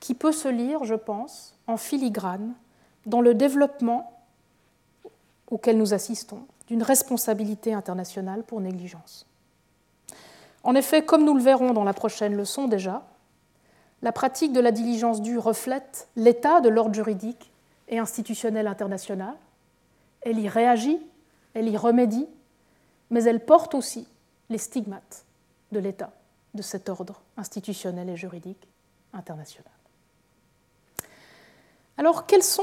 qui 0.00 0.14
peut 0.14 0.32
se 0.32 0.48
lire, 0.48 0.84
je 0.84 0.94
pense, 0.94 1.56
en 1.66 1.76
filigrane 1.76 2.54
dans 3.06 3.20
le 3.20 3.34
développement 3.34 4.12
auquel 5.50 5.78
nous 5.78 5.94
assistons 5.94 6.42
d'une 6.66 6.82
responsabilité 6.82 7.74
internationale 7.74 8.42
pour 8.42 8.60
négligence. 8.60 9.26
En 10.64 10.74
effet, 10.74 11.04
comme 11.04 11.24
nous 11.24 11.36
le 11.36 11.42
verrons 11.42 11.72
dans 11.72 11.84
la 11.84 11.92
prochaine 11.92 12.34
leçon 12.34 12.66
déjà, 12.68 13.04
la 14.02 14.12
pratique 14.12 14.52
de 14.52 14.60
la 14.60 14.72
diligence 14.72 15.22
due 15.22 15.38
reflète 15.38 16.08
l'état 16.16 16.60
de 16.60 16.68
l'ordre 16.68 16.94
juridique 16.94 17.52
et 17.88 17.98
institutionnel 17.98 18.66
international. 18.66 19.34
Elle 20.22 20.38
y 20.38 20.48
réagit, 20.48 20.98
elle 21.54 21.68
y 21.68 21.76
remédie, 21.76 22.26
mais 23.12 23.24
elle 23.24 23.44
porte 23.44 23.74
aussi 23.74 24.08
les 24.48 24.58
stigmates 24.58 25.24
de 25.70 25.78
l'état 25.78 26.10
de 26.54 26.62
cet 26.62 26.88
ordre 26.88 27.20
institutionnel 27.36 28.08
et 28.08 28.16
juridique 28.16 28.66
international. 29.12 29.70
Alors, 31.98 32.26
quels 32.26 32.42
sont 32.42 32.62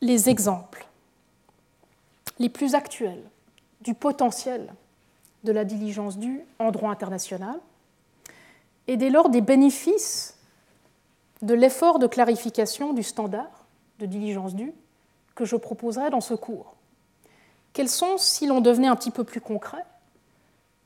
les 0.00 0.30
exemples 0.30 0.86
les 2.38 2.48
plus 2.48 2.74
actuels 2.74 3.22
du 3.80 3.92
potentiel 3.94 4.72
de 5.42 5.52
la 5.52 5.64
diligence 5.64 6.16
due 6.16 6.40
en 6.60 6.70
droit 6.70 6.90
international 6.90 7.58
et 8.86 8.96
dès 8.96 9.10
lors 9.10 9.28
des 9.28 9.40
bénéfices 9.40 10.36
de 11.42 11.54
l'effort 11.54 11.98
de 11.98 12.06
clarification 12.06 12.92
du 12.92 13.02
standard 13.02 13.66
de 13.98 14.06
diligence 14.06 14.54
due 14.54 14.72
que 15.34 15.44
je 15.44 15.56
proposerai 15.56 16.10
dans 16.10 16.20
ce 16.20 16.34
cours? 16.34 16.71
Quels 17.72 17.88
sont, 17.88 18.18
si 18.18 18.46
l'on 18.46 18.60
devenait 18.60 18.88
un 18.88 18.96
petit 18.96 19.10
peu 19.10 19.24
plus 19.24 19.40
concret, 19.40 19.84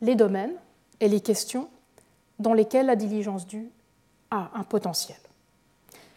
les 0.00 0.14
domaines 0.14 0.54
et 1.00 1.08
les 1.08 1.20
questions 1.20 1.68
dans 2.38 2.52
lesquels 2.52 2.86
la 2.86 2.96
diligence 2.96 3.46
due 3.46 3.70
a 4.30 4.50
un 4.54 4.62
potentiel? 4.62 5.16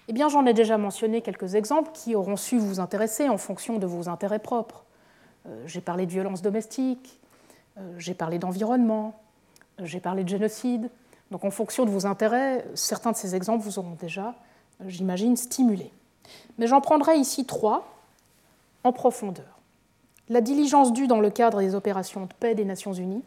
Eh 0.09 0.13
bien, 0.13 0.27
j'en 0.27 0.45
ai 0.45 0.53
déjà 0.53 0.77
mentionné 0.77 1.21
quelques 1.21 1.55
exemples 1.55 1.91
qui 1.93 2.15
auront 2.15 2.35
su 2.35 2.57
vous 2.57 2.79
intéresser 2.79 3.29
en 3.29 3.37
fonction 3.37 3.77
de 3.77 3.85
vos 3.85 4.09
intérêts 4.09 4.39
propres. 4.39 4.83
Euh, 5.47 5.63
j'ai 5.65 5.81
parlé 5.81 6.05
de 6.05 6.11
violence 6.11 6.41
domestique, 6.41 7.19
euh, 7.77 7.93
j'ai 7.97 8.13
parlé 8.15 8.39
d'environnement, 8.39 9.19
euh, 9.79 9.85
j'ai 9.85 9.99
parlé 9.99 10.23
de 10.23 10.29
génocide. 10.29 10.89
Donc 11.29 11.45
en 11.45 11.51
fonction 11.51 11.85
de 11.85 11.91
vos 11.91 12.07
intérêts, 12.07 12.65
certains 12.73 13.11
de 13.11 13.17
ces 13.17 13.35
exemples 13.35 13.63
vous 13.63 13.77
auront 13.77 13.97
déjà, 13.99 14.33
j'imagine, 14.87 15.37
stimulé. 15.37 15.91
Mais 16.57 16.65
j'en 16.65 16.81
prendrai 16.81 17.17
ici 17.17 17.45
trois 17.45 17.87
en 18.83 18.91
profondeur. 18.91 19.58
La 20.29 20.41
diligence 20.41 20.93
due 20.93 21.07
dans 21.07 21.19
le 21.19 21.31
cadre 21.31 21.59
des 21.59 21.73
opérations 21.73 22.25
de 22.25 22.33
paix 22.39 22.53
des 22.53 22.65
Nations 22.65 22.93
Unies, 22.93 23.23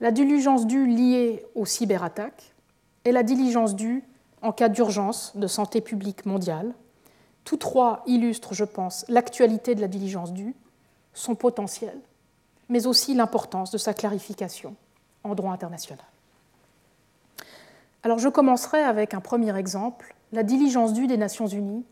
la 0.00 0.10
diligence 0.10 0.66
due 0.66 0.86
liée 0.86 1.44
aux 1.54 1.66
cyberattaques 1.66 2.54
et 3.04 3.12
la 3.12 3.22
diligence 3.22 3.76
due 3.76 4.02
en 4.42 4.52
cas 4.52 4.68
d'urgence 4.68 5.32
de 5.36 5.46
santé 5.46 5.80
publique 5.80 6.26
mondiale. 6.26 6.72
Tous 7.44 7.58
trois 7.58 8.02
illustrent, 8.06 8.54
je 8.54 8.64
pense, 8.64 9.04
l'actualité 9.08 9.74
de 9.74 9.80
la 9.80 9.88
diligence 9.88 10.32
due 10.32 10.54
son 11.12 11.34
potentiel, 11.34 11.96
mais 12.68 12.86
aussi 12.86 13.14
l'importance 13.14 13.70
de 13.70 13.78
sa 13.78 13.94
clarification 13.94 14.74
en 15.22 15.34
droit 15.34 15.52
international. 15.52 16.04
Alors 18.02 18.18
je 18.18 18.28
commencerai 18.28 18.82
avec 18.82 19.14
un 19.14 19.20
premier 19.20 19.56
exemple, 19.56 20.14
la 20.32 20.42
diligence 20.42 20.92
due 20.92 21.06
des 21.06 21.16
Nations 21.16 21.46
Unies 21.46 21.84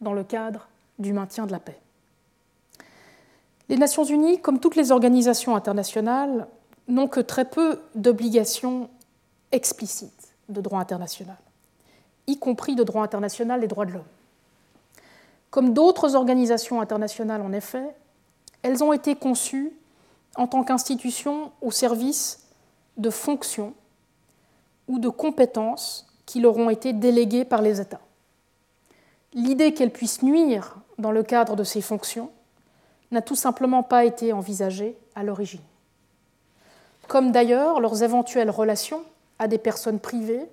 dans 0.00 0.12
le 0.12 0.24
cadre 0.24 0.68
du 0.98 1.12
maintien 1.12 1.46
de 1.46 1.52
la 1.52 1.58
paix. 1.58 1.78
Les 3.68 3.76
Nations 3.76 4.04
Unies, 4.04 4.40
comme 4.40 4.60
toutes 4.60 4.76
les 4.76 4.92
organisations 4.92 5.54
internationales, 5.54 6.46
n'ont 6.86 7.08
que 7.08 7.20
très 7.20 7.44
peu 7.44 7.80
d'obligations 7.94 8.88
explicites 9.52 10.32
de 10.48 10.60
droit 10.60 10.80
international, 10.80 11.36
y 12.26 12.38
compris 12.38 12.74
de 12.74 12.82
droit 12.82 13.02
international 13.02 13.60
des 13.60 13.68
droits 13.68 13.84
de 13.84 13.92
l'homme. 13.92 14.04
Comme 15.50 15.74
d'autres 15.74 16.14
organisations 16.14 16.80
internationales, 16.80 17.42
en 17.42 17.52
effet, 17.52 17.94
elles 18.62 18.82
ont 18.82 18.92
été 18.92 19.14
conçues 19.14 19.72
en 20.36 20.46
tant 20.46 20.64
qu'institutions 20.64 21.52
au 21.60 21.70
service 21.70 22.46
de 22.96 23.10
fonctions 23.10 23.74
ou 24.88 24.98
de 24.98 25.08
compétences 25.08 26.06
qui 26.26 26.40
leur 26.40 26.56
ont 26.56 26.70
été 26.70 26.92
déléguées 26.92 27.44
par 27.44 27.62
les 27.62 27.80
États. 27.80 28.00
L'idée 29.34 29.74
qu'elles 29.74 29.92
puissent 29.92 30.22
nuire 30.22 30.76
dans 30.98 31.12
le 31.12 31.22
cadre 31.22 31.54
de 31.56 31.64
ces 31.64 31.80
fonctions 31.80 32.30
n'a 33.10 33.22
tout 33.22 33.34
simplement 33.34 33.82
pas 33.82 34.04
été 34.04 34.32
envisagée 34.32 34.96
à 35.14 35.22
l'origine. 35.22 35.62
Comme 37.06 37.32
d'ailleurs 37.32 37.80
leurs 37.80 38.02
éventuelles 38.02 38.50
relations 38.50 39.02
à 39.38 39.48
des 39.48 39.58
personnes 39.58 40.00
privées 40.00 40.46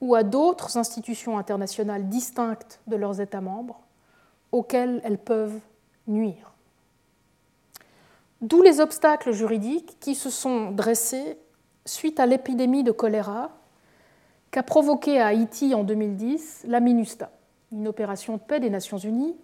ou 0.00 0.14
à 0.14 0.22
d'autres 0.22 0.78
institutions 0.78 1.38
internationales 1.38 2.08
distinctes 2.08 2.80
de 2.86 2.96
leurs 2.96 3.20
États 3.20 3.40
membres 3.40 3.80
auxquelles 4.50 5.00
elles 5.04 5.18
peuvent 5.18 5.60
nuire. 6.06 6.52
D'où 8.40 8.62
les 8.62 8.80
obstacles 8.80 9.32
juridiques 9.32 9.98
qui 10.00 10.14
se 10.14 10.30
sont 10.30 10.72
dressés 10.72 11.38
suite 11.84 12.18
à 12.18 12.26
l'épidémie 12.26 12.82
de 12.82 12.90
choléra 12.90 13.50
qu'a 14.50 14.62
provoqué 14.62 15.20
à 15.20 15.28
Haïti 15.28 15.74
en 15.74 15.84
2010 15.84 16.64
la 16.66 16.80
MINUSTA, 16.80 17.30
une 17.70 17.86
opération 17.86 18.36
de 18.36 18.42
paix 18.42 18.60
des 18.60 18.70
Nations 18.70 18.98
Unies 18.98 19.36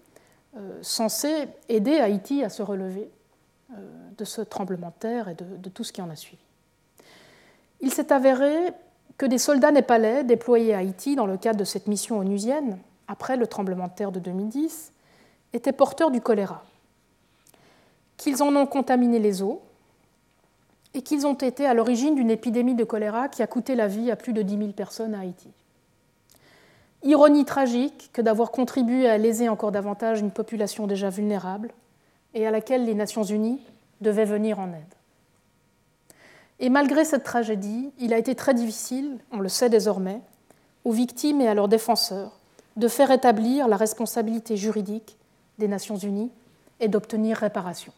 euh, 0.59 0.79
censée 0.83 1.49
aider 1.69 1.99
Haïti 1.99 2.43
à 2.45 2.49
se 2.49 2.63
relever 2.63 3.11
euh, 3.73 3.77
de 4.17 4.25
ce 4.25 4.41
tremblement 4.41 4.89
de 4.89 5.01
terre 5.01 5.29
et 5.29 5.35
de, 5.35 5.45
de 5.45 5.69
tout 5.69 5.85
ce 5.85 5.93
qui 5.93 6.03
en 6.03 6.11
a 6.11 6.17
suivi. 6.17 6.43
Il 7.81 7.93
s'est 7.93 8.13
avéré 8.13 8.73
que 9.17 9.27
des 9.27 9.39
soldats 9.39 9.71
népalais 9.71 10.25
déployés 10.25 10.75
à 10.75 10.79
Haïti 10.79 11.17
dans 11.17 11.27
le 11.27 11.37
cadre 11.37 11.59
de 11.59 11.65
cette 11.65 11.87
mission 11.87 12.19
onusienne 12.19 12.79
après 13.09 13.37
le 13.37 13.47
tremblement 13.47 13.89
de 13.89 13.93
terre 13.93 14.13
de 14.13 14.21
2010, 14.21 14.93
étaient 15.55 15.73
porteurs 15.73 16.11
du 16.11 16.21
choléra, 16.21 16.63
qu'ils 18.19 18.43
en 18.43 18.55
ont 18.55 18.67
contaminé 18.67 19.19
les 19.19 19.43
eaux 19.43 19.63
et 20.95 21.03
qu'ils 21.03 21.27
ont 21.27 21.35
été 21.35 21.67
à 21.67 21.75
l'origine 21.75 22.15
d'une 22.15 22.31
épidémie 22.31 22.75
de 22.75 22.85
choléra 22.85 23.29
qui 23.29 23.43
a 23.43 23.47
coûté 23.47 23.75
la 23.75 23.89
vie 23.89 24.11
à 24.11 24.17
plus 24.17 24.33
de 24.33 24.43
10 24.43 24.59
000 24.59 24.73
personnes 24.73 25.15
à 25.15 25.21
Haïti. 25.21 25.49
Ironie 27.03 27.45
tragique 27.45 28.11
que 28.13 28.23
d'avoir 28.23 28.51
contribué 28.51 29.09
à 29.09 29.19
léser 29.19 29.49
encore 29.49 29.73
davantage 29.73 30.21
une 30.21 30.33
population 30.33 30.87
déjà 30.87 31.11
vulnérable 31.11 31.71
et 32.35 32.47
à 32.47 32.51
laquelle 32.51 32.85
les 32.85 32.95
Nations 32.95 33.23
Unies 33.23 33.61
devaient 34.01 34.25
venir 34.25 34.59
en 34.59 34.69
aide. 34.69 34.95
Et 36.61 36.71
malgré 36.71 37.05
cette 37.05 37.23
tragédie, 37.23 37.91
il 37.99 38.13
a 38.13 38.19
été 38.19 38.35
très 38.35 38.53
difficile, 38.53 39.19
on 39.31 39.39
le 39.39 39.49
sait 39.49 39.71
désormais, 39.71 40.21
aux 40.85 40.91
victimes 40.91 41.41
et 41.41 41.49
à 41.49 41.55
leurs 41.55 41.69
défenseurs 41.69 42.39
de 42.77 42.89
faire 42.89 43.11
établir 43.11 43.69
la 43.69 43.77
responsabilité 43.77 44.57
juridique 44.57 45.17
des 45.59 45.69
Nations 45.69 45.97
Unies 45.97 46.31
et 46.81 46.89
d'obtenir 46.89 47.37
réparation. 47.37 47.93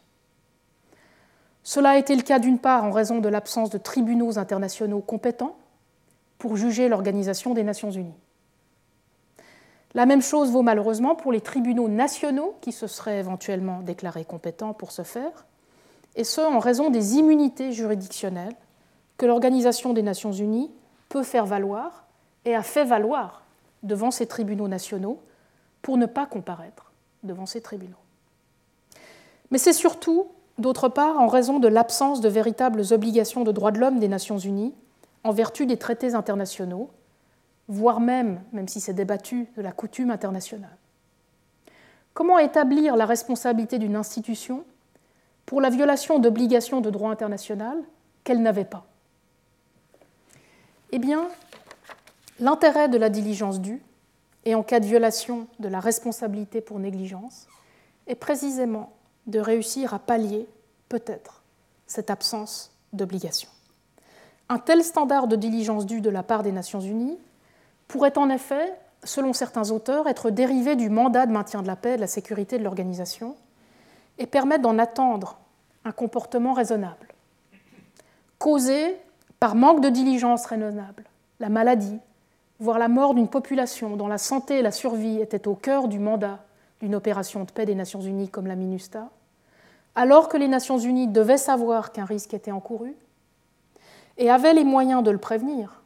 Cela 1.63 1.91
a 1.91 1.99
été 1.99 2.17
le 2.17 2.23
cas 2.23 2.39
d'une 2.39 2.59
part 2.59 2.85
en 2.85 2.91
raison 2.91 3.21
de 3.21 3.29
l'absence 3.29 3.71
de 3.71 3.79
tribunaux 3.79 4.39
internationaux 4.39 5.01
compétents 5.01 5.57
pour 6.39 6.57
juger 6.57 6.89
l'Organisation 6.89 7.53
des 7.53 7.63
Nations 7.63 7.91
Unies. 7.91 8.15
La 9.95 10.07
même 10.07 10.23
chose 10.23 10.51
vaut 10.51 10.63
malheureusement 10.63 11.15
pour 11.15 11.33
les 11.33 11.41
tribunaux 11.41 11.89
nationaux 11.89 12.55
qui 12.61 12.73
se 12.73 12.87
seraient 12.87 13.19
éventuellement 13.19 13.81
déclarés 13.81 14.25
compétents 14.25 14.73
pour 14.73 14.93
ce 14.93 15.03
faire, 15.03 15.47
et 16.17 16.25
ce 16.25 16.41
en 16.41 16.59
raison 16.59 16.91
des 16.91 17.17
immunités 17.17 17.73
juridictionnelles 17.73 18.55
que 19.17 19.27
l'Organisation 19.27 19.93
des 19.93 20.03
Nations 20.03 20.33
Unies 20.33 20.71
peut 21.09 21.23
faire 21.23 21.47
valoir 21.47 22.05
et 22.45 22.55
a 22.55 22.63
fait 22.63 22.85
valoir 22.85 23.43
devant 23.83 24.11
ces 24.11 24.27
tribunaux 24.27 24.69
nationaux 24.69 25.21
pour 25.83 25.97
ne 25.97 26.07
pas 26.07 26.27
comparaître 26.27 26.93
devant 27.23 27.47
ces 27.47 27.61
tribunaux. 27.61 27.97
Mais 29.51 29.59
c'est 29.59 29.73
surtout, 29.73 30.29
d'autre 30.59 30.89
part, 30.89 31.19
en 31.19 31.27
raison 31.27 31.59
de 31.59 31.69
l'absence 31.69 32.21
de 32.21 32.29
véritables 32.29 32.83
obligations 32.93 33.43
de 33.43 33.53
droits 33.53 33.73
de 33.73 33.79
l'homme 33.79 33.99
des 33.99 34.09
Nations 34.09 34.39
Unies 34.39 34.75
en 35.25 35.33
vertu 35.33 35.67
des 35.67 35.77
traités 35.77 36.15
internationaux, 36.15 36.91
voire 37.71 38.01
même, 38.01 38.43
même 38.53 38.67
si 38.67 38.81
c'est 38.81 38.93
débattu, 38.93 39.47
de 39.57 39.63
la 39.63 39.71
coutume 39.71 40.11
internationale. 40.11 40.77
Comment 42.15 42.39
établir 42.39 42.97
la 42.97 43.07
responsabilité 43.07 43.79
d'une 43.79 43.95
institution 43.95 44.65
pour 45.47 45.61
la 45.61 45.71
violation 45.71 46.19
d'obligations 46.19 46.81
de 46.81 46.91
droit 46.91 47.13
international 47.13 47.79
qu'elle 48.25 48.43
n'avait 48.43 48.65
pas? 48.65 48.85
Eh 50.91 50.99
bien, 50.99 51.29
l'intérêt 52.41 52.89
de 52.89 52.99
la 52.99 53.09
diligence 53.09 53.61
due, 53.61 53.81
et 54.45 54.57
en 54.57 54.65
cas 54.65 54.81
de 54.81 54.87
violation 54.87 55.47
de 55.61 55.69
la 55.69 55.79
responsabilité 55.79 56.61
pour 56.61 56.81
négligence, 56.81 57.47
est 58.09 58.17
précisément 58.17 58.93
de 59.29 59.39
réussir 59.39 59.95
à 59.95 60.01
pallier, 60.01 60.49
peut-être, 60.89 61.43
cette 61.87 62.11
absence 62.11 62.73
d'obligation. 62.93 63.49
Un 64.49 64.59
tel 64.59 64.83
standard 64.83 65.29
de 65.29 65.37
diligence 65.37 65.87
due 65.87 66.01
de 66.01 66.11
la 66.11 66.25
part 66.25 66.43
des 66.43 66.51
Nations 66.51 66.81
Unies 66.81 67.19
pourrait 67.91 68.17
en 68.19 68.31
effet, 68.31 68.73
selon 69.03 69.33
certains 69.33 69.71
auteurs, 69.73 70.07
être 70.07 70.31
dérivé 70.31 70.77
du 70.77 70.89
mandat 70.89 71.27
de 71.27 71.33
maintien 71.33 71.61
de 71.61 71.67
la 71.67 71.77
paix 71.77 71.95
et 71.95 71.97
de 71.97 72.01
la 72.01 72.07
sécurité 72.07 72.57
de 72.57 72.63
l'organisation 72.63 73.35
et 74.19 74.27
permettre 74.27 74.63
d'en 74.63 74.79
attendre 74.79 75.39
un 75.85 75.91
comportement 75.91 76.53
raisonnable. 76.53 77.09
Causé 78.39 78.97
par 79.41 79.57
manque 79.57 79.81
de 79.81 79.89
diligence 79.89 80.47
raisonnable, 80.47 81.05
la 81.41 81.49
maladie, 81.49 81.99
voire 82.61 82.79
la 82.79 82.89
mort 82.89 83.15
d'une 83.15 83.29
population 83.29 83.97
dont 83.97 84.09
la 84.09 84.19
santé 84.19 84.59
et 84.59 84.63
la 84.63 84.71
survie 84.71 85.21
étaient 85.21 85.49
au 85.49 85.55
cœur 85.55 85.89
du 85.89 85.99
mandat 85.99 86.39
d'une 86.81 86.95
opération 86.95 87.45
de 87.45 87.51
paix 87.51 87.67
des 87.67 87.75
Nations 87.75 88.01
Unies 88.01 88.29
comme 88.29 88.47
la 88.47 88.57
MINUSTA, 88.57 89.09
alors 89.97 90.29
que 90.29 90.37
les 90.37 90.49
Nations 90.49 90.79
Unies 90.79 91.09
devaient 91.09 91.39
savoir 91.39 91.91
qu'un 91.93 92.05
risque 92.05 92.35
était 92.35 92.53
encouru 92.53 92.95
et 94.17 94.31
avaient 94.31 94.55
les 94.55 94.65
moyens 94.65 95.03
de 95.03 95.11
le 95.11 95.19
prévenir 95.19 95.80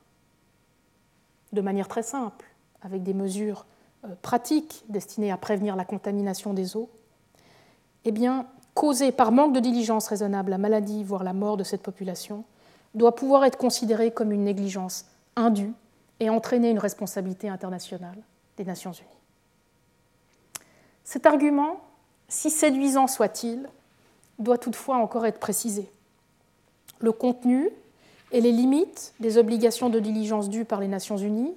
de 1.54 1.60
manière 1.60 1.88
très 1.88 2.02
simple, 2.02 2.46
avec 2.82 3.02
des 3.02 3.14
mesures 3.14 3.64
euh, 4.04 4.08
pratiques 4.20 4.84
destinées 4.88 5.32
à 5.32 5.36
prévenir 5.36 5.76
la 5.76 5.84
contamination 5.84 6.52
des 6.52 6.76
eaux, 6.76 6.90
eh 8.04 8.12
bien, 8.12 8.46
causée 8.74 9.12
par 9.12 9.32
manque 9.32 9.54
de 9.54 9.60
diligence 9.60 10.08
raisonnable 10.08 10.50
la 10.50 10.58
maladie, 10.58 11.04
voire 11.04 11.24
la 11.24 11.32
mort 11.32 11.56
de 11.56 11.64
cette 11.64 11.82
population, 11.82 12.44
doit 12.94 13.14
pouvoir 13.14 13.44
être 13.44 13.56
considérée 13.56 14.12
comme 14.12 14.32
une 14.32 14.44
négligence 14.44 15.06
indue 15.36 15.72
et 16.20 16.30
entraîner 16.30 16.70
une 16.70 16.78
responsabilité 16.78 17.48
internationale 17.48 18.18
des 18.56 18.64
Nations 18.64 18.92
Unies. 18.92 19.08
Cet 21.02 21.26
argument, 21.26 21.80
si 22.28 22.50
séduisant 22.50 23.06
soit-il, 23.06 23.68
doit 24.38 24.58
toutefois 24.58 24.96
encore 24.96 25.26
être 25.26 25.40
précisé. 25.40 25.90
Le 27.00 27.12
contenu 27.12 27.70
et 28.34 28.40
les 28.40 28.50
limites 28.50 29.14
des 29.20 29.38
obligations 29.38 29.88
de 29.88 30.00
diligence 30.00 30.50
dues 30.50 30.64
par 30.64 30.80
les 30.80 30.88
Nations 30.88 31.16
Unies, 31.16 31.54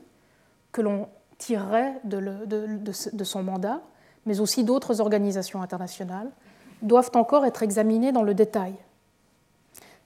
que 0.71 0.81
l'on 0.81 1.09
tirerait 1.39 1.99
de, 2.03 2.45
de, 2.45 3.23
son 3.23 3.41
mandat, 3.41 3.81
mais 4.27 4.39
aussi 4.39 4.63
d'autres 4.63 5.01
organisations 5.01 5.63
internationales, 5.63 6.29
doivent 6.83 7.09
encore 7.15 7.47
être 7.47 7.63
examinées 7.63 8.11
dans 8.11 8.21
le 8.21 8.35
détail. 8.35 8.75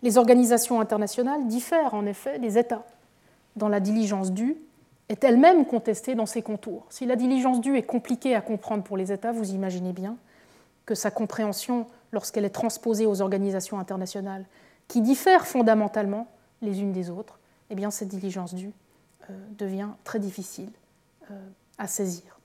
Les 0.01 0.17
organisations 0.17 0.79
internationales 0.79 1.45
diffèrent 1.47 1.93
en 1.93 2.05
effet 2.05 2.39
des 2.39 2.57
États 2.57 2.85
dans 3.57 3.67
la 3.67 3.81
diligence 3.81 4.31
due 4.31 4.55
est 5.09 5.25
elle-même 5.25 5.65
contestée 5.65 6.15
dans 6.15 6.25
ses 6.25 6.41
contours. 6.41 6.85
Si 6.89 7.05
la 7.05 7.17
diligence 7.17 7.59
due 7.59 7.75
est 7.75 7.83
compliquée 7.83 8.33
à 8.33 8.39
comprendre 8.39 8.83
pour 8.83 8.95
les 8.95 9.11
États, 9.11 9.33
vous 9.33 9.51
imaginez 9.51 9.91
bien 9.91 10.15
que 10.85 10.95
sa 10.95 11.11
compréhension, 11.11 11.85
lorsqu'elle 12.13 12.45
est 12.45 12.49
transposée 12.49 13.05
aux 13.05 13.21
organisations 13.21 13.77
internationales, 13.77 14.45
qui 14.87 15.01
diffèrent 15.01 15.45
fondamentalement 15.45 16.27
les 16.61 16.81
unes 16.81 16.91
des 16.91 17.09
autres, 17.09 17.39
eh 17.69 17.75
bien 17.75 17.91
cette 17.91 18.09
diligence 18.09 18.53
due 18.53 18.71
euh, 19.29 19.33
devient 19.57 19.89
très 20.03 20.19
difficile 20.19 20.69
euh, 21.29 21.35
à 21.77 21.87
saisir. 21.87 22.39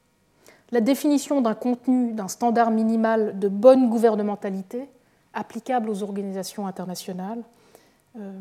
La 0.73 0.81
définition 0.81 1.41
d'un 1.41 1.55
contenu, 1.55 2.13
d'un 2.13 2.29
standard 2.29 2.71
minimal 2.71 3.39
de 3.39 3.49
bonne 3.49 3.89
gouvernementalité 3.89 4.89
applicable 5.33 5.91
aux 5.91 6.03
organisations 6.03 6.67
internationales 6.67 7.43
euh, 8.19 8.33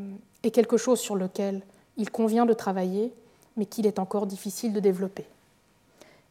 est 0.44 0.52
quelque 0.52 0.78
chose 0.78 1.00
sur 1.00 1.16
lequel 1.16 1.62
il 1.98 2.10
convient 2.10 2.46
de 2.46 2.54
travailler, 2.54 3.14
mais 3.58 3.66
qu'il 3.66 3.86
est 3.86 4.00
encore 4.00 4.26
difficile 4.26 4.74
de 4.74 4.80
développer. 4.80 5.26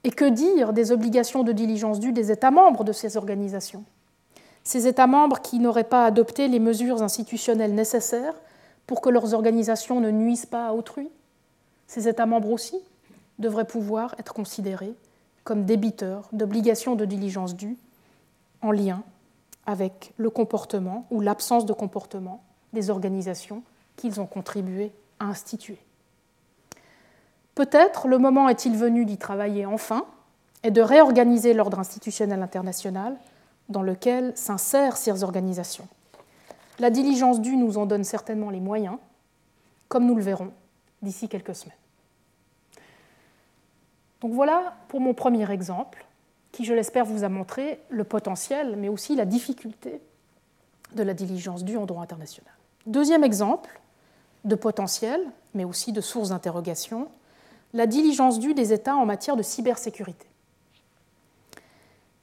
Et 0.02 0.10
que 0.10 0.28
dire 0.28 0.72
des 0.72 0.92
obligations 0.92 1.44
de 1.44 1.52
diligence 1.52 2.00
dues 2.00 2.12
des 2.12 2.30
États 2.30 2.50
membres 2.50 2.84
de 2.84 2.92
ces 2.92 3.16
organisations? 3.16 3.84
Ces 4.62 4.86
États 4.86 5.06
membres 5.06 5.40
qui 5.40 5.58
n'auraient 5.58 5.84
pas 5.84 6.06
adopté 6.06 6.48
les 6.48 6.58
mesures 6.58 7.02
institutionnelles 7.02 7.74
nécessaires 7.74 8.34
pour 8.86 9.00
que 9.00 9.10
leurs 9.10 9.34
organisations 9.34 10.00
ne 10.00 10.10
nuisent 10.10 10.46
pas 10.46 10.68
à 10.68 10.72
autrui 10.72 11.08
Ces 11.86 12.08
États 12.08 12.26
membres 12.26 12.50
aussi 12.50 12.78
devraient 13.38 13.66
pouvoir 13.66 14.14
être 14.18 14.34
considérés 14.34 14.94
comme 15.42 15.64
débiteurs 15.64 16.28
d'obligations 16.32 16.94
de 16.94 17.04
diligence 17.04 17.54
dues 17.54 17.76
en 18.62 18.70
lien 18.70 19.02
avec 19.66 20.12
le 20.16 20.30
comportement 20.30 21.06
ou 21.10 21.20
l'absence 21.20 21.66
de 21.66 21.72
comportement 21.72 22.42
des 22.72 22.90
organisations 22.90 23.62
qu'ils 23.96 24.20
ont 24.20 24.26
contribué 24.26 24.92
instituer. 25.20 25.78
Peut-être 27.54 28.08
le 28.08 28.18
moment 28.18 28.48
est-il 28.48 28.76
venu 28.76 29.04
d'y 29.04 29.16
travailler 29.16 29.64
enfin 29.64 30.04
et 30.64 30.70
de 30.70 30.80
réorganiser 30.80 31.54
l'ordre 31.54 31.78
institutionnel 31.78 32.42
international 32.42 33.16
dans 33.68 33.82
lequel 33.82 34.32
s'insèrent 34.34 34.96
ces 34.96 35.22
organisations. 35.22 35.86
La 36.78 36.90
diligence 36.90 37.40
due 37.40 37.56
nous 37.56 37.78
en 37.78 37.86
donne 37.86 38.04
certainement 38.04 38.50
les 38.50 38.60
moyens, 38.60 38.98
comme 39.88 40.06
nous 40.06 40.14
le 40.14 40.22
verrons 40.22 40.52
d'ici 41.02 41.28
quelques 41.28 41.54
semaines. 41.54 41.76
Donc 44.20 44.32
voilà 44.32 44.74
pour 44.88 45.00
mon 45.00 45.14
premier 45.14 45.50
exemple, 45.50 46.06
qui, 46.50 46.64
je 46.64 46.72
l'espère, 46.72 47.04
vous 47.04 47.24
a 47.24 47.28
montré 47.28 47.80
le 47.90 48.04
potentiel, 48.04 48.76
mais 48.76 48.88
aussi 48.88 49.16
la 49.16 49.26
difficulté 49.26 50.00
de 50.94 51.02
la 51.02 51.14
diligence 51.14 51.64
due 51.64 51.76
en 51.76 51.84
droit 51.84 52.02
international. 52.02 52.52
Deuxième 52.86 53.24
exemple, 53.24 53.80
de 54.44 54.54
potentiel, 54.54 55.20
mais 55.54 55.64
aussi 55.64 55.92
de 55.92 56.00
sources 56.00 56.28
d'interrogation, 56.28 57.08
la 57.72 57.86
diligence 57.86 58.38
due 58.38 58.54
des 58.54 58.72
États 58.72 58.94
en 58.94 59.04
matière 59.04 59.36
de 59.36 59.42
cybersécurité. 59.42 60.26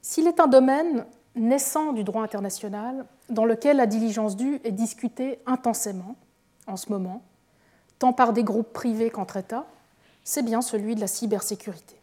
S'il 0.02 0.28
est 0.28 0.40
un 0.40 0.48
domaine 0.48 1.06
naissant 1.36 1.94
du 1.94 2.04
droit 2.04 2.24
international 2.24 3.06
dans 3.30 3.46
lequel 3.46 3.78
la 3.78 3.86
diligence 3.86 4.36
due 4.36 4.60
est 4.64 4.72
discutée 4.72 5.40
intensément 5.46 6.16
en 6.68 6.78
ce 6.78 6.92
moment, 6.92 7.22
tant 8.00 8.14
par 8.14 8.34
des 8.34 8.44
groupes 8.44 8.74
privés 8.74 9.10
qu'entre 9.10 9.38
États, 9.38 9.66
c'est 10.24 10.44
bien 10.44 10.62
celui 10.62 10.96
de 10.96 11.00
la 11.00 11.08
cybersécurité. 11.08 11.96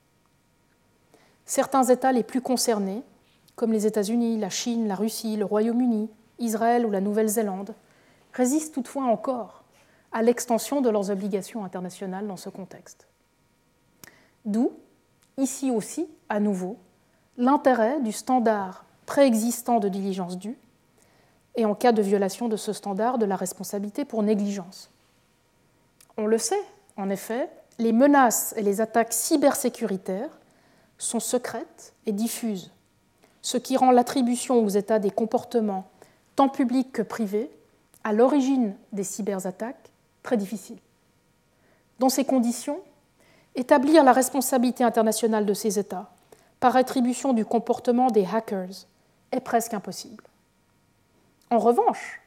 Certains 1.45 1.85
États 1.85 2.13
les 2.13 2.23
plus 2.23 2.41
concernés, 2.41 3.03
comme 3.57 3.73
les 3.73 3.87
États-Unis, 3.87 4.39
la 4.39 4.51
Chine, 4.51 4.89
la 4.89 4.95
Russie, 4.95 5.37
le 5.37 5.45
Royaume-Uni, 5.45 6.11
Israël 6.39 6.87
ou 6.87 6.91
la 6.91 7.01
Nouvelle-Zélande, 7.01 7.75
résistent 8.33 8.75
toutefois 8.75 9.05
encore 9.05 9.65
à 10.13 10.23
l'extension 10.23 10.81
de 10.81 10.91
leurs 10.91 11.11
obligations 11.11 11.65
internationales 11.65 12.27
dans 12.27 12.37
ce 12.37 12.49
contexte. 12.49 13.09
D'où 14.45 14.73
ici 15.37 15.71
aussi, 15.71 16.09
à 16.29 16.41
nouveau, 16.41 16.77
l'intérêt 17.37 18.01
du 18.01 18.13
standard 18.13 18.85
préexistant 19.09 19.81
de 19.81 19.89
diligence 19.89 20.37
due 20.39 20.59
et 21.57 21.65
en 21.65 21.75
cas 21.75 21.93
de 21.93 22.03
violation 22.03 22.47
de 22.47 22.59
ce 22.59 22.75
standard 22.75 23.17
de 23.17 23.25
la 23.25 23.37
responsabilité 23.37 24.05
pour 24.05 24.23
négligence. 24.23 24.91
On 26.19 26.27
le 26.27 26.37
sait, 26.37 26.63
en 26.99 27.09
effet, 27.09 27.49
les 27.79 27.93
menaces 27.93 28.53
et 28.59 28.63
les 28.63 28.83
attaques 28.83 29.15
cybersécuritaires 29.15 30.29
sont 30.99 31.21
secrètes 31.21 31.95
et 32.05 32.13
diffuses, 32.13 32.71
ce 33.41 33.57
qui 33.57 33.79
rend 33.79 33.93
l'attribution 33.93 34.63
aux 34.63 34.69
États 34.69 34.99
des 34.99 35.11
comportements, 35.11 35.89
tant 36.37 36.51
publics 36.51 36.93
que 36.93 37.03
privés, 37.03 37.51
à 38.05 38.13
l'origine 38.13 38.75
des 38.93 39.05
cyberattaques 39.05 39.91
très 40.23 40.37
difficile. 40.37 40.79
Dans 41.99 42.11
ces 42.11 42.27
conditions, 42.27 42.81
établir 43.55 44.05
la 44.05 44.13
responsabilité 44.13 44.85
internationale 44.85 45.47
de 45.47 45.55
ces 45.55 45.79
États 45.79 46.11
par 46.61 46.77
attribution 46.77 47.33
du 47.33 47.47
comportement 47.47 48.11
des 48.11 48.27
hackers 48.31 48.87
est 49.33 49.41
presque 49.41 49.75
impossible. 49.75 50.25
En 51.51 51.59
revanche, 51.59 52.21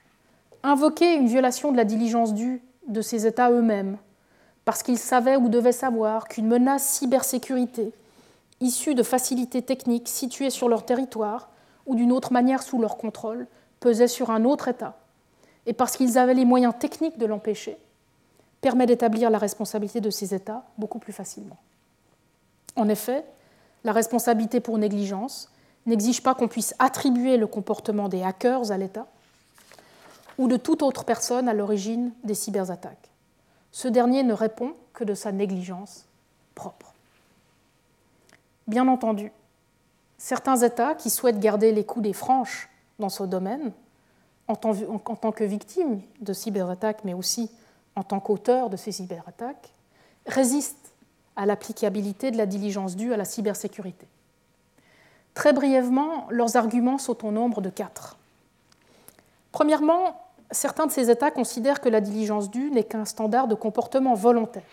invoquer 0.63 1.15
une 1.15 1.27
violation 1.27 1.71
de 1.71 1.77
la 1.77 1.85
diligence 1.85 2.33
due 2.33 2.61
de 2.87 3.01
ces 3.01 3.27
États 3.27 3.51
eux-mêmes, 3.51 3.97
parce 4.65 4.83
qu'ils 4.83 4.97
savaient 4.97 5.37
ou 5.37 5.49
devaient 5.49 5.71
savoir 5.71 6.27
qu'une 6.27 6.47
menace 6.47 6.83
cybersécurité 6.83 7.91
issue 8.59 8.93
de 8.93 9.03
facilités 9.03 9.63
techniques 9.63 10.07
situées 10.07 10.51
sur 10.51 10.69
leur 10.69 10.85
territoire 10.85 11.49
ou 11.85 11.95
d'une 11.95 12.11
autre 12.11 12.31
manière 12.31 12.61
sous 12.61 12.79
leur 12.79 12.97
contrôle 12.97 13.47
pesait 13.79 14.07
sur 14.07 14.29
un 14.29 14.45
autre 14.45 14.67
État, 14.67 14.97
et 15.65 15.73
parce 15.73 15.97
qu'ils 15.97 16.17
avaient 16.17 16.35
les 16.35 16.45
moyens 16.45 16.73
techniques 16.77 17.17
de 17.17 17.25
l'empêcher, 17.25 17.77
permet 18.61 18.85
d'établir 18.85 19.31
la 19.31 19.39
responsabilité 19.39 20.01
de 20.01 20.11
ces 20.11 20.35
États 20.35 20.63
beaucoup 20.77 20.99
plus 20.99 21.13
facilement. 21.13 21.57
En 22.75 22.87
effet, 22.87 23.25
la 23.83 23.91
responsabilité 23.91 24.59
pour 24.59 24.77
négligence 24.77 25.50
n'exige 25.85 26.21
pas 26.21 26.35
qu'on 26.35 26.47
puisse 26.47 26.75
attribuer 26.79 27.37
le 27.37 27.47
comportement 27.47 28.09
des 28.09 28.23
hackers 28.23 28.71
à 28.71 28.77
l'État 28.77 29.07
ou 30.37 30.47
de 30.47 30.57
toute 30.57 30.81
autre 30.81 31.03
personne 31.03 31.47
à 31.47 31.53
l'origine 31.53 32.11
des 32.23 32.33
cyberattaques. 32.33 33.09
Ce 33.71 33.87
dernier 33.87 34.23
ne 34.23 34.33
répond 34.33 34.73
que 34.93 35.03
de 35.03 35.13
sa 35.13 35.31
négligence 35.31 36.05
propre. 36.55 36.93
Bien 38.67 38.87
entendu, 38.87 39.31
certains 40.17 40.57
États 40.57 40.95
qui 40.95 41.09
souhaitent 41.09 41.39
garder 41.39 41.71
les 41.71 41.85
coups 41.85 42.03
des 42.03 42.13
franches 42.13 42.69
dans 42.99 43.09
ce 43.09 43.23
domaine, 43.23 43.71
en 44.47 44.55
tant, 44.55 45.31
que 45.31 45.43
victimes 45.43 46.01
de 46.19 46.33
cyberattaques, 46.33 47.03
mais 47.05 47.13
aussi 47.13 47.49
en 47.95 48.03
tant 48.03 48.19
qu'auteurs 48.19 48.69
de 48.69 48.77
ces 48.77 48.91
cyberattaques, 48.91 49.71
résistent 50.25 50.91
à 51.35 51.45
l'applicabilité 51.45 52.31
de 52.31 52.37
la 52.37 52.45
diligence 52.45 52.95
due 52.95 53.13
à 53.13 53.17
la 53.17 53.25
cybersécurité. 53.25 54.07
Très 55.33 55.53
brièvement, 55.53 56.27
leurs 56.29 56.57
arguments 56.57 56.97
sont 56.97 57.25
au 57.25 57.31
nombre 57.31 57.61
de 57.61 57.69
quatre. 57.69 58.17
Premièrement, 59.51 60.21
certains 60.51 60.85
de 60.85 60.91
ces 60.91 61.09
États 61.09 61.31
considèrent 61.31 61.81
que 61.81 61.89
la 61.89 62.01
diligence 62.01 62.49
due 62.49 62.71
n'est 62.71 62.83
qu'un 62.83 63.05
standard 63.05 63.47
de 63.47 63.55
comportement 63.55 64.13
volontaire. 64.13 64.63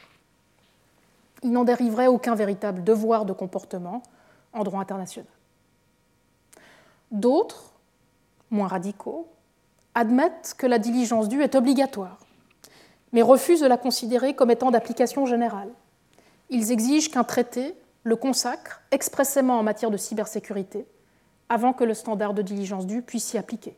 Il 1.43 1.53
n'en 1.53 1.65
dériverait 1.65 2.09
aucun 2.09 2.35
véritable 2.35 2.83
devoir 2.83 3.25
de 3.25 3.33
comportement 3.33 4.03
en 4.53 4.65
droit 4.65 4.81
international. 4.81 5.31
D'autres, 7.11 7.73
moins 8.51 8.69
radicaux, 8.69 9.29
admettent 9.95 10.55
que 10.59 10.67
la 10.67 10.79
diligence 10.79 11.29
due 11.29 11.43
est 11.43 11.55
obligatoire, 11.55 12.19
mais 13.13 13.23
refusent 13.23 13.61
de 13.61 13.67
la 13.67 13.77
considérer 13.77 14.35
comme 14.35 14.51
étant 14.51 14.71
d'application 14.71 15.27
générale. 15.27 15.71
Ils 16.51 16.73
exigent 16.73 17.11
qu'un 17.11 17.25
traité 17.25 17.75
le 18.09 18.17
consacre 18.17 18.81
expressément 18.91 19.59
en 19.59 19.63
matière 19.63 19.91
de 19.91 19.99
cybersécurité 19.99 20.87
avant 21.51 21.75
que 21.75 21.85
le 21.85 21.93
standard 21.93 22.33
de 22.33 22.41
diligence 22.41 22.87
due 22.87 23.03
puisse 23.03 23.25
s'y 23.25 23.37
appliquer. 23.37 23.77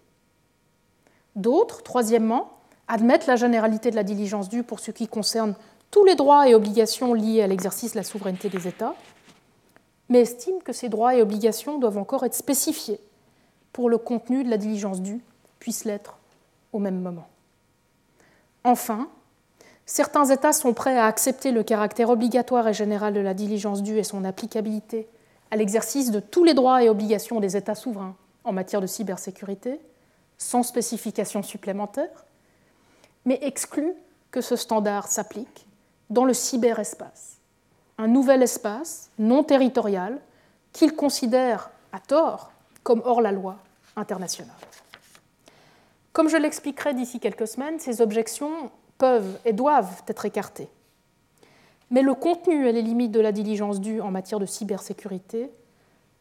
D'autres, 1.35 1.83
troisièmement, 1.83 2.53
admettent 2.87 3.27
la 3.27 3.35
généralité 3.35 3.91
de 3.91 3.97
la 3.97 4.05
diligence 4.05 4.49
due 4.49 4.63
pour 4.63 4.79
ce 4.79 4.93
qui 4.93 5.09
concerne 5.09 5.57
tous 5.91 6.05
les 6.05 6.15
droits 6.15 6.49
et 6.49 6.55
obligations 6.55 7.13
liés 7.13 7.43
à 7.43 7.49
l'exercice 7.49 7.93
de 7.93 7.97
la 7.97 8.05
souveraineté 8.05 8.49
des 8.49 8.69
États, 8.69 8.95
mais 10.09 10.21
estiment 10.21 10.61
que 10.61 10.73
ces 10.73 10.89
droits 10.89 11.17
et 11.17 11.23
obligations 11.23 11.79
doivent 11.79 11.99
encore 11.99 12.25
être 12.25 12.35
spécifiés 12.35 13.01
pour 13.73 13.91
le 13.91 13.99
contenu 13.99 14.45
de 14.45 14.51
la 14.51 14.59
diligence 14.59 15.01
due 15.01 15.21
puisse 15.59 15.85
l'être 15.85 16.19
au 16.73 16.79
même 16.79 17.01
moment. 17.01 17.29
Enfin, 18.63 19.09
certains 19.91 20.27
États 20.27 20.53
sont 20.53 20.73
prêts 20.73 20.97
à 20.97 21.07
accepter 21.07 21.51
le 21.51 21.65
caractère 21.65 22.11
obligatoire 22.11 22.69
et 22.69 22.73
général 22.73 23.13
de 23.13 23.19
la 23.19 23.35
diligence 23.35 23.83
due 23.83 23.99
et 23.99 24.05
son 24.05 24.25
applicabilité 24.25 25.09
à 25.51 25.57
l'exercice 25.57 26.13
de 26.13 26.21
tous 26.21 26.45
les 26.45 26.55
droits 26.55 26.85
et 26.85 26.89
obligations 26.89 27.41
des 27.41 27.57
États 27.57 27.75
souverains 27.75 28.15
en 28.45 28.53
matière 28.53 28.81
de 28.81 28.87
cybersécurité, 28.87 29.81
sans 30.39 30.63
spécification 30.63 31.43
supplémentaire, 31.43 32.25
mais 33.25 33.41
excluent 33.43 33.97
que 34.31 34.41
ce 34.41 34.55
standard 34.55 35.09
s'applique 35.09 35.67
dans 36.09 36.25
le 36.25 36.35
cyberespace, 36.35 37.39
un 37.99 38.07
nouvel 38.07 38.45
espace 38.45 39.11
non 39.19 39.43
territorial 39.43 40.21
qu'ils 40.73 40.95
considèrent 40.95 41.71
à 41.93 41.99
tort 41.99 42.53
comme 42.85 43.03
hors 43.05 43.21
la 43.21 43.33
loi 43.33 43.57
internationale. 43.97 44.55
Comme 46.13 46.29
je 46.29 46.37
l'expliquerai 46.37 46.95
d'ici 46.95 47.19
quelques 47.19 47.49
semaines, 47.49 47.81
ces 47.81 48.01
objections 48.01 48.71
peuvent 49.01 49.41
et 49.45 49.53
doivent 49.53 50.03
être 50.07 50.27
écartées. 50.27 50.69
Mais 51.91 52.03
le 52.03 52.15
contenu 52.15 52.69
et 52.69 52.73
les 52.73 52.83
limites 52.83 53.11
de 53.11 53.19
la 53.19 53.33
diligence 53.33 53.81
due 53.81 54.01
en 54.01 54.13
matière 54.13 54.39
de 54.39 54.47
cybersécurité 54.47 55.51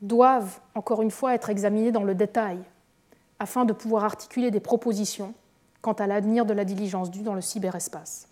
doivent, 0.01 0.59
encore 0.73 1.03
une 1.03 1.11
fois, 1.11 1.35
être 1.35 1.51
examinés 1.51 1.91
dans 1.91 2.03
le 2.03 2.15
détail 2.15 2.57
afin 3.37 3.65
de 3.65 3.73
pouvoir 3.73 4.05
articuler 4.05 4.49
des 4.49 4.61
propositions 4.61 5.33
quant 5.81 5.93
à 5.93 6.07
l'avenir 6.07 6.45
de 6.45 6.53
la 6.53 6.65
diligence 6.65 7.11
due 7.11 7.21
dans 7.21 7.35
le 7.35 7.41
cyberespace. 7.41 8.27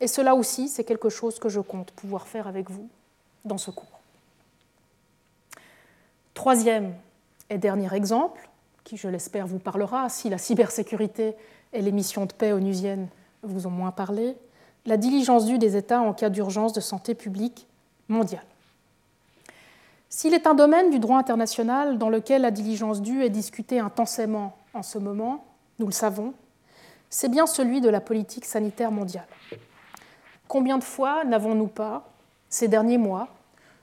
Et 0.00 0.06
cela 0.06 0.34
aussi, 0.34 0.68
c'est 0.68 0.84
quelque 0.84 1.08
chose 1.08 1.38
que 1.38 1.48
je 1.48 1.60
compte 1.60 1.92
pouvoir 1.92 2.26
faire 2.26 2.46
avec 2.46 2.70
vous 2.70 2.88
dans 3.44 3.58
ce 3.58 3.70
cours. 3.70 4.00
Troisième 6.34 6.94
et 7.48 7.58
dernier 7.58 7.92
exemple, 7.94 8.48
qui 8.84 8.96
je 8.96 9.08
l'espère 9.08 9.46
vous 9.46 9.58
parlera, 9.58 10.08
si 10.08 10.28
la 10.28 10.38
cybersécurité 10.38 11.34
et 11.72 11.82
les 11.82 11.92
missions 11.92 12.26
de 12.26 12.32
paix 12.32 12.52
onusiennes 12.52 13.08
vous 13.42 13.66
ont 13.66 13.70
moins 13.70 13.90
parlé, 13.90 14.36
la 14.86 14.96
diligence 14.96 15.46
due 15.46 15.58
des 15.58 15.76
États 15.76 16.00
en 16.00 16.12
cas 16.12 16.30
d'urgence 16.30 16.72
de 16.72 16.80
santé 16.80 17.14
publique 17.14 17.66
mondiale. 18.08 18.44
S'il 20.08 20.34
est 20.34 20.46
un 20.46 20.54
domaine 20.54 20.90
du 20.90 20.98
droit 20.98 21.18
international 21.18 21.98
dans 21.98 22.10
lequel 22.10 22.42
la 22.42 22.50
diligence 22.50 23.00
due 23.00 23.22
est 23.22 23.30
discutée 23.30 23.78
intensément 23.78 24.56
en 24.74 24.82
ce 24.82 24.98
moment, 24.98 25.44
nous 25.78 25.86
le 25.86 25.92
savons, 25.92 26.34
c'est 27.08 27.28
bien 27.28 27.46
celui 27.46 27.80
de 27.80 27.88
la 27.88 28.00
politique 28.00 28.44
sanitaire 28.44 28.90
mondiale. 28.90 29.26
Combien 30.48 30.78
de 30.78 30.84
fois 30.84 31.24
n'avons-nous 31.24 31.68
pas, 31.68 32.08
ces 32.48 32.66
derniers 32.66 32.98
mois, 32.98 33.28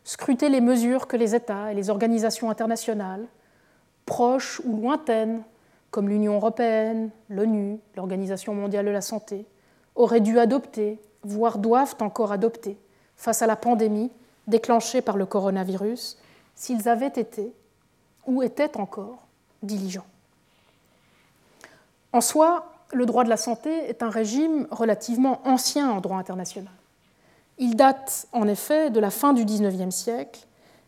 scruté 0.03 0.49
les 0.49 0.61
mesures 0.61 1.07
que 1.07 1.17
les 1.17 1.35
États 1.35 1.71
et 1.71 1.75
les 1.75 1.89
organisations 1.89 2.49
internationales, 2.49 3.25
proches 4.05 4.61
ou 4.65 4.77
lointaines, 4.81 5.43
comme 5.91 6.09
l'Union 6.09 6.35
européenne, 6.35 7.09
l'ONU, 7.29 7.79
l'Organisation 7.95 8.53
mondiale 8.53 8.85
de 8.85 8.91
la 8.91 9.01
santé, 9.01 9.45
auraient 9.95 10.21
dû 10.21 10.39
adopter, 10.39 10.99
voire 11.23 11.57
doivent 11.57 11.95
encore 12.01 12.31
adopter, 12.31 12.77
face 13.15 13.41
à 13.41 13.47
la 13.47 13.55
pandémie 13.55 14.11
déclenchée 14.47 15.01
par 15.01 15.17
le 15.17 15.25
coronavirus, 15.25 16.17
s'ils 16.55 16.87
avaient 16.87 17.07
été 17.07 17.53
ou 18.25 18.43
étaient 18.43 18.77
encore 18.77 19.27
diligents. 19.63 20.05
En 22.13 22.21
soi, 22.21 22.71
le 22.93 23.05
droit 23.05 23.23
de 23.23 23.29
la 23.29 23.37
santé 23.37 23.69
est 23.89 24.01
un 24.01 24.09
régime 24.09 24.67
relativement 24.71 25.41
ancien 25.45 25.89
en 25.89 25.99
droit 25.99 26.17
international. 26.17 26.73
Il 27.57 27.75
date 27.75 28.27
en 28.31 28.47
effet 28.47 28.89
de 28.89 28.99
la 28.99 29.09
fin 29.09 29.33
du 29.33 29.45
XIXe 29.45 29.93
siècle 29.93 30.45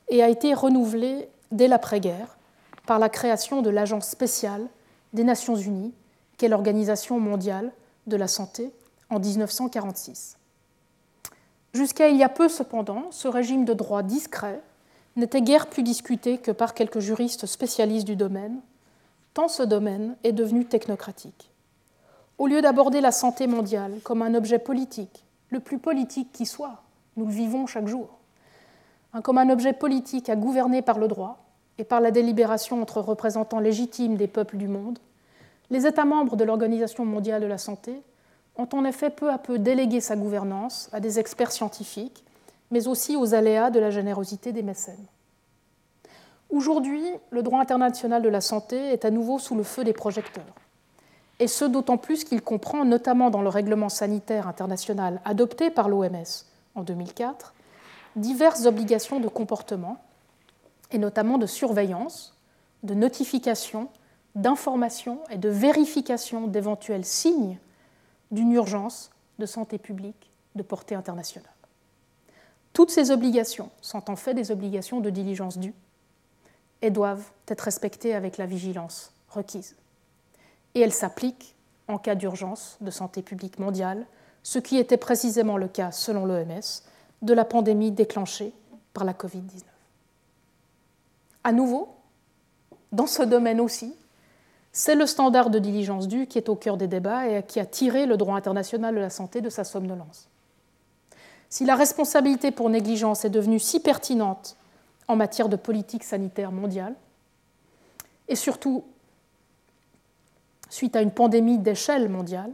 et 0.07 0.23
a 0.23 0.29
été 0.29 0.53
renouvelé 0.53 1.29
dès 1.51 1.67
l'après-guerre 1.67 2.37
par 2.85 2.99
la 2.99 3.09
création 3.09 3.61
de 3.61 3.69
l'Agence 3.69 4.07
spéciale 4.07 4.67
des 5.13 5.23
Nations 5.23 5.55
Unies, 5.55 5.93
qu'est 6.37 6.47
l'Organisation 6.47 7.19
mondiale 7.19 7.71
de 8.07 8.15
la 8.15 8.27
santé, 8.27 8.71
en 9.09 9.19
1946. 9.19 10.37
Jusqu'à 11.73 12.09
il 12.09 12.17
y 12.17 12.23
a 12.23 12.29
peu, 12.29 12.49
cependant, 12.49 13.11
ce 13.11 13.27
régime 13.27 13.65
de 13.65 13.73
droit 13.73 14.03
discret 14.03 14.61
n'était 15.15 15.41
guère 15.41 15.67
plus 15.67 15.83
discuté 15.83 16.37
que 16.37 16.51
par 16.51 16.73
quelques 16.73 16.99
juristes 16.99 17.45
spécialistes 17.45 18.07
du 18.07 18.15
domaine, 18.15 18.59
tant 19.33 19.47
ce 19.47 19.63
domaine 19.63 20.15
est 20.23 20.31
devenu 20.31 20.65
technocratique. 20.65 21.51
Au 22.37 22.47
lieu 22.47 22.61
d'aborder 22.61 23.01
la 23.01 23.11
santé 23.11 23.47
mondiale 23.47 23.99
comme 24.03 24.21
un 24.21 24.33
objet 24.33 24.59
politique, 24.59 25.25
le 25.49 25.59
plus 25.59 25.77
politique 25.77 26.31
qui 26.31 26.45
soit, 26.45 26.83
nous 27.17 27.25
le 27.25 27.33
vivons 27.33 27.67
chaque 27.67 27.87
jour, 27.87 28.17
hein, 29.13 29.21
comme 29.21 29.37
un 29.37 29.49
objet 29.49 29.73
politique 29.73 30.29
à 30.29 30.35
gouverner 30.35 30.81
par 30.81 30.99
le 30.99 31.07
droit 31.07 31.48
et 31.79 31.83
par 31.83 32.01
la 32.01 32.11
délibération 32.11 32.81
entre 32.81 33.01
représentants 33.01 33.59
légitimes 33.59 34.15
des 34.15 34.27
peuples 34.27 34.57
du 34.57 34.67
monde, 34.67 34.99
les 35.71 35.87
États 35.87 36.05
membres 36.05 36.35
de 36.35 36.43
l'Organisation 36.43 37.05
mondiale 37.05 37.41
de 37.41 37.47
la 37.47 37.57
santé 37.57 38.03
ont 38.55 38.69
en 38.73 38.85
effet 38.85 39.09
peu 39.09 39.31
à 39.31 39.39
peu 39.39 39.57
délégué 39.57 40.01
sa 40.01 40.15
gouvernance 40.15 40.89
à 40.93 40.99
des 40.99 41.17
experts 41.17 41.51
scientifiques 41.51 42.23
mais 42.71 42.87
aussi 42.87 43.15
aux 43.15 43.33
aléas 43.33 43.69
de 43.69 43.79
la 43.79 43.89
générosité 43.89 44.51
des 44.51 44.63
mécènes. 44.63 45.05
Aujourd'hui, 46.49 47.03
le 47.29 47.43
droit 47.43 47.59
international 47.59 48.21
de 48.21 48.29
la 48.29 48.41
santé 48.41 48.77
est 48.77 49.05
à 49.05 49.11
nouveau 49.11 49.39
sous 49.39 49.55
le 49.55 49.63
feu 49.63 49.83
des 49.83 49.93
projecteurs, 49.93 50.43
et 51.39 51.47
ce 51.47 51.65
d'autant 51.65 51.97
plus 51.97 52.23
qu'il 52.23 52.41
comprend, 52.41 52.85
notamment 52.85 53.29
dans 53.29 53.41
le 53.41 53.49
règlement 53.49 53.89
sanitaire 53.89 54.47
international 54.47 55.21
adopté 55.25 55.69
par 55.69 55.89
l'OMS 55.89 56.45
en 56.75 56.83
2004, 56.83 57.53
diverses 58.15 58.65
obligations 58.65 59.19
de 59.19 59.27
comportement, 59.27 59.97
et 60.91 60.97
notamment 60.97 61.37
de 61.37 61.45
surveillance, 61.45 62.37
de 62.83 62.93
notification, 62.93 63.89
d'information 64.35 65.19
et 65.29 65.37
de 65.37 65.49
vérification 65.49 66.47
d'éventuels 66.47 67.05
signes 67.05 67.57
d'une 68.31 68.51
urgence 68.51 69.11
de 69.39 69.45
santé 69.45 69.77
publique 69.77 70.29
de 70.55 70.63
portée 70.63 70.95
internationale. 70.95 71.51
Toutes 72.73 72.91
ces 72.91 73.11
obligations 73.11 73.69
sont 73.81 74.09
en 74.09 74.15
fait 74.15 74.33
des 74.33 74.51
obligations 74.51 74.99
de 74.99 75.09
diligence 75.09 75.57
due 75.57 75.73
et 76.81 76.91
doivent 76.91 77.31
être 77.47 77.61
respectées 77.61 78.13
avec 78.13 78.37
la 78.37 78.45
vigilance 78.45 79.11
requise. 79.29 79.75
Et 80.75 80.81
elles 80.81 80.93
s'appliquent 80.93 81.55
en 81.87 81.97
cas 81.97 82.15
d'urgence 82.15 82.77
de 82.81 82.91
santé 82.91 83.21
publique 83.21 83.59
mondiale, 83.59 84.05
ce 84.43 84.59
qui 84.59 84.77
était 84.77 84.97
précisément 84.97 85.57
le 85.57 85.67
cas, 85.67 85.91
selon 85.91 86.25
l'OMS, 86.25 86.83
de 87.21 87.33
la 87.33 87.45
pandémie 87.45 87.91
déclenchée 87.91 88.53
par 88.93 89.03
la 89.03 89.13
Covid-19. 89.13 89.63
À 91.49 91.51
nouveau, 91.51 91.87
dans 92.91 93.07
ce 93.07 93.23
domaine 93.23 93.59
aussi, 93.59 93.95
c'est 94.71 94.93
le 94.93 95.07
standard 95.07 95.49
de 95.49 95.57
diligence 95.57 96.07
due 96.07 96.27
qui 96.27 96.37
est 96.37 96.47
au 96.47 96.55
cœur 96.55 96.77
des 96.77 96.85
débats 96.85 97.27
et 97.27 97.41
qui 97.41 97.59
a 97.59 97.65
tiré 97.65 98.05
le 98.05 98.17
droit 98.17 98.35
international 98.35 98.93
de 98.93 98.99
la 98.99 99.09
santé 99.09 99.41
de 99.41 99.49
sa 99.49 99.63
somnolence. 99.63 100.27
Si 101.49 101.65
la 101.65 101.73
responsabilité 101.73 102.51
pour 102.51 102.69
négligence 102.69 103.25
est 103.25 103.31
devenue 103.31 103.57
si 103.57 103.79
pertinente 103.79 104.57
en 105.07 105.15
matière 105.15 105.49
de 105.49 105.55
politique 105.55 106.03
sanitaire 106.03 106.51
mondiale, 106.51 106.93
et 108.27 108.35
surtout 108.35 108.83
suite 110.69 110.95
à 110.95 111.01
une 111.01 111.09
pandémie 111.09 111.57
d'échelle 111.57 112.09
mondiale, 112.09 112.51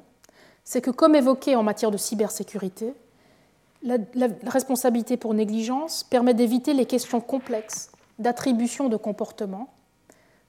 c'est 0.64 0.80
que, 0.80 0.92
comme 0.92 1.16
évoqué 1.16 1.58
en 1.58 1.64
matière 1.64 1.92
de 1.92 1.98
cybersécurité, 1.98 2.94
la, 3.84 3.98
responsabilité 4.46 5.18
pour 5.18 5.34
négligence 5.34 6.06
permet 6.06 6.34
d'éviter 6.34 6.74
les 6.74 6.86
questions 6.86 7.20
complexes 7.20 7.92
d'attribution 8.20 8.90
de 8.90 8.98
comportement 8.98 9.70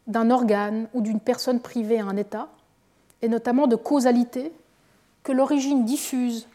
d'un 0.07 0.31
organe 0.31 0.89
ou 0.95 1.01
d'une 1.01 1.21
personne 1.21 1.61
privée 1.61 1.99
à 1.99 2.07
un 2.07 2.17
État, 2.17 2.49
et 3.23 3.29
notamment 3.29 3.67
de 3.67 3.77
causalité, 3.77 4.53
que 5.23 5.33
l'origine 5.33 5.85
diffuse, 5.85 6.49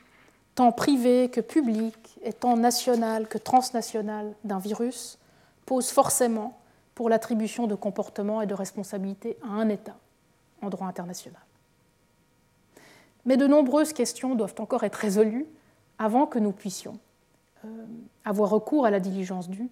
tant 0.55 0.71
privée 0.71 1.29
que 1.29 1.41
publique, 1.41 2.17
et 2.23 2.33
tant 2.33 2.55
nationale 2.55 3.27
que 3.27 3.37
transnationale 3.37 4.33
d'un 4.43 4.59
virus, 4.59 5.17
pose 5.65 5.89
forcément 5.89 6.57
pour 6.95 7.09
l'attribution 7.09 7.67
de 7.67 7.75
comportement 7.75 8.41
et 8.41 8.47
de 8.47 8.53
responsabilité 8.53 9.37
à 9.43 9.53
un 9.53 9.69
État 9.69 9.95
en 10.61 10.69
droit 10.69 10.87
international. 10.87 11.41
Mais 13.25 13.37
de 13.37 13.47
nombreuses 13.47 13.93
questions 13.93 14.35
doivent 14.35 14.55
encore 14.59 14.83
être 14.83 14.95
résolues 14.95 15.45
avant 15.97 16.25
que 16.25 16.39
nous 16.39 16.51
puissions 16.51 16.97
euh, 17.65 17.85
avoir 18.25 18.49
recours 18.49 18.85
à 18.85 18.91
la 18.91 18.99
diligence 18.99 19.49
due 19.49 19.69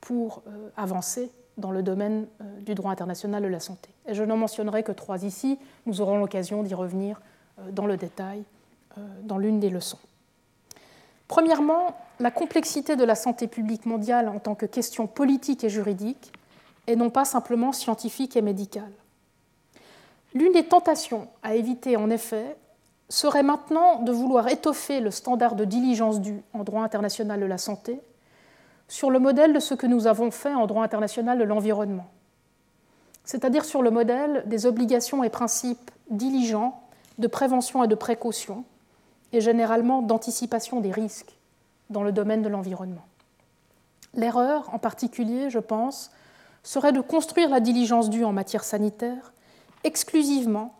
pour 0.00 0.42
euh, 0.46 0.68
avancer 0.76 1.30
dans 1.56 1.70
le 1.70 1.82
domaine 1.82 2.26
euh, 2.40 2.60
du 2.60 2.74
droit 2.74 2.92
international 2.92 3.42
de 3.42 3.48
la 3.48 3.60
santé. 3.60 3.90
Et 4.06 4.14
je 4.14 4.22
n'en 4.22 4.36
mentionnerai 4.36 4.82
que 4.82 4.92
trois 4.92 5.24
ici, 5.24 5.58
nous 5.86 6.00
aurons 6.00 6.18
l'occasion 6.18 6.62
d'y 6.62 6.74
revenir 6.74 7.20
dans 7.72 7.86
le 7.86 7.96
détail 7.96 8.44
dans 9.22 9.38
l'une 9.38 9.60
des 9.60 9.70
leçons. 9.70 9.98
Premièrement, 11.28 11.96
la 12.20 12.30
complexité 12.30 12.96
de 12.96 13.04
la 13.04 13.14
santé 13.14 13.46
publique 13.46 13.86
mondiale 13.86 14.28
en 14.28 14.38
tant 14.38 14.54
que 14.54 14.66
question 14.66 15.06
politique 15.06 15.64
et 15.64 15.70
juridique, 15.70 16.32
et 16.86 16.96
non 16.96 17.10
pas 17.10 17.24
simplement 17.24 17.72
scientifique 17.72 18.36
et 18.36 18.42
médicale. 18.42 18.92
L'une 20.34 20.52
des 20.52 20.64
tentations 20.64 21.28
à 21.42 21.54
éviter, 21.54 21.96
en 21.96 22.10
effet, 22.10 22.56
serait 23.08 23.42
maintenant 23.42 24.02
de 24.02 24.12
vouloir 24.12 24.48
étoffer 24.48 25.00
le 25.00 25.10
standard 25.10 25.54
de 25.54 25.64
diligence 25.64 26.20
due 26.20 26.42
en 26.52 26.64
droit 26.64 26.82
international 26.82 27.40
de 27.40 27.46
la 27.46 27.58
santé 27.58 28.00
sur 28.88 29.10
le 29.10 29.18
modèle 29.18 29.52
de 29.52 29.60
ce 29.60 29.74
que 29.74 29.86
nous 29.86 30.06
avons 30.06 30.30
fait 30.30 30.54
en 30.54 30.66
droit 30.66 30.84
international 30.84 31.38
de 31.38 31.44
l'environnement, 31.44 32.08
c'est-à-dire 33.24 33.64
sur 33.64 33.82
le 33.82 33.90
modèle 33.90 34.44
des 34.46 34.66
obligations 34.66 35.24
et 35.24 35.30
principes 35.30 35.90
diligents 36.10 36.82
de 37.18 37.26
prévention 37.26 37.82
et 37.82 37.88
de 37.88 37.94
précaution, 37.94 38.64
et 39.32 39.40
généralement 39.40 40.02
d'anticipation 40.02 40.80
des 40.80 40.92
risques 40.92 41.36
dans 41.90 42.02
le 42.02 42.12
domaine 42.12 42.42
de 42.42 42.48
l'environnement. 42.48 43.04
L'erreur, 44.14 44.72
en 44.72 44.78
particulier, 44.78 45.50
je 45.50 45.58
pense, 45.58 46.10
serait 46.62 46.92
de 46.92 47.00
construire 47.00 47.50
la 47.50 47.60
diligence 47.60 48.10
due 48.10 48.24
en 48.24 48.32
matière 48.32 48.64
sanitaire 48.64 49.32
exclusivement 49.84 50.74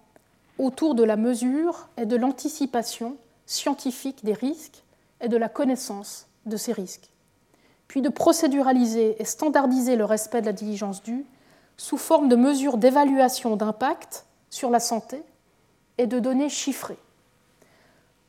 autour 0.59 0.95
de 0.95 1.05
la 1.05 1.17
mesure 1.17 1.89
et 1.97 2.07
de 2.07 2.17
l'anticipation 2.17 3.17
scientifique 3.45 4.25
des 4.25 4.33
risques 4.33 4.83
et 5.21 5.29
de 5.29 5.37
la 5.37 5.49
connaissance 5.49 6.27
de 6.47 6.57
ces 6.57 6.73
risques, 6.73 7.11
puis 7.89 8.03
de 8.03 8.09
procéduraliser 8.09 9.21
et 9.21 9.25
standardiser 9.25 9.97
le 9.97 10.05
respect 10.05 10.41
de 10.41 10.47
la 10.47 10.53
diligence 10.53 11.03
due 11.03 11.25
sous 11.77 11.97
forme 11.97 12.29
de 12.29 12.37
mesures 12.37 12.79
d'évaluation 12.79 13.57
d'impact 13.57 14.27
sur 14.51 14.71
la 14.71 14.81
santé 14.81 15.23
et 15.99 16.07
de 16.07 16.19
données 16.19 16.49
chiffrées. 16.49 16.99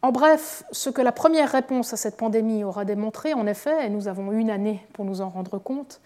En 0.01 0.11
bref, 0.11 0.63
ce 0.71 0.89
que 0.89 1.01
la 1.01 1.11
première 1.11 1.51
réponse 1.51 1.93
à 1.93 1.97
cette 1.97 2.17
pandémie 2.17 2.63
aura 2.63 2.85
démontré, 2.85 3.33
en 3.33 3.47
effet, 3.47 3.85
et 3.85 3.89
nous 3.89 4.07
avons 4.07 4.31
une 4.31 4.49
année 4.49 4.85
pour 4.93 5.05
nous 5.05 5.21
en 5.21 5.29
rendre 5.29 5.57
compte, 5.57 6.01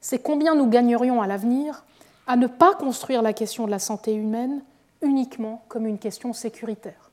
c'est 0.00 0.18
combien 0.18 0.54
nous 0.54 0.68
gagnerions 0.68 1.22
à 1.22 1.26
l'avenir 1.26 1.84
à 2.26 2.36
ne 2.36 2.48
pas 2.48 2.74
construire 2.74 3.22
la 3.22 3.32
question 3.32 3.66
de 3.66 3.70
la 3.70 3.78
santé 3.78 4.14
humaine 4.14 4.62
uniquement 5.00 5.62
comme 5.68 5.86
une 5.86 5.98
question 5.98 6.32
sécuritaire. 6.32 7.10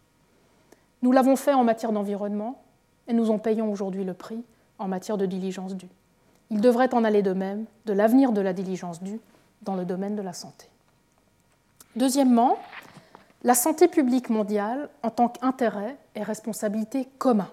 Nous 1.01 1.11
l'avons 1.11 1.35
fait 1.35 1.53
en 1.53 1.63
matière 1.63 1.91
d'environnement 1.91 2.61
et 3.07 3.13
nous 3.13 3.29
en 3.29 3.37
payons 3.37 3.71
aujourd'hui 3.71 4.03
le 4.03 4.13
prix 4.13 4.43
en 4.79 4.87
matière 4.87 5.17
de 5.17 5.25
diligence 5.25 5.75
due. 5.75 5.89
Il 6.49 6.61
devrait 6.61 6.93
en 6.93 7.03
aller 7.03 7.21
de 7.21 7.33
même 7.33 7.65
de 7.85 7.93
l'avenir 7.93 8.31
de 8.31 8.41
la 8.41 8.53
diligence 8.53 9.01
due 9.01 9.19
dans 9.61 9.75
le 9.75 9.85
domaine 9.85 10.15
de 10.15 10.21
la 10.21 10.33
santé. 10.33 10.67
Deuxièmement, 11.95 12.57
la 13.43 13.55
santé 13.55 13.87
publique 13.87 14.29
mondiale 14.29 14.89
en 15.03 15.09
tant 15.09 15.29
qu'intérêt 15.29 15.97
et 16.15 16.23
responsabilité 16.23 17.07
commun. 17.17 17.49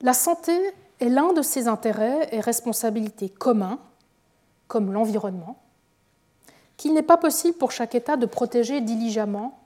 La 0.00 0.14
santé 0.14 0.52
est 1.00 1.08
l'un 1.08 1.32
de 1.32 1.42
ces 1.42 1.68
intérêts 1.68 2.28
et 2.32 2.40
responsabilités 2.40 3.28
communs, 3.28 3.78
comme 4.68 4.92
l'environnement, 4.92 5.58
qu'il 6.76 6.94
n'est 6.94 7.02
pas 7.02 7.16
possible 7.16 7.56
pour 7.56 7.70
chaque 7.70 7.94
État 7.94 8.16
de 8.16 8.26
protéger 8.26 8.80
diligemment 8.80 9.58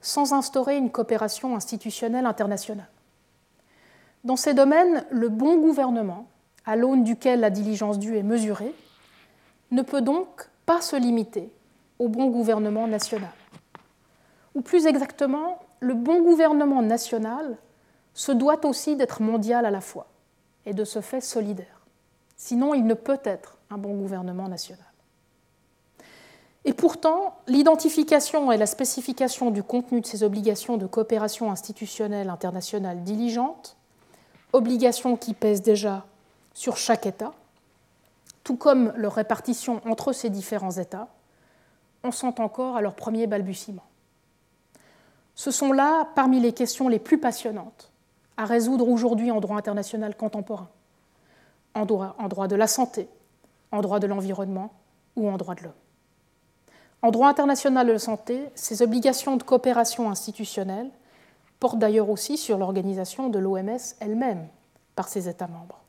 sans 0.00 0.32
instaurer 0.32 0.76
une 0.76 0.90
coopération 0.90 1.56
institutionnelle 1.56 2.26
internationale. 2.26 2.88
Dans 4.24 4.36
ces 4.36 4.54
domaines, 4.54 5.04
le 5.10 5.28
bon 5.28 5.58
gouvernement, 5.58 6.26
à 6.66 6.76
l'aune 6.76 7.04
duquel 7.04 7.40
la 7.40 7.50
diligence 7.50 7.98
due 7.98 8.16
est 8.16 8.22
mesurée, 8.22 8.74
ne 9.70 9.82
peut 9.82 10.02
donc 10.02 10.48
pas 10.66 10.80
se 10.80 10.96
limiter 10.96 11.52
au 11.98 12.08
bon 12.08 12.26
gouvernement 12.26 12.86
national. 12.86 13.32
Ou 14.54 14.60
plus 14.60 14.86
exactement, 14.86 15.60
le 15.80 15.94
bon 15.94 16.22
gouvernement 16.22 16.82
national 16.82 17.56
se 18.14 18.32
doit 18.32 18.66
aussi 18.66 18.96
d'être 18.96 19.22
mondial 19.22 19.64
à 19.64 19.70
la 19.70 19.80
fois 19.80 20.08
et 20.66 20.74
de 20.74 20.84
ce 20.84 21.00
fait 21.00 21.20
solidaire. 21.20 21.86
Sinon, 22.36 22.74
il 22.74 22.84
ne 22.86 22.94
peut 22.94 23.20
être 23.24 23.58
un 23.70 23.78
bon 23.78 23.96
gouvernement 23.96 24.48
national. 24.48 24.84
Et 26.64 26.74
pourtant, 26.74 27.38
l'identification 27.46 28.52
et 28.52 28.58
la 28.58 28.66
spécification 28.66 29.50
du 29.50 29.62
contenu 29.62 30.02
de 30.02 30.06
ces 30.06 30.22
obligations 30.22 30.76
de 30.76 30.86
coopération 30.86 31.50
institutionnelle 31.50 32.28
internationale 32.28 33.02
diligente, 33.04 33.77
obligations 34.52 35.16
qui 35.16 35.34
pèsent 35.34 35.62
déjà 35.62 36.04
sur 36.54 36.76
chaque 36.76 37.06
État, 37.06 37.32
tout 38.44 38.56
comme 38.56 38.92
leur 38.96 39.14
répartition 39.14 39.80
entre 39.86 40.12
ces 40.12 40.30
différents 40.30 40.72
États, 40.72 41.08
en 42.02 42.10
sont 42.10 42.40
encore 42.40 42.76
à 42.76 42.80
leur 42.80 42.94
premier 42.94 43.26
balbutiement. 43.26 43.84
Ce 45.34 45.50
sont 45.50 45.72
là 45.72 46.08
parmi 46.14 46.40
les 46.40 46.52
questions 46.52 46.88
les 46.88 46.98
plus 46.98 47.18
passionnantes 47.18 47.90
à 48.36 48.44
résoudre 48.44 48.88
aujourd'hui 48.88 49.30
en 49.30 49.40
droit 49.40 49.56
international 49.56 50.16
contemporain, 50.16 50.68
en 51.74 51.84
droit, 51.84 52.16
en 52.18 52.28
droit 52.28 52.48
de 52.48 52.56
la 52.56 52.66
santé, 52.66 53.08
en 53.72 53.80
droit 53.80 54.00
de 54.00 54.06
l'environnement 54.06 54.72
ou 55.16 55.28
en 55.28 55.36
droit 55.36 55.54
de 55.54 55.64
l'homme. 55.64 55.72
En 57.02 57.10
droit 57.10 57.28
international 57.28 57.86
de 57.86 57.92
la 57.92 57.98
santé, 57.98 58.48
ces 58.54 58.82
obligations 58.82 59.36
de 59.36 59.42
coopération 59.42 60.10
institutionnelle 60.10 60.90
portent 61.60 61.78
d'ailleurs 61.78 62.10
aussi 62.10 62.36
sur 62.36 62.58
l'organisation 62.58 63.28
de 63.28 63.38
l'OMS 63.38 63.78
elle-même 64.00 64.46
par 64.94 65.08
ses 65.08 65.28
États 65.28 65.48
membres. 65.48 65.80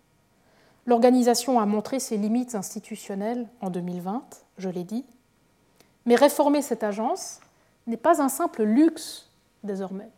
L'organisation 0.86 1.60
a 1.60 1.66
montré 1.66 2.00
ses 2.00 2.18
limites 2.18 2.56
institutionnelles 2.56 3.48
en 3.62 3.70
2020, 3.70 4.24
je 4.58 4.70
l'ai 4.70 4.84
dit, 4.84 5.06
mais 6.06 6.16
réformer 6.16 6.62
cette 6.62 6.84
agence 6.84 7.40
n'est 7.86 7.98
pas 7.98 8.22
un 8.22 8.30
simple 8.30 8.64
luxe 8.64 9.30
désormais, 9.64 10.10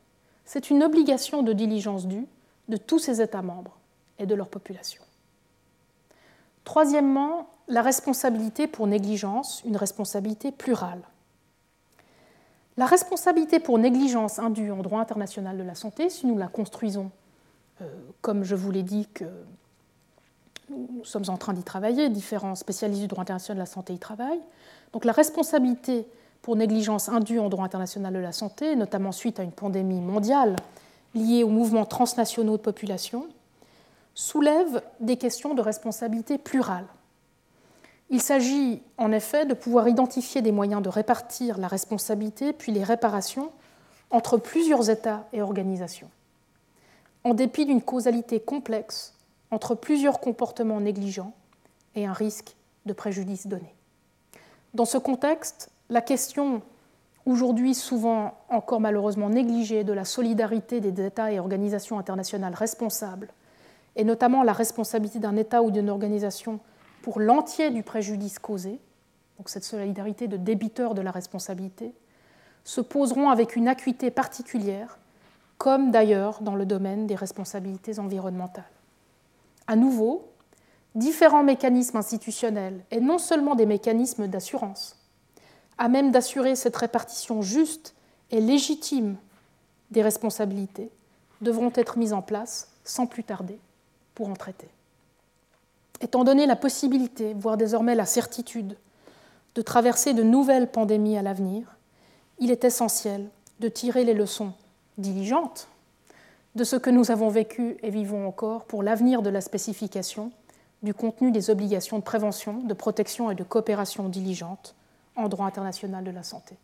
c'est 0.45 0.69
une 0.69 0.83
obligation 0.83 1.43
de 1.43 1.53
diligence 1.53 2.07
due 2.07 2.27
de 2.69 2.77
tous 2.77 2.99
ses 2.99 3.21
États 3.21 3.41
membres 3.41 3.77
et 4.19 4.25
de 4.25 4.35
leur 4.35 4.47
population. 4.47 5.01
Troisièmement, 6.63 7.49
la 7.67 7.81
responsabilité 7.81 8.67
pour 8.67 8.87
négligence, 8.87 9.61
une 9.65 9.77
responsabilité 9.77 10.51
plurale. 10.51 11.01
La 12.81 12.87
responsabilité 12.87 13.59
pour 13.59 13.77
négligence 13.77 14.39
indue 14.39 14.71
en 14.71 14.81
droit 14.81 15.01
international 15.01 15.55
de 15.55 15.61
la 15.61 15.75
santé, 15.75 16.09
si 16.09 16.25
nous 16.25 16.35
la 16.35 16.47
construisons, 16.47 17.11
euh, 17.79 17.85
comme 18.21 18.43
je 18.43 18.55
vous 18.55 18.71
l'ai 18.71 18.81
dit 18.81 19.07
que 19.13 19.25
nous 20.67 21.05
sommes 21.05 21.25
en 21.27 21.37
train 21.37 21.53
d'y 21.53 21.61
travailler, 21.61 22.09
différents 22.09 22.55
spécialistes 22.55 23.01
du 23.01 23.07
droit 23.07 23.21
international 23.21 23.57
de 23.57 23.61
la 23.61 23.67
santé 23.67 23.93
y 23.93 23.99
travaillent. 23.99 24.41
Donc 24.93 25.05
la 25.05 25.11
responsabilité 25.11 26.07
pour 26.41 26.55
négligence 26.55 27.07
indue 27.07 27.37
en 27.37 27.49
droit 27.49 27.65
international 27.65 28.13
de 28.13 28.17
la 28.17 28.31
santé, 28.31 28.75
notamment 28.75 29.11
suite 29.11 29.39
à 29.39 29.43
une 29.43 29.51
pandémie 29.51 30.01
mondiale 30.01 30.55
liée 31.13 31.43
aux 31.43 31.49
mouvements 31.49 31.85
transnationaux 31.85 32.57
de 32.57 32.63
population, 32.63 33.27
soulève 34.15 34.81
des 34.99 35.17
questions 35.17 35.53
de 35.53 35.61
responsabilité 35.61 36.39
plurale. 36.39 36.85
Il 38.11 38.21
s'agit 38.21 38.83
en 38.97 39.13
effet 39.13 39.45
de 39.45 39.53
pouvoir 39.53 39.87
identifier 39.87 40.41
des 40.41 40.51
moyens 40.51 40.83
de 40.83 40.89
répartir 40.89 41.57
la 41.57 41.69
responsabilité 41.69 42.51
puis 42.51 42.73
les 42.73 42.83
réparations 42.83 43.51
entre 44.11 44.37
plusieurs 44.37 44.89
États 44.89 45.25
et 45.31 45.41
organisations, 45.41 46.09
en 47.23 47.33
dépit 47.33 47.65
d'une 47.65 47.81
causalité 47.81 48.41
complexe 48.41 49.13
entre 49.49 49.75
plusieurs 49.75 50.19
comportements 50.19 50.81
négligents 50.81 51.31
et 51.95 52.05
un 52.05 52.11
risque 52.11 52.57
de 52.85 52.91
préjudice 52.91 53.47
donné. 53.47 53.73
Dans 54.73 54.83
ce 54.83 54.97
contexte, 54.97 55.69
la 55.89 56.01
question, 56.01 56.61
aujourd'hui 57.25 57.73
souvent 57.73 58.37
encore 58.49 58.81
malheureusement 58.81 59.29
négligée, 59.29 59.85
de 59.85 59.93
la 59.93 60.03
solidarité 60.03 60.81
des 60.81 61.05
États 61.05 61.31
et 61.31 61.39
organisations 61.39 61.97
internationales 61.97 62.55
responsables, 62.55 63.29
et 63.95 64.03
notamment 64.03 64.43
la 64.43 64.53
responsabilité 64.53 65.19
d'un 65.19 65.37
État 65.37 65.61
ou 65.63 65.71
d'une 65.71 65.89
organisation 65.89 66.59
pour 67.01 67.19
l'entier 67.19 67.69
du 67.71 67.83
préjudice 67.83 68.39
causé, 68.39 68.79
donc 69.37 69.49
cette 69.49 69.63
solidarité 69.63 70.27
de 70.27 70.37
débiteur 70.37 70.93
de 70.93 71.01
la 71.01 71.11
responsabilité, 71.11 71.93
se 72.63 72.81
poseront 72.81 73.29
avec 73.29 73.55
une 73.55 73.67
acuité 73.67 74.11
particulière, 74.11 74.99
comme 75.57 75.91
d'ailleurs 75.91 76.41
dans 76.41 76.55
le 76.55 76.65
domaine 76.65 77.07
des 77.07 77.15
responsabilités 77.15 77.99
environnementales. 77.99 78.69
À 79.67 79.75
nouveau, 79.75 80.29
différents 80.95 81.43
mécanismes 81.43 81.97
institutionnels, 81.97 82.83
et 82.91 82.99
non 82.99 83.17
seulement 83.17 83.55
des 83.55 83.65
mécanismes 83.65 84.27
d'assurance, 84.27 84.97
à 85.77 85.87
même 85.87 86.11
d'assurer 86.11 86.55
cette 86.55 86.75
répartition 86.75 87.41
juste 87.41 87.95
et 88.29 88.41
légitime 88.41 89.17
des 89.89 90.01
responsabilités, 90.01 90.91
devront 91.41 91.71
être 91.75 91.97
mises 91.97 92.13
en 92.13 92.21
place 92.21 92.71
sans 92.83 93.07
plus 93.07 93.23
tarder 93.23 93.59
pour 94.13 94.29
en 94.29 94.35
traiter. 94.35 94.69
Étant 96.01 96.23
donné 96.23 96.45
la 96.45 96.55
possibilité, 96.55 97.33
voire 97.33 97.57
désormais 97.57 97.95
la 97.95 98.05
certitude, 98.05 98.75
de 99.55 99.61
traverser 99.61 100.13
de 100.13 100.23
nouvelles 100.23 100.71
pandémies 100.71 101.17
à 101.17 101.21
l'avenir, 101.21 101.77
il 102.39 102.51
est 102.51 102.63
essentiel 102.63 103.29
de 103.59 103.69
tirer 103.69 104.03
les 104.03 104.13
leçons 104.13 104.53
diligentes 104.97 105.67
de 106.55 106.63
ce 106.63 106.75
que 106.75 106.89
nous 106.89 107.11
avons 107.11 107.29
vécu 107.29 107.77
et 107.81 107.91
vivons 107.91 108.27
encore 108.27 108.65
pour 108.65 108.83
l'avenir 108.83 109.21
de 109.21 109.29
la 109.29 109.41
spécification 109.41 110.31
du 110.81 110.93
contenu 110.93 111.31
des 111.31 111.49
obligations 111.49 111.99
de 111.99 112.03
prévention, 112.03 112.53
de 112.63 112.73
protection 112.73 113.29
et 113.29 113.35
de 113.35 113.43
coopération 113.43 114.09
diligente 114.09 114.75
en 115.15 115.29
droit 115.29 115.45
international 115.45 116.03
de 116.03 116.11
la 116.11 116.23
santé. 116.23 116.55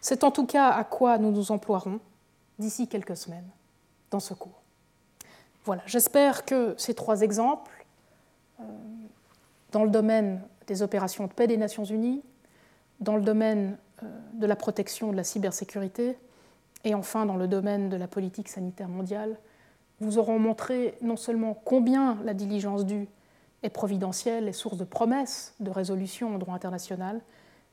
C'est 0.00 0.24
en 0.24 0.30
tout 0.30 0.46
cas 0.46 0.70
à 0.70 0.82
quoi 0.84 1.18
nous 1.18 1.30
nous 1.30 1.52
emploierons 1.52 2.00
d'ici 2.58 2.88
quelques 2.88 3.16
semaines 3.16 3.48
dans 4.10 4.20
ce 4.20 4.34
cours. 4.34 4.60
Voilà, 5.64 5.82
j'espère 5.86 6.44
que 6.44 6.74
ces 6.76 6.94
trois 6.94 7.20
exemples, 7.20 7.81
dans 9.72 9.84
le 9.84 9.90
domaine 9.90 10.40
des 10.66 10.82
opérations 10.82 11.26
de 11.26 11.32
paix 11.32 11.46
des 11.46 11.56
Nations 11.56 11.84
Unies, 11.84 12.22
dans 13.00 13.16
le 13.16 13.22
domaine 13.22 13.76
euh, 14.02 14.06
de 14.34 14.46
la 14.46 14.56
protection 14.56 15.10
de 15.10 15.16
la 15.16 15.24
cybersécurité 15.24 16.16
et 16.84 16.94
enfin 16.94 17.26
dans 17.26 17.36
le 17.36 17.48
domaine 17.48 17.88
de 17.88 17.96
la 17.96 18.08
politique 18.08 18.48
sanitaire 18.48 18.88
mondiale, 18.88 19.36
vous 20.00 20.18
auront 20.18 20.38
montré 20.38 20.94
non 21.00 21.16
seulement 21.16 21.54
combien 21.64 22.18
la 22.24 22.34
diligence 22.34 22.84
due 22.84 23.08
est 23.62 23.70
providentielle 23.70 24.48
et 24.48 24.52
source 24.52 24.76
de 24.76 24.84
promesses 24.84 25.54
de 25.60 25.70
résolution 25.70 26.34
en 26.34 26.38
droit 26.38 26.54
international, 26.54 27.20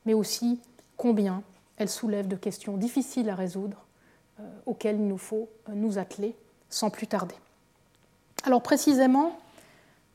mais 0.06 0.14
aussi 0.14 0.60
combien 0.96 1.42
elle 1.76 1.88
soulève 1.88 2.28
de 2.28 2.36
questions 2.36 2.76
difficiles 2.76 3.28
à 3.30 3.34
résoudre 3.34 3.84
euh, 4.38 4.42
auxquelles 4.66 4.96
il 4.96 5.08
nous 5.08 5.18
faut 5.18 5.48
euh, 5.68 5.72
nous 5.74 5.98
atteler 5.98 6.36
sans 6.68 6.90
plus 6.90 7.08
tarder. 7.08 7.34
Alors 8.44 8.62
précisément, 8.62 9.38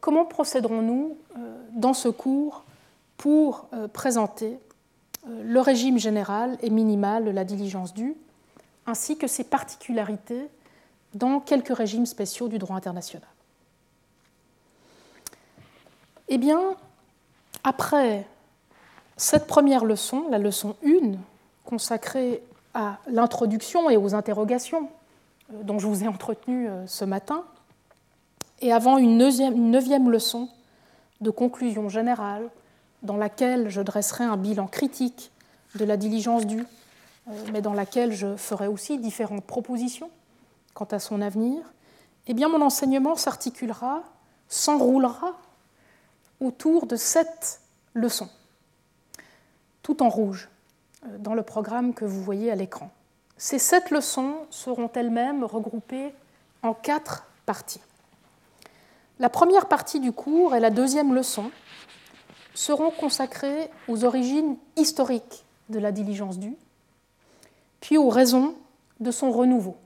comment 0.06 0.26
procéderons-nous 0.26 1.18
euh, 1.36 1.58
dans 1.72 1.96
ce 1.96 2.10
cours 2.10 2.64
pour 3.18 3.68
présenter 3.94 4.60
le 5.26 5.60
régime 5.62 5.98
général 5.98 6.58
et 6.62 6.70
minimal 6.70 7.24
de 7.24 7.32
la 7.32 7.46
diligence 7.46 7.94
due, 7.94 8.14
ainsi 8.86 9.18
que 9.18 9.26
ses 9.26 9.46
particularités 9.46 10.50
dans 11.16 11.40
quelques 11.40 11.76
régimes 11.76 12.06
spéciaux 12.06 12.50
du 12.50 12.60
droit 12.60 12.76
international. 12.76 13.28
Eh 16.28 16.38
bien, 16.38 16.76
après 17.64 18.28
cette 19.18 19.48
première 19.48 19.86
leçon, 19.86 20.26
la 20.30 20.38
leçon 20.38 20.76
1, 20.86 21.14
consacrée 21.64 22.44
à 22.74 23.00
l'introduction 23.08 23.90
et 23.90 23.98
aux 23.98 24.14
interrogations 24.14 24.90
euh, 25.54 25.64
dont 25.64 25.80
je 25.80 25.88
vous 25.88 26.04
ai 26.04 26.08
entretenu 26.08 26.68
euh, 26.68 26.86
ce 26.86 27.06
matin, 27.06 27.46
et 28.62 28.72
avant 28.72 28.98
une 28.98 29.18
neuvième, 29.18 30.10
leçon 30.10 30.50
de 31.22 31.30
conclusion 31.30 31.90
générale 31.90 32.50
dans 33.04 33.18
laquelle 33.18 33.70
je 33.70 33.82
dresserai 33.82 34.24
un 34.24 34.38
bilan 34.38 34.68
critique 34.68 35.32
de 35.76 35.86
la 35.86 35.98
diligence 35.98 36.46
due, 36.46 36.66
euh, 37.30 37.32
mais 37.52 37.62
dans 37.62 37.74
laquelle 37.74 38.14
je 38.14 38.36
ferai 38.36 38.68
aussi 38.68 38.98
différentes 38.98 39.46
propositions 39.46 40.10
quant 40.74 40.86
à 40.86 41.00
son 41.00 41.22
avenir, 41.22 41.62
eh 42.28 42.34
bien 42.34 42.50
mon 42.50 42.62
enseignement 42.62 43.16
s'articulera, 43.16 44.04
s'enroulera 44.50 45.34
autour 46.40 46.86
de 46.86 46.96
sept 46.96 47.62
leçons 47.94 48.30
tout 49.86 50.02
en 50.02 50.10
rouge, 50.10 50.50
euh, 51.06 51.18
dans 51.20 51.36
le 51.36 51.44
programme 51.44 51.94
que 51.94 52.06
vous 52.06 52.24
voyez 52.24 52.52
à 52.52 52.56
l'écran. 52.56 52.90
Ces 53.38 53.60
sept 53.60 53.92
leçons 53.92 54.34
seront 54.50 54.90
elles-mêmes 54.96 55.44
regroupées 55.44 56.12
en 56.64 56.74
quatre 56.74 57.28
parties. 57.46 57.82
La 59.20 59.30
première 59.30 59.68
partie 59.68 60.00
du 60.00 60.12
cours 60.12 60.56
et 60.56 60.60
la 60.60 60.70
deuxième 60.70 61.14
leçon 61.14 61.50
seront 62.54 62.92
consacrées 62.92 63.70
aux 63.88 64.04
origines 64.04 64.58
historiques 64.76 65.46
de 65.70 65.80
la 65.80 65.92
diligence 65.92 66.38
due, 66.38 66.56
puis 67.80 67.98
aux 67.98 68.10
raisons 68.10 68.56
de 69.00 69.12
son 69.12 69.32
renouveau. 69.32 69.78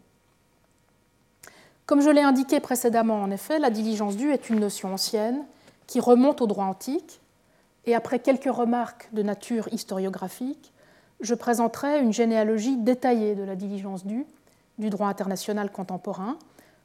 Comme 1.86 2.02
je 2.02 2.10
l'ai 2.10 2.22
indiqué 2.22 2.60
précédemment, 2.60 3.22
en 3.22 3.32
effet, 3.32 3.60
la 3.60 3.70
diligence 3.70 4.16
due 4.16 4.32
est 4.32 4.50
une 4.50 4.60
notion 4.60 4.94
ancienne 4.94 5.44
qui 5.88 6.00
remonte 6.00 6.42
au 6.42 6.48
droit 6.48 6.66
antique 6.66 7.20
et 7.86 7.96
après 7.96 8.20
quelques 8.20 8.54
remarques 8.54 9.10
de 9.14 9.24
nature 9.24 9.68
historiographique, 9.74 10.72
je 11.22 11.34
présenterai 11.34 12.00
une 12.00 12.14
généalogie 12.14 12.78
détaillée 12.78 13.36
de 13.36 13.44
la 13.44 13.56
diligence 13.56 14.06
due 14.06 14.26
du 14.78 14.90
droit 14.90 15.08
international 15.08 15.72
contemporain, 15.72 16.38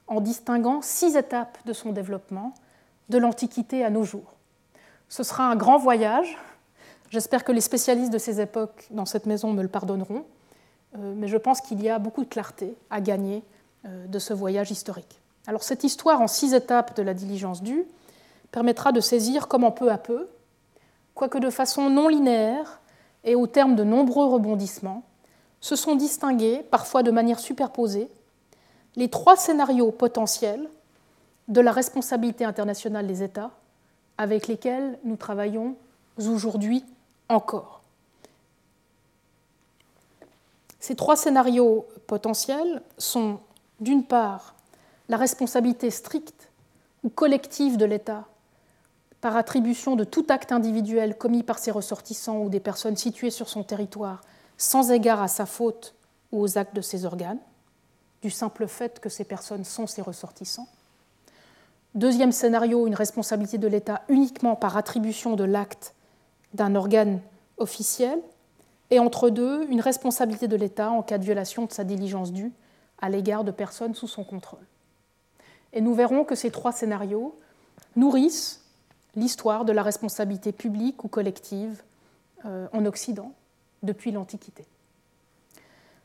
en 0.07 0.21
distinguant 0.21 0.83
six 0.83 1.17
étapes 1.17 1.59
de 1.67 1.73
son 1.73 1.93
développement, 1.93 2.55
de 3.09 3.19
l'Antiquité 3.19 3.85
à 3.85 3.91
nos 3.91 4.05
jours. 4.05 4.35
Ce 5.09 5.23
sera 5.23 5.45
un 5.51 5.57
grand 5.57 5.79
voyage. 5.79 6.39
J'espère 7.11 7.45
que 7.45 7.53
les 7.53 7.61
spécialistes 7.61 8.13
de 8.13 8.19
ces 8.19 8.41
époques 8.41 8.87
dans 8.91 9.07
cette 9.07 9.27
maison 9.27 9.53
me 9.53 9.63
le 9.63 9.69
pardonneront, 9.69 10.25
euh, 10.99 11.15
mais 11.17 11.29
je 11.29 11.37
pense 11.37 11.61
qu'il 11.61 11.83
y 11.83 11.89
a 11.89 11.99
beaucoup 11.99 12.25
de 12.25 12.29
clarté 12.29 12.77
à 12.91 13.01
gagner 13.01 13.43
euh, 13.87 14.07
de 14.07 14.19
ce 14.19 14.33
voyage 14.33 14.71
historique. 14.71 15.21
Alors 15.47 15.63
cette 15.63 15.85
histoire 15.85 16.21
en 16.21 16.27
six 16.27 16.55
étapes 16.55 16.97
de 16.97 17.03
la 17.03 17.15
diligence 17.15 17.63
due 17.63 17.85
permettra 18.51 18.93
de 18.93 19.01
saisir 19.01 19.49
comment 19.49 19.71
peu 19.71 19.91
à 19.91 19.99
peu, 19.99 20.29
quoique 21.15 21.39
de 21.39 21.51
façon 21.51 21.91
non 21.91 22.09
linéaire 22.09 22.81
et 23.25 23.35
au 23.35 23.47
terme 23.47 23.77
de 23.77 23.85
nombreux 23.85 24.27
rebondissements, 24.27 25.03
se 25.61 25.77
sont 25.77 25.97
distingués, 25.97 26.63
parfois 26.71 27.03
de 27.03 27.11
manière 27.11 27.39
superposée, 27.39 28.11
les 28.97 29.09
trois 29.09 29.37
scénarios 29.37 29.91
potentiels 29.91 30.69
de 31.49 31.61
la 31.61 31.73
responsabilité 31.73 32.45
internationale 32.45 33.07
des 33.07 33.23
États 33.23 33.51
avec 34.19 34.47
lesquels 34.47 34.99
nous 35.05 35.17
travaillons 35.17 35.77
aujourd'hui 36.19 36.85
encore. 37.29 37.83
Ces 40.79 40.95
trois 40.95 41.17
scénarios 41.17 41.87
potentiels 42.07 42.83
sont, 42.99 43.39
d'une 43.81 44.05
part, 44.05 44.55
la 45.09 45.17
responsabilité 45.17 45.91
stricte 45.91 46.51
ou 47.03 47.09
collective 47.09 47.77
de 47.77 47.85
l'État 47.85 48.27
par 49.21 49.37
attribution 49.37 49.97
de 49.97 50.05
tout 50.05 50.27
acte 50.29 50.53
individuel 50.53 51.17
commis 51.17 51.43
par 51.43 51.59
ses 51.59 51.71
ressortissants 51.71 52.43
ou 52.43 52.51
des 52.51 52.61
personnes 52.61 52.97
situées 52.97 53.31
sur 53.31 53.49
son 53.49 53.63
territoire 53.63 54.21
sans 54.59 54.93
égard 54.93 55.23
à 55.23 55.29
sa 55.29 55.47
faute 55.47 55.95
ou 56.31 56.43
aux 56.43 56.59
actes 56.59 56.77
de 56.77 56.81
ses 56.81 57.07
organes, 57.07 57.41
du 58.25 58.31
simple 58.31 58.67
fait 58.67 59.01
que 59.01 59.11
ces 59.11 59.25
personnes 59.25 59.65
sont 59.65 59.87
ses 59.87 60.01
ressortissants. 60.01 60.67
Deuxième 61.95 62.33
scénario, 62.33 62.87
une 62.87 62.95
responsabilité 62.95 63.59
de 63.59 63.69
l'État 63.69 64.01
uniquement 64.09 64.57
par 64.57 64.79
attribution 64.79 65.37
de 65.37 65.45
l'acte 65.45 65.95
d'un 66.55 66.75
organe 66.75 67.21
officiel. 67.59 68.19
Et 68.91 68.99
entre 68.99 69.29
deux, 69.29 69.67
une 69.69 69.83
responsabilité 69.83 70.49
de 70.49 70.57
l'État 70.57 70.91
en 70.91 71.03
cas 71.03 71.19
de 71.19 71.25
violation 71.25 71.67
de 71.67 71.73
sa 71.73 71.85
diligence 71.85 72.33
due 72.33 72.51
à 72.99 73.11
l'égard 73.11 73.45
de 73.45 73.51
personnes 73.51 73.95
sous 73.95 74.09
son 74.09 74.25
contrôle. 74.25 74.65
Et 75.75 75.83
nous 75.83 75.93
verrons 75.93 76.25
que 76.25 76.35
ces 76.35 76.51
trois 76.51 76.73
scénarios 76.73 77.39
nourrissent 77.95 78.65
l'histoire 79.17 79.67
de 79.67 79.73
la 79.73 79.83
responsabilité 79.83 80.51
publique 80.53 81.05
ou 81.05 81.09
collective 81.09 81.83
euh, 82.47 82.69
en 82.73 82.87
Occident 82.87 83.35
depuis 83.83 84.13
l'Antiquité. 84.13 84.65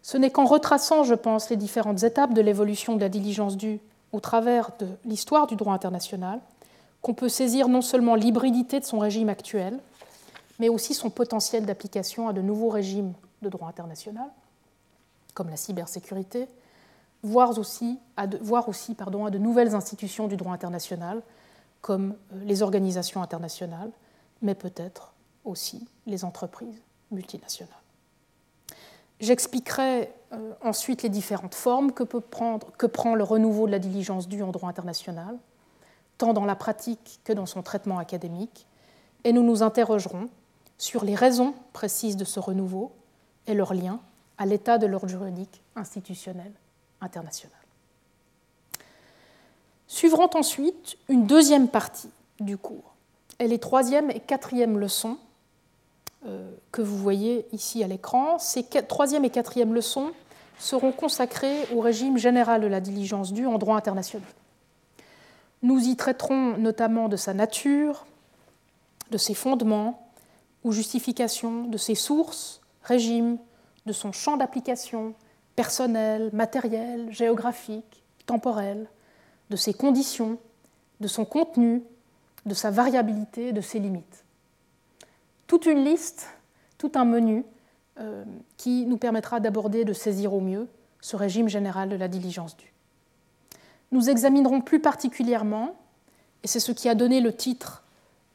Ce 0.01 0.17
n'est 0.17 0.31
qu'en 0.31 0.45
retraçant, 0.45 1.03
je 1.03 1.13
pense, 1.13 1.49
les 1.49 1.57
différentes 1.57 2.03
étapes 2.03 2.33
de 2.33 2.41
l'évolution 2.41 2.95
de 2.95 3.01
la 3.01 3.09
diligence 3.09 3.57
due 3.57 3.79
au 4.11 4.19
travers 4.19 4.71
de 4.79 4.87
l'histoire 5.05 5.47
du 5.47 5.55
droit 5.55 5.73
international 5.73 6.39
qu'on 7.01 7.13
peut 7.13 7.29
saisir 7.29 7.69
non 7.69 7.81
seulement 7.81 8.15
l'hybridité 8.15 8.79
de 8.79 8.85
son 8.85 8.99
régime 8.99 9.29
actuel, 9.29 9.79
mais 10.59 10.69
aussi 10.69 10.93
son 10.93 11.09
potentiel 11.09 11.65
d'application 11.65 12.27
à 12.27 12.33
de 12.33 12.41
nouveaux 12.41 12.69
régimes 12.69 13.13
de 13.41 13.49
droit 13.49 13.69
international, 13.69 14.29
comme 15.33 15.49
la 15.49 15.55
cybersécurité, 15.57 16.47
voire 17.23 17.57
aussi, 17.57 17.99
à 18.17 18.27
de, 18.27 18.37
à 18.37 19.29
de 19.29 19.37
nouvelles 19.37 19.75
institutions 19.75 20.27
du 20.27 20.37
droit 20.37 20.53
international, 20.53 21.21
comme 21.81 22.15
euh, 22.33 22.43
les 22.43 22.61
organisations 22.61 23.21
internationales, 23.21 23.91
mais 24.41 24.55
peut-être 24.55 25.13
aussi 25.45 25.87
les 26.05 26.25
entreprises 26.25 26.81
multinationales. 27.11 27.78
J'expliquerai 29.19 30.13
euh, 30.31 30.53
ensuite 30.61 31.03
les 31.03 31.09
différentes 31.09 31.55
formes 31.55 31.91
que, 31.91 32.03
que 32.03 32.85
prend 32.85 33.15
le 33.15 33.23
renouveau 33.23 33.67
de 33.67 33.71
la 33.71 33.79
diligence 33.79 34.27
due 34.27 34.43
en 34.43 34.51
droit 34.51 34.69
international, 34.69 35.37
tant 36.17 36.33
dans 36.33 36.45
la 36.45 36.55
pratique 36.55 37.19
que 37.23 37.33
dans 37.33 37.45
son 37.45 37.61
traitement 37.61 37.99
académique, 37.99 38.67
et 39.23 39.33
nous 39.33 39.43
nous 39.43 39.63
interrogerons 39.63 40.29
sur 40.77 41.03
les 41.03 41.15
raisons 41.15 41.53
précises 41.73 42.15
de 42.15 42.25
ce 42.25 42.39
renouveau 42.39 42.91
et 43.47 43.53
leur 43.53 43.73
lien 43.73 43.99
à 44.37 44.45
l'état 44.45 44.77
de 44.77 44.87
l'ordre 44.87 45.09
juridique 45.09 45.61
institutionnel 45.75 46.51
international. 47.01 47.57
Suivront 49.87 50.29
ensuite 50.35 50.97
une 51.09 51.25
deuxième 51.25 51.67
partie 51.67 52.11
du 52.39 52.57
cours 52.57 52.93
et 53.39 53.47
les 53.47 53.59
troisième 53.59 54.11
et 54.11 54.19
quatrième 54.19 54.77
leçons 54.77 55.17
que 56.71 56.81
vous 56.81 56.97
voyez 56.97 57.45
ici 57.53 57.83
à 57.83 57.87
l'écran. 57.87 58.39
Ces 58.39 58.63
troisième 58.63 59.25
et 59.25 59.29
quatrième 59.29 59.73
leçons 59.73 60.11
seront 60.59 60.91
consacrées 60.91 61.65
au 61.73 61.79
régime 61.79 62.17
général 62.17 62.61
de 62.61 62.67
la 62.67 62.81
diligence 62.81 63.31
due 63.31 63.47
en 63.47 63.57
droit 63.57 63.77
international. 63.77 64.27
Nous 65.61 65.87
y 65.87 65.95
traiterons 65.95 66.57
notamment 66.57 67.09
de 67.09 67.15
sa 67.15 67.33
nature, 67.33 68.05
de 69.11 69.17
ses 69.17 69.33
fondements 69.33 70.09
ou 70.63 70.71
justifications, 70.71 71.63
de 71.63 71.77
ses 71.77 71.95
sources, 71.95 72.61
régimes, 72.83 73.37
de 73.85 73.93
son 73.93 74.11
champ 74.11 74.37
d'application 74.37 75.13
personnel, 75.55 76.29
matériel, 76.33 77.11
géographique, 77.11 78.03
temporel, 78.25 78.87
de 79.49 79.55
ses 79.55 79.73
conditions, 79.73 80.37
de 80.99 81.07
son 81.07 81.25
contenu, 81.25 81.83
de 82.45 82.53
sa 82.53 82.71
variabilité, 82.71 83.51
de 83.51 83.61
ses 83.61 83.79
limites 83.79 84.23
toute 85.49 85.65
une 85.65 85.83
liste, 85.83 86.27
tout 86.77 86.91
un 86.93 87.05
menu 87.05 87.43
euh, 87.99 88.23
qui 88.55 88.85
nous 88.85 88.97
permettra 88.97 89.39
d'aborder, 89.39 89.83
de 89.83 89.93
saisir 89.93 90.31
au 90.31 90.41
mieux 90.41 90.67
ce 91.01 91.15
régime 91.15 91.49
général 91.49 91.89
de 91.89 91.95
la 91.95 92.07
diligence 92.07 92.55
due. 92.55 92.71
Nous 93.91 94.11
examinerons 94.11 94.61
plus 94.61 94.79
particulièrement, 94.79 95.75
et 96.43 96.47
c'est 96.47 96.59
ce 96.59 96.71
qui 96.71 96.87
a 96.87 96.93
donné 96.93 97.19
le 97.19 97.35
titre 97.35 97.83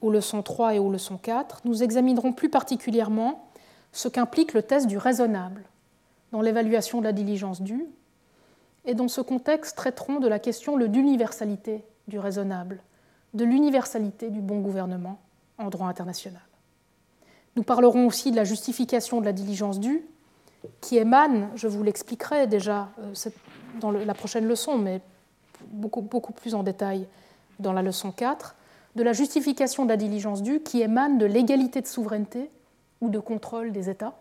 aux 0.00 0.10
leçons 0.10 0.42
3 0.42 0.74
et 0.74 0.78
aux 0.80 0.90
leçons 0.90 1.16
4, 1.16 1.60
nous 1.64 1.84
examinerons 1.84 2.32
plus 2.32 2.48
particulièrement 2.48 3.48
ce 3.92 4.08
qu'implique 4.08 4.52
le 4.52 4.64
test 4.64 4.88
du 4.88 4.98
raisonnable 4.98 5.62
dans 6.32 6.40
l'évaluation 6.40 6.98
de 6.98 7.04
la 7.04 7.12
diligence 7.12 7.62
due, 7.62 7.86
et 8.86 8.94
dans 8.94 9.06
ce 9.06 9.20
contexte 9.20 9.76
traiterons 9.76 10.18
de 10.18 10.26
la 10.26 10.40
question 10.40 10.76
de 10.76 10.84
l'universalité 10.84 11.84
du 12.08 12.18
raisonnable, 12.18 12.82
de 13.34 13.44
l'universalité 13.44 14.30
du 14.30 14.40
bon 14.40 14.58
gouvernement 14.58 15.20
en 15.58 15.70
droit 15.70 15.86
international. 15.86 16.42
Nous 17.56 17.62
parlerons 17.62 18.06
aussi 18.06 18.30
de 18.30 18.36
la 18.36 18.44
justification 18.44 19.20
de 19.20 19.24
la 19.24 19.32
diligence 19.32 19.78
due, 19.78 20.04
qui 20.80 20.96
émane, 20.96 21.50
je 21.54 21.68
vous 21.68 21.82
l'expliquerai 21.82 22.46
déjà 22.46 22.88
euh, 23.00 23.30
dans 23.80 23.90
la 23.90 24.14
prochaine 24.14 24.46
leçon, 24.46 24.78
mais 24.78 25.00
beaucoup, 25.68 26.00
beaucoup 26.00 26.32
plus 26.32 26.54
en 26.54 26.62
détail 26.62 27.06
dans 27.58 27.72
la 27.72 27.82
leçon 27.82 28.12
4, 28.12 28.54
de 28.96 29.02
la 29.02 29.12
justification 29.12 29.84
de 29.84 29.90
la 29.90 29.96
diligence 29.96 30.42
due 30.42 30.60
qui 30.60 30.80
émane 30.80 31.18
de 31.18 31.26
l'égalité 31.26 31.80
de 31.80 31.86
souveraineté 31.86 32.50
ou 33.00 33.08
de 33.08 33.18
contrôle 33.18 33.72
des 33.72 33.90
États, 33.90 34.14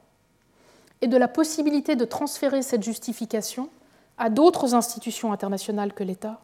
et 1.02 1.08
de 1.08 1.18
la 1.18 1.28
possibilité 1.28 1.96
de 1.96 2.06
transférer 2.06 2.62
cette 2.62 2.84
justification 2.84 3.70
à 4.18 4.30
d'autres 4.30 4.74
institutions 4.74 5.34
internationales 5.34 5.94
que 5.94 6.04
l'État, 6.04 6.40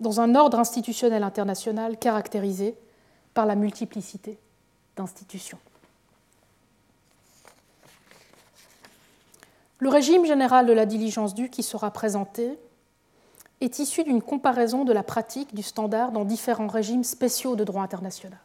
dans 0.00 0.20
un 0.20 0.34
ordre 0.34 0.58
institutionnel 0.58 1.22
international 1.22 1.98
caractérisé 1.98 2.74
par 3.34 3.46
la 3.46 3.54
multiplicité 3.54 4.38
d'institutions. 4.96 5.58
Le 9.80 9.88
régime 9.88 10.26
général 10.26 10.66
de 10.66 10.74
la 10.74 10.84
diligence 10.84 11.34
due 11.34 11.48
qui 11.48 11.62
sera 11.62 11.90
présenté 11.90 12.58
est 13.62 13.78
issu 13.78 14.04
d'une 14.04 14.20
comparaison 14.20 14.84
de 14.84 14.92
la 14.92 15.02
pratique 15.02 15.54
du 15.54 15.62
standard 15.62 16.12
dans 16.12 16.26
différents 16.26 16.66
régimes 16.66 17.02
spéciaux 17.02 17.56
de 17.56 17.64
droit 17.64 17.82
international. 17.82 18.38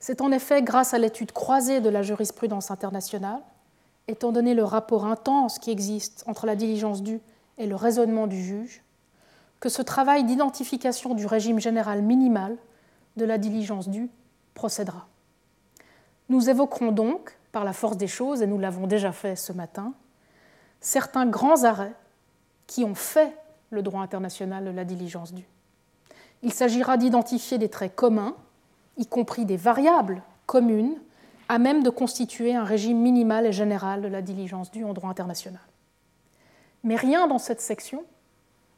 C'est 0.00 0.20
en 0.20 0.32
effet 0.32 0.62
grâce 0.62 0.94
à 0.94 0.98
l'étude 0.98 1.30
croisée 1.30 1.80
de 1.80 1.88
la 1.88 2.02
jurisprudence 2.02 2.72
internationale, 2.72 3.40
étant 4.08 4.32
donné 4.32 4.54
le 4.54 4.64
rapport 4.64 5.06
intense 5.06 5.60
qui 5.60 5.70
existe 5.70 6.24
entre 6.26 6.46
la 6.46 6.56
diligence 6.56 7.02
due 7.02 7.20
et 7.56 7.66
le 7.66 7.76
raisonnement 7.76 8.26
du 8.26 8.42
juge, 8.42 8.82
que 9.60 9.68
ce 9.68 9.80
travail 9.80 10.24
d'identification 10.24 11.14
du 11.14 11.26
régime 11.26 11.60
général 11.60 12.02
minimal 12.02 12.56
de 13.16 13.24
la 13.24 13.38
diligence 13.38 13.88
due 13.88 14.10
procédera. 14.54 15.06
Nous 16.28 16.50
évoquerons 16.50 16.90
donc, 16.90 17.38
par 17.52 17.64
la 17.64 17.72
force 17.72 17.96
des 17.96 18.08
choses, 18.08 18.42
et 18.42 18.46
nous 18.46 18.58
l'avons 18.58 18.88
déjà 18.88 19.12
fait 19.12 19.36
ce 19.36 19.52
matin, 19.52 19.94
certains 20.80 21.26
grands 21.26 21.64
arrêts 21.64 21.94
qui 22.66 22.84
ont 22.84 22.94
fait 22.94 23.36
le 23.70 23.82
droit 23.82 24.02
international 24.02 24.64
de 24.64 24.70
la 24.70 24.84
diligence 24.84 25.32
due. 25.32 25.48
Il 26.42 26.52
s'agira 26.52 26.96
d'identifier 26.96 27.58
des 27.58 27.68
traits 27.68 27.94
communs, 27.94 28.34
y 28.96 29.06
compris 29.06 29.44
des 29.44 29.56
variables 29.56 30.22
communes, 30.46 30.96
à 31.48 31.58
même 31.58 31.82
de 31.82 31.90
constituer 31.90 32.54
un 32.54 32.64
régime 32.64 33.00
minimal 33.00 33.46
et 33.46 33.52
général 33.52 34.02
de 34.02 34.08
la 34.08 34.22
diligence 34.22 34.70
due 34.70 34.84
en 34.84 34.92
droit 34.92 35.10
international. 35.10 35.60
Mais 36.82 36.96
rien 36.96 37.26
dans 37.26 37.38
cette 37.38 37.60
section, 37.60 38.04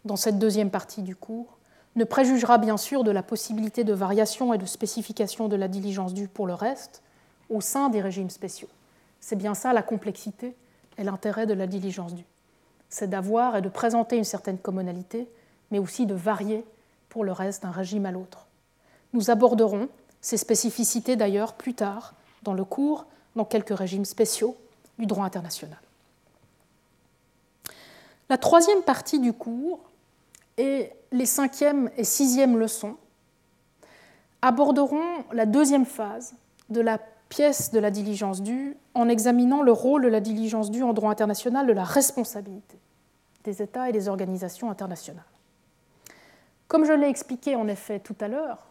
dans 0.04 0.16
cette 0.16 0.38
deuxième 0.38 0.70
partie 0.70 1.02
du 1.02 1.16
cours, 1.16 1.58
ne 1.96 2.04
préjugera 2.04 2.58
bien 2.58 2.76
sûr 2.76 3.04
de 3.04 3.10
la 3.10 3.22
possibilité 3.22 3.84
de 3.84 3.92
variation 3.92 4.54
et 4.54 4.58
de 4.58 4.66
spécification 4.66 5.48
de 5.48 5.56
la 5.56 5.68
diligence 5.68 6.14
due 6.14 6.28
pour 6.28 6.46
le 6.46 6.54
reste 6.54 7.02
au 7.50 7.60
sein 7.60 7.88
des 7.88 8.00
régimes 8.00 8.30
spéciaux. 8.30 8.68
C'est 9.20 9.36
bien 9.36 9.54
ça 9.54 9.72
la 9.72 9.82
complexité 9.82 10.54
et 10.98 11.04
l'intérêt 11.04 11.46
de 11.46 11.54
la 11.54 11.66
diligence 11.66 12.14
due. 12.14 12.26
C'est 12.90 13.08
d'avoir 13.08 13.56
et 13.56 13.62
de 13.62 13.68
présenter 13.68 14.16
une 14.16 14.24
certaine 14.24 14.58
commonalité, 14.58 15.28
mais 15.70 15.78
aussi 15.78 16.06
de 16.06 16.14
varier 16.14 16.64
pour 17.08 17.24
le 17.24 17.32
reste 17.32 17.62
d'un 17.62 17.70
régime 17.70 18.06
à 18.06 18.10
l'autre. 18.10 18.46
Nous 19.12 19.30
aborderons 19.30 19.88
ces 20.20 20.36
spécificités 20.36 21.16
d'ailleurs 21.16 21.54
plus 21.54 21.74
tard 21.74 22.14
dans 22.42 22.52
le 22.52 22.64
cours, 22.64 23.06
dans 23.36 23.44
quelques 23.44 23.76
régimes 23.76 24.04
spéciaux 24.04 24.56
du 24.98 25.06
droit 25.06 25.24
international. 25.24 25.78
La 28.28 28.36
troisième 28.36 28.82
partie 28.82 29.20
du 29.20 29.32
cours 29.32 29.80
et 30.58 30.92
les 31.12 31.26
cinquième 31.26 31.90
et 31.96 32.04
sixième 32.04 32.58
leçons 32.58 32.96
aborderont 34.42 35.24
la 35.32 35.46
deuxième 35.46 35.86
phase 35.86 36.34
de 36.68 36.80
la 36.80 36.98
pièce 37.28 37.70
de 37.72 37.78
la 37.78 37.90
diligence 37.90 38.42
due 38.42 38.76
en 38.94 39.08
examinant 39.08 39.62
le 39.62 39.72
rôle 39.72 40.02
de 40.02 40.08
la 40.08 40.20
diligence 40.20 40.70
due 40.70 40.82
en 40.82 40.92
droit 40.92 41.10
international 41.10 41.66
de 41.66 41.72
la 41.72 41.84
responsabilité 41.84 42.78
des 43.44 43.62
États 43.62 43.88
et 43.88 43.92
des 43.92 44.08
organisations 44.08 44.70
internationales. 44.70 45.24
Comme 46.66 46.84
je 46.84 46.92
l'ai 46.92 47.08
expliqué 47.08 47.56
en 47.56 47.68
effet 47.68 47.98
tout 48.00 48.16
à 48.20 48.28
l'heure, 48.28 48.66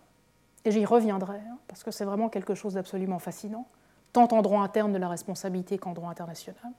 et 0.65 0.71
j'y 0.71 0.85
reviendrai, 0.85 1.37
hein, 1.37 1.57
parce 1.67 1.83
que 1.83 1.91
c'est 1.91 2.05
vraiment 2.05 2.29
quelque 2.29 2.53
chose 2.53 2.73
d'absolument 2.73 3.19
fascinant, 3.19 3.67
tant 4.13 4.27
en 4.31 4.41
droit 4.41 4.61
interne 4.61 4.91
de 4.91 4.97
la 4.97 5.09
responsabilité 5.09 5.77
qu'en 5.77 5.93
droit 5.93 6.09
international. 6.09 6.73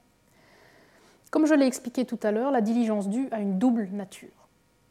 Comme 1.30 1.46
je 1.46 1.54
l'ai 1.54 1.66
expliqué 1.66 2.04
tout 2.04 2.18
à 2.22 2.30
l'heure, 2.30 2.50
la 2.50 2.60
diligence 2.60 3.08
due 3.08 3.28
a 3.30 3.40
une 3.40 3.58
double 3.58 3.88
nature. 3.92 4.28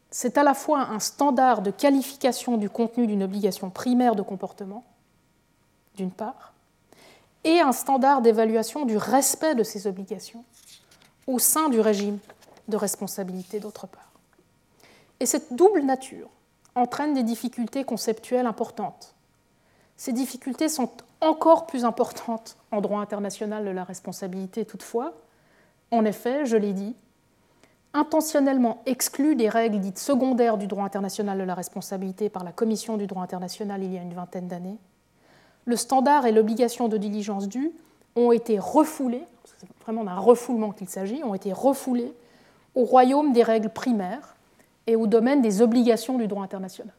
C'est 0.09 0.38
à 0.38 0.43
la 0.43 0.53
fois 0.53 0.81
un 0.81 0.99
standard 0.99 1.61
de 1.61 1.71
qualification 1.71 2.57
du 2.57 2.69
contenu 2.69 3.07
d'une 3.07 3.23
obligation 3.23 3.69
primaire 3.69 4.15
de 4.15 4.21
comportement, 4.21 4.83
d'une 5.95 6.11
part, 6.11 6.53
et 7.47 7.61
un 7.61 7.71
standard 7.71 8.21
d'évaluation 8.21 8.85
du 8.85 8.97
respect 8.97 9.55
de 9.55 9.63
ces 9.63 9.87
obligations 9.87 10.43
au 11.27 11.39
sein 11.39 11.69
du 11.69 11.79
régime 11.79 12.19
de 12.67 12.75
responsabilité 12.75 13.61
d'autre 13.61 13.87
part. 13.87 14.11
Et 15.21 15.25
cette 15.25 15.53
double 15.53 15.81
nature 15.81 16.29
entraîne 16.75 17.13
des 17.13 17.23
difficultés 17.23 17.85
conceptuelles 17.85 18.45
importantes. 18.45 19.15
Ces 19.95 20.11
difficultés 20.11 20.67
sont 20.67 20.91
encore 21.21 21.67
plus 21.67 21.85
importantes 21.85 22.57
en 22.71 22.81
droit 22.81 22.99
international 22.99 23.63
de 23.63 23.71
la 23.71 23.85
responsabilité 23.85 24.65
toutefois. 24.65 25.13
En 25.89 26.03
effet, 26.03 26.45
je 26.45 26.57
l'ai 26.57 26.73
dit, 26.73 26.95
intentionnellement 27.93 28.81
exclu 28.85 29.37
des 29.37 29.47
règles 29.47 29.79
dites 29.79 29.99
secondaires 29.99 30.57
du 30.57 30.67
droit 30.67 30.83
international 30.83 31.37
de 31.37 31.43
la 31.43 31.55
responsabilité 31.55 32.27
par 32.27 32.43
la 32.43 32.51
Commission 32.51 32.97
du 32.97 33.07
droit 33.07 33.23
international 33.23 33.81
il 33.83 33.93
y 33.93 33.97
a 33.97 34.01
une 34.01 34.13
vingtaine 34.13 34.49
d'années, 34.49 34.77
le 35.68 35.76
standard 35.76 36.26
et 36.26 36.32
l'obligation 36.32 36.88
de 36.88 36.97
diligence 36.97 37.47
due 37.49 37.72
ont 38.15 38.32
été 38.32 38.57
refoulés, 38.57 39.24
c'est 39.43 39.68
vraiment 39.84 40.05
d'un 40.05 40.18
refoulement 40.18 40.72
qu'il 40.72 40.88
s'agit, 40.88 41.24
ont 41.24 41.36
été 41.36 41.51
refoulés 41.51 42.13
au 42.74 42.86
royaume 42.86 43.34
des 43.34 43.43
règles 43.43 43.70
primaires 43.70 44.38
et 44.88 44.95
au 44.95 45.07
domaine 45.07 45.41
des 45.41 45.61
obligations 45.61 46.18
du 46.18 46.28
droit 46.28 46.43
international. 46.43 46.93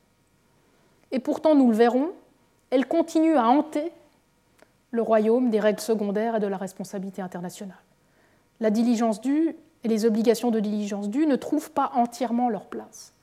Et 1.12 1.18
pourtant, 1.18 1.54
nous 1.54 1.70
le 1.70 1.74
verrons, 1.74 2.10
elles 2.68 2.86
continuent 2.86 3.38
à 3.38 3.48
hanter 3.48 3.90
le 4.90 5.00
royaume 5.00 5.48
des 5.48 5.60
règles 5.60 5.80
secondaires 5.80 6.36
et 6.36 6.40
de 6.40 6.46
la 6.46 6.58
responsabilité 6.58 7.22
internationale. 7.22 7.78
La 8.60 8.70
diligence 8.70 9.22
due 9.22 9.56
et 9.82 9.88
les 9.88 10.04
obligations 10.04 10.50
de 10.50 10.60
diligence 10.60 11.08
due 11.08 11.26
ne 11.26 11.36
trouvent 11.36 11.70
pas 11.70 11.90
entièrement 11.94 12.50
leur 12.50 12.66
place 12.66 13.14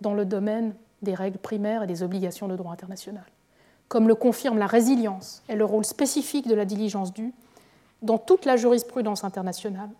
dans 0.00 0.14
le 0.14 0.24
domaine 0.24 0.74
des 1.02 1.14
règles 1.14 1.38
primaires 1.38 1.82
et 1.82 1.86
des 1.86 2.02
obligations 2.02 2.48
de 2.48 2.56
droit 2.56 2.72
international, 2.72 3.26
comme 3.88 4.08
le 4.08 4.14
confirme 4.14 4.58
la 4.58 4.66
résilience 4.66 5.42
et 5.48 5.54
le 5.54 5.64
rôle 5.64 5.84
spécifique 5.84 6.48
de 6.48 6.54
la 6.54 6.64
diligence 6.64 7.12
due 7.12 7.32
dans 8.02 8.18
toute 8.18 8.44
la 8.44 8.56
jurisprudence 8.56 9.24
internationale 9.24 9.90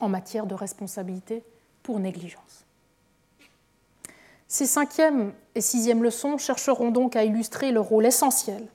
en 0.00 0.08
matière 0.08 0.46
de 0.46 0.54
responsabilité 0.54 1.42
pour 1.82 1.98
négligence. 1.98 2.64
Ces 4.46 4.66
cinquième 4.66 5.32
et 5.54 5.60
sixième 5.60 6.02
leçons 6.02 6.38
chercheront 6.38 6.90
donc 6.90 7.16
à 7.16 7.24
illustrer 7.24 7.70
le 7.70 7.80
rôle 7.80 8.06
essentiel 8.06 8.66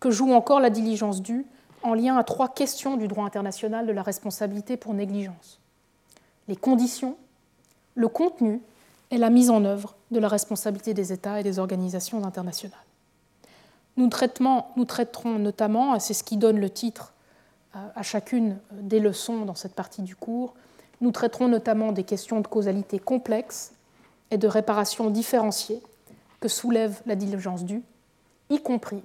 que 0.00 0.10
joue 0.10 0.32
encore 0.32 0.60
la 0.60 0.70
diligence 0.70 1.22
due 1.22 1.44
en 1.82 1.94
lien 1.94 2.16
à 2.16 2.24
trois 2.24 2.48
questions 2.48 2.96
du 2.96 3.08
droit 3.08 3.24
international 3.24 3.86
de 3.86 3.92
la 3.92 4.02
responsabilité 4.02 4.76
pour 4.76 4.94
négligence. 4.94 5.60
Les 6.48 6.56
conditions, 6.56 7.16
le 7.94 8.08
contenu 8.08 8.60
et 9.10 9.18
la 9.18 9.30
mise 9.30 9.50
en 9.50 9.64
œuvre 9.64 9.96
de 10.10 10.18
la 10.18 10.28
responsabilité 10.28 10.94
des 10.94 11.12
États 11.12 11.40
et 11.40 11.42
des 11.42 11.58
organisations 11.58 12.24
internationales. 12.24 12.87
Nous, 13.98 14.08
traiterons 14.08 15.38
notamment, 15.38 15.98
c'est 15.98 16.14
ce 16.14 16.22
qui 16.22 16.36
donne 16.36 16.60
le 16.60 16.70
titre 16.70 17.12
euh, 17.74 17.80
à 17.96 18.02
chacune 18.02 18.58
des 18.70 19.00
leçons 19.00 19.44
dans 19.44 19.56
cette 19.56 19.74
partie 19.74 20.02
du 20.02 20.14
cours, 20.14 20.54
nous 21.00 21.10
traiterons 21.10 21.48
notamment 21.48 21.90
des 21.90 22.04
questions 22.04 22.40
de 22.40 22.46
causalité 22.46 23.00
complexes 23.00 23.72
et 24.30 24.38
de 24.38 24.46
réparation 24.46 25.10
différenciée 25.10 25.82
que 26.38 26.48
soulève 26.48 27.02
la 27.06 27.16
diligence 27.16 27.64
due, 27.64 27.82
y 28.50 28.62
compris 28.62 29.02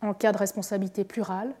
en 0.00 0.14
cas 0.14 0.30
de 0.30 0.38
responsabilité 0.38 1.02
plurale, 1.02 1.52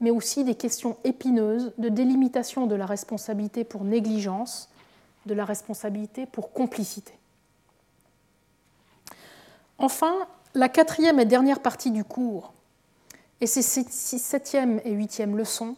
mais 0.00 0.10
aussi 0.10 0.42
des 0.42 0.54
questions 0.54 0.96
épineuses 1.04 1.72
de 1.76 1.90
délimitation 1.90 2.66
de 2.66 2.74
la 2.74 2.86
responsabilité 2.86 3.64
pour 3.64 3.84
négligence, 3.84 4.70
de 5.26 5.34
la 5.34 5.44
responsabilité 5.44 6.24
pour 6.24 6.52
complicité. 6.52 7.12
Enfin, 9.76 10.14
la 10.54 10.68
quatrième 10.68 11.20
et 11.20 11.24
dernière 11.24 11.60
partie 11.60 11.90
du 11.90 12.04
cours 12.04 12.52
et 13.40 13.46
ses 13.46 13.62
septième 13.62 14.80
et 14.84 14.90
huitième 14.90 15.36
leçons 15.36 15.76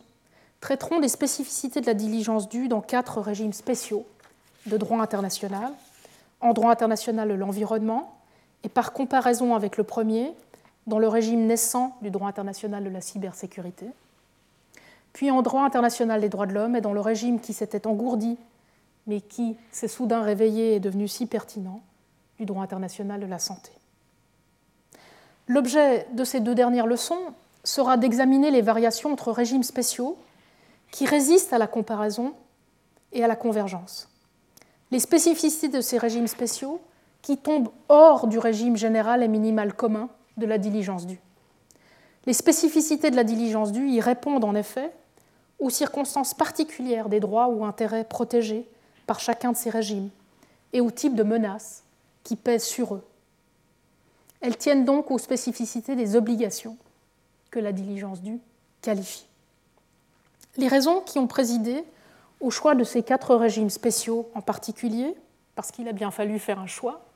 traiteront 0.61 1.01
des 1.01 1.09
spécificités 1.09 1.81
de 1.81 1.87
la 1.87 1.95
diligence 1.95 2.49
due 2.49 2.69
dans 2.69 2.81
quatre 2.81 3.21
régimes 3.21 3.53
spéciaux 3.53 4.07
de 4.67 4.77
droit 4.77 5.01
international, 5.01 5.73
en 6.41 6.53
droit 6.53 6.71
international 6.71 7.29
de 7.29 7.35
l'environnement, 7.35 8.15
et 8.65 8.69
par 8.69 8.93
comparaison 8.93 9.55
avec 9.55 9.77
le 9.77 9.85
premier, 9.85 10.33
dans 10.87 10.99
le 10.99 11.09
régime 11.09 11.47
naissant 11.47 11.97
du 12.01 12.11
droit 12.11 12.29
international 12.29 12.85
de 12.85 12.91
la 12.91 13.01
cybersécurité, 13.01 13.87
puis 15.13 15.31
en 15.31 15.43
droit 15.43 15.65
international 15.65 16.21
des 16.21 16.29
droits 16.29 16.47
de 16.47 16.55
l'homme 16.55 16.77
et 16.77 16.81
dans 16.81 16.93
le 16.93 17.01
régime 17.01 17.41
qui 17.41 17.53
s'était 17.53 17.87
engourdi, 17.87 18.39
mais 19.07 19.21
qui 19.21 19.57
s'est 19.71 19.89
soudain 19.89 20.23
réveillé 20.23 20.77
et 20.77 20.81
devenu 20.81 21.09
si 21.09 21.27
pertinent, 21.27 21.83
du 22.39 22.47
droit 22.47 22.63
international 22.63 23.21
de 23.21 23.27
la 23.27 23.39
santé. 23.39 23.73
L'objet 25.53 26.07
de 26.15 26.25
ces 26.25 26.41
deux 26.41 26.55
dernières 26.55 26.87
leçons 26.87 27.35
sera 27.63 27.99
d'examiner 27.99 28.51
les 28.51 28.63
variations 28.63 29.13
entre 29.13 29.31
régimes 29.31 29.63
spéciaux 29.63 30.17
qui 30.91 31.05
résistent 31.05 31.53
à 31.53 31.59
la 31.59 31.67
comparaison 31.67 32.33
et 33.13 33.23
à 33.23 33.27
la 33.27 33.37
convergence. 33.37 34.09
Les 34.91 34.99
spécificités 34.99 35.69
de 35.69 35.83
ces 35.83 35.99
régimes 35.99 36.27
spéciaux 36.27 36.81
qui 37.21 37.37
tombent 37.37 37.69
hors 37.91 38.29
du 38.29 38.39
régime 38.39 38.79
général 38.79 39.23
et 39.23 39.29
minimal 39.29 39.75
commun 39.75 40.09
de 40.39 40.47
la 40.47 40.57
diligence 40.57 41.07
due. 41.07 41.21
Les 42.25 42.33
spécificités 42.33 43.11
de 43.11 43.17
la 43.17 43.25
diligence 43.25 43.73
due 43.73 43.91
y 43.91 44.01
répondent 44.01 44.45
en 44.45 44.55
effet 44.55 44.91
aux 45.59 45.69
circonstances 45.69 46.33
particulières 46.33 47.11
des 47.11 47.21
droits 47.21 47.49
ou 47.49 47.67
intérêts 47.67 48.05
protégés 48.05 48.67
par 49.07 49.21
chacun 49.21 49.53
de 49.53 49.59
ces 49.59 49.69
régimes 49.69 50.09
et 50.73 50.81
au 50.81 50.91
type 50.91 51.15
de 51.15 51.25
menaces 51.25 51.85
qui 52.25 52.37
pèsent 52.37 52.65
sur 52.65 52.95
eux. 52.95 53.05
Elles 54.43 54.57
tiennent 54.57 54.85
donc 54.85 55.11
aux 55.13 55.19
spécificités 55.19 55.95
des 55.95 56.17
obligations 56.17 56.77
que 57.51 57.61
la 57.61 57.71
diligence 57.71 58.21
due 58.21 58.41
qualifie. 58.83 59.27
Les 60.57 60.67
raisons 60.69 61.01
qui 61.01 61.21
ont 61.21 61.29
présidé 61.29 61.85
au 62.41 62.51
choix 62.51 62.75
de 62.75 62.83
ces 62.83 63.05
quatre 63.05 63.37
régimes 63.37 63.71
spéciaux 63.71 64.29
en 64.35 64.41
particulier, 64.41 65.15
parce 65.55 65.71
qu'il 65.71 65.89
a 65.89 65.93
bien 65.93 66.11
fallu 66.11 66.41
faire 66.41 66.59
un 66.59 66.67
choix, 66.67 67.07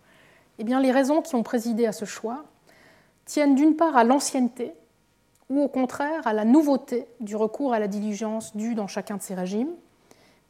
eh 0.58 0.64
les 0.64 0.92
raisons 0.92 1.20
qui 1.20 1.34
ont 1.34 1.42
présidé 1.42 1.84
à 1.84 1.92
ce 1.92 2.04
choix 2.04 2.44
tiennent 3.24 3.56
d'une 3.56 3.74
part 3.74 3.96
à 3.96 4.04
l'ancienneté 4.04 4.72
ou 5.50 5.60
au 5.60 5.68
contraire 5.68 6.26
à 6.26 6.32
la 6.32 6.44
nouveauté 6.44 7.08
du 7.20 7.34
recours 7.34 7.74
à 7.74 7.80
la 7.80 7.88
diligence 7.88 8.56
due 8.56 8.74
dans 8.74 8.86
chacun 8.86 9.16
de 9.16 9.22
ces 9.22 9.34
régimes, 9.34 9.72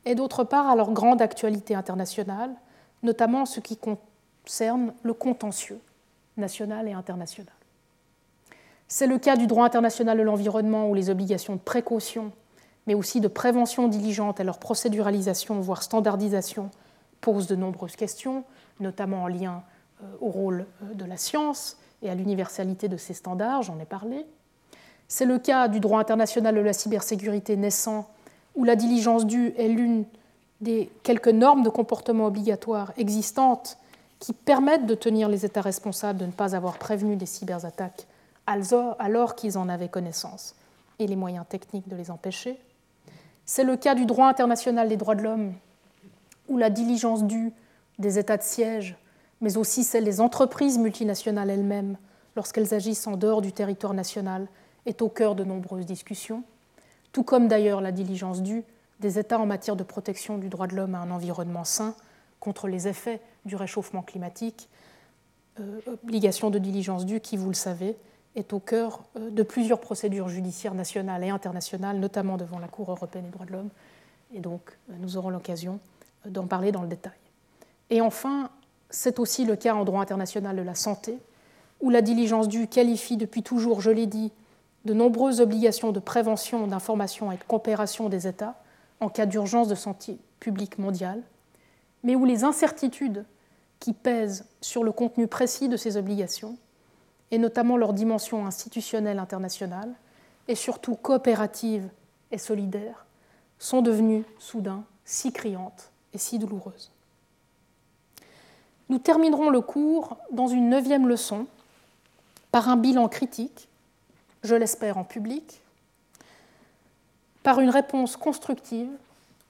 et 0.05 0.15
d'autre 0.15 0.45
part 0.45 0.69
à 0.69 0.77
leur 0.77 0.93
grande 0.93 1.23
actualité 1.23 1.75
internationale, 1.75 2.55
notamment 3.03 3.43
en 3.43 3.47
ce 3.47 3.61
qui 3.61 3.79
concerne 3.79 4.93
le 5.03 5.15
contentieux 5.15 5.81
national 6.37 6.89
et 6.89 6.93
international. 6.93 7.53
C'est 8.89 9.07
le 9.07 9.19
cas 9.19 9.37
du 9.37 9.47
droit 9.47 9.65
international 9.65 10.17
de 10.19 10.23
l'environnement 10.23 10.89
où 10.89 10.95
les 10.95 11.11
obligations 11.11 11.55
de 11.55 11.61
précaution, 11.61 12.33
mais 12.87 12.95
aussi 12.95 13.21
de 13.21 13.29
prévention 13.29 13.89
diligente 13.89 14.39
et 14.39 14.45
leur 14.45 14.59
procéduralisation, 14.59 15.61
voire 15.61 15.83
standardisation, 15.83 16.71
posent 17.21 17.49
de 17.49 17.57
nombreuses 17.57 17.97
questions, 17.97 18.45
notamment 18.79 19.25
en 19.25 19.29
lien 19.29 19.63
euh, 20.03 20.07
au 20.21 20.29
rôle 20.29 20.67
euh, 20.83 20.95
de 20.95 21.05
la 21.05 21.17
science 21.17 21.79
et 22.03 22.11
à 22.11 22.15
l'universalité 22.15 22.89
de 22.89 22.97
ces 22.97 23.15
standards, 23.15 23.63
j'en 23.63 23.81
ai 23.81 23.85
parlé. 23.85 24.27
C'est 25.09 25.25
le 25.25 25.39
cas 25.39 25.69
du 25.69 25.81
droit 25.81 25.99
international 25.99 26.55
de 26.55 26.61
la 26.61 26.73
cybersécurité 26.73 27.57
naissant, 27.57 28.09
où 28.55 28.65
la 28.65 28.77
diligence 28.77 29.27
due 29.27 29.55
est 29.57 29.69
l'une 29.69 30.05
des 30.61 30.91
quelques 31.03 31.29
normes 31.29 31.63
de 31.63 31.69
comportement 31.69 32.27
obligatoires 32.27 32.93
existantes 32.97 33.79
qui 34.27 34.33
permettent 34.33 34.87
de 34.87 34.97
tenir 34.97 35.29
les 35.29 35.45
États 35.45 35.61
responsables 35.61 36.19
de 36.19 36.27
ne 36.27 36.33
pas 36.33 36.57
avoir 36.57 36.79
prévenu 36.79 37.15
des 37.15 37.27
cyberattaques 37.27 38.09
alors 38.49 39.37
qu'ils 39.37 39.57
en 39.57 39.69
avaient 39.69 39.89
connaissance 39.89 40.57
et 40.99 41.07
les 41.07 41.15
moyens 41.15 41.47
techniques 41.49 41.87
de 41.87 41.95
les 41.95 42.11
empêcher. 42.11 42.59
C'est 43.45 43.63
le 43.63 43.77
cas 43.77 43.95
du 43.95 44.05
droit 44.05 44.27
international 44.27 44.89
des 44.89 44.97
droits 44.97 45.15
de 45.15 45.23
l'homme, 45.23 45.53
où 46.49 46.59
la 46.59 46.71
diligence 46.71 47.23
due 47.23 47.53
des 48.01 48.19
États 48.19 48.37
de 48.37 48.43
siège, 48.43 48.97
mais 49.41 49.57
aussi 49.57 49.85
celle 49.85 50.03
des 50.03 50.21
entreprises 50.21 50.77
multinationales 50.77 51.51
elles-mêmes, 51.51 51.97
lorsqu'elles 52.35 52.75
agissent 52.75 53.07
en 53.07 53.17
dehors 53.17 53.43
du 53.43 53.53
territoire 53.53 53.95
national, 53.95 54.49
est 54.87 55.03
au 55.03 55.09
cœur 55.09 55.37
de 55.37 55.45
nombreuses 55.45 55.87
discussions, 55.87 56.43
tout 57.13 57.23
comme 57.23 57.47
d'ailleurs 57.47 57.81
la 57.81 57.93
diligence 57.93 58.43
due 58.43 58.65
des 58.99 59.21
États 59.21 59.39
en 59.39 59.47
matière 59.47 59.77
de 59.77 59.85
protection 59.85 60.37
du 60.37 60.49
droit 60.49 60.67
de 60.67 60.75
l'homme 60.75 60.97
à 60.97 60.99
un 60.99 61.13
environnement 61.13 61.63
sain 61.63 61.95
contre 62.41 62.69
les 62.69 62.89
effets 62.89 63.21
du 63.45 63.57
réchauffement 63.57 64.03
climatique, 64.03 64.69
euh, 65.61 65.81
obligation 65.87 66.51
de 66.51 66.59
diligence 66.59 67.07
due 67.07 67.21
qui, 67.21 67.37
vous 67.37 67.49
le 67.49 67.55
savez, 67.55 67.97
est 68.35 68.53
au 68.53 68.61
cœur 68.61 69.03
euh, 69.17 69.31
de 69.31 69.43
plusieurs 69.43 69.81
procédures 69.81 70.29
judiciaires 70.29 70.75
nationales 70.75 71.25
et 71.25 71.31
internationales, 71.31 71.99
notamment 71.99 72.37
devant 72.37 72.59
la 72.59 72.69
Cour 72.69 72.91
européenne 72.91 73.25
des 73.25 73.31
droits 73.31 73.47
de 73.47 73.53
l'homme. 73.53 73.71
Et 74.35 74.41
donc, 74.41 74.77
euh, 74.91 74.95
nous 75.01 75.17
aurons 75.17 75.31
l'occasion 75.31 75.81
d'en 76.27 76.47
parler 76.47 76.73
dans 76.73 76.83
le 76.83 76.89
détail. 76.89 77.13
Et 77.91 78.01
enfin, 78.01 78.51
c'est 78.91 79.19
aussi 79.19 79.45
le 79.45 79.57
cas 79.57 79.75
en 79.75 79.85
droit 79.85 80.03
international 80.03 80.57
de 80.57 80.63
la 80.63 80.75
santé, 80.75 81.19
où 81.81 81.91
la 81.91 82.03
diligence 82.03 82.49
due 82.49 82.67
qualifie 82.67 83.17
depuis 83.17 83.43
toujours, 83.43 83.81
je 83.81 83.91
l'ai 83.91 84.07
dit, 84.07 84.33
de 84.85 84.95
nombreuses 84.95 85.41
obligations 85.41 85.93
de 85.93 86.01
prévention, 86.01 86.67
d'information 86.67 87.33
et 87.33 87.37
de 87.37 87.45
coopération 87.45 88.09
des 88.09 88.27
États 88.27 88.55
en 89.01 89.09
cas 89.09 89.27
d'urgence 89.27 89.69
de 89.69 89.75
santé 89.75 90.19
publique 90.41 90.79
mondiale, 90.79 91.23
mais 92.03 92.15
où 92.15 92.25
les 92.25 92.45
incertitudes 92.45 93.25
qui 93.81 93.93
pèsent 93.93 94.47
sur 94.61 94.85
le 94.85 94.93
contenu 94.93 95.27
précis 95.27 95.69
de 95.69 95.77
ces 95.77 95.97
obligations, 95.97 96.57
et 97.31 97.39
notamment 97.39 97.77
leur 97.77 97.93
dimension 97.93 98.47
institutionnelle 98.47 99.19
internationale, 99.19 99.93
et 100.49 100.55
surtout 100.55 100.95
coopérative 100.95 101.89
et 102.31 102.39
solidaire, 102.39 103.07
sont 103.59 103.83
devenues 103.83 104.25
soudain 104.39 104.85
si 105.05 105.33
criantes 105.33 105.91
et 106.13 106.19
si 106.19 106.39
douloureuses. 106.39 106.91
Nous 108.89 108.99
terminerons 108.99 109.51
le 109.51 109.61
cours 109.61 110.17
dans 110.31 110.47
une 110.47 110.69
neuvième 110.69 111.09
leçon 111.09 111.47
par 112.53 112.69
un 112.69 112.77
bilan 112.77 113.09
critique, 113.09 113.69
je 114.45 114.55
l'espère 114.55 114.97
en 114.97 115.05
public, 115.05 115.61
par 117.43 117.61
une 117.61 117.71
réponse 117.71 118.17
constructive 118.17 118.89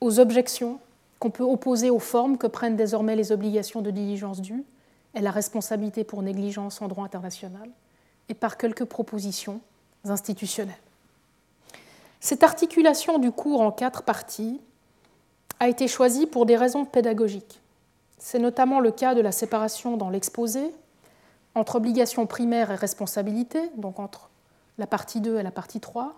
aux 0.00 0.18
objections 0.18 0.80
qu'on 1.26 1.30
peut 1.30 1.42
opposer 1.42 1.90
aux 1.90 1.98
formes 1.98 2.38
que 2.38 2.46
prennent 2.46 2.76
désormais 2.76 3.16
les 3.16 3.32
obligations 3.32 3.82
de 3.82 3.90
diligence 3.90 4.40
due 4.40 4.62
et 5.16 5.20
la 5.20 5.32
responsabilité 5.32 6.04
pour 6.04 6.22
négligence 6.22 6.80
en 6.80 6.86
droit 6.86 7.04
international, 7.04 7.68
et 8.28 8.34
par 8.34 8.56
quelques 8.56 8.84
propositions 8.84 9.60
institutionnelles. 10.04 10.76
Cette 12.20 12.44
articulation 12.44 13.18
du 13.18 13.32
cours 13.32 13.60
en 13.60 13.72
quatre 13.72 14.04
parties 14.04 14.60
a 15.58 15.68
été 15.68 15.88
choisie 15.88 16.26
pour 16.26 16.46
des 16.46 16.56
raisons 16.56 16.84
pédagogiques. 16.84 17.60
C'est 18.18 18.38
notamment 18.38 18.78
le 18.78 18.92
cas 18.92 19.16
de 19.16 19.20
la 19.20 19.32
séparation 19.32 19.96
dans 19.96 20.10
l'exposé 20.10 20.72
entre 21.56 21.74
obligation 21.74 22.26
primaire 22.26 22.70
et 22.70 22.76
responsabilité, 22.76 23.68
donc 23.76 23.98
entre 23.98 24.30
la 24.78 24.86
partie 24.86 25.20
2 25.20 25.38
et 25.38 25.42
la 25.42 25.50
partie 25.50 25.80
3, 25.80 26.14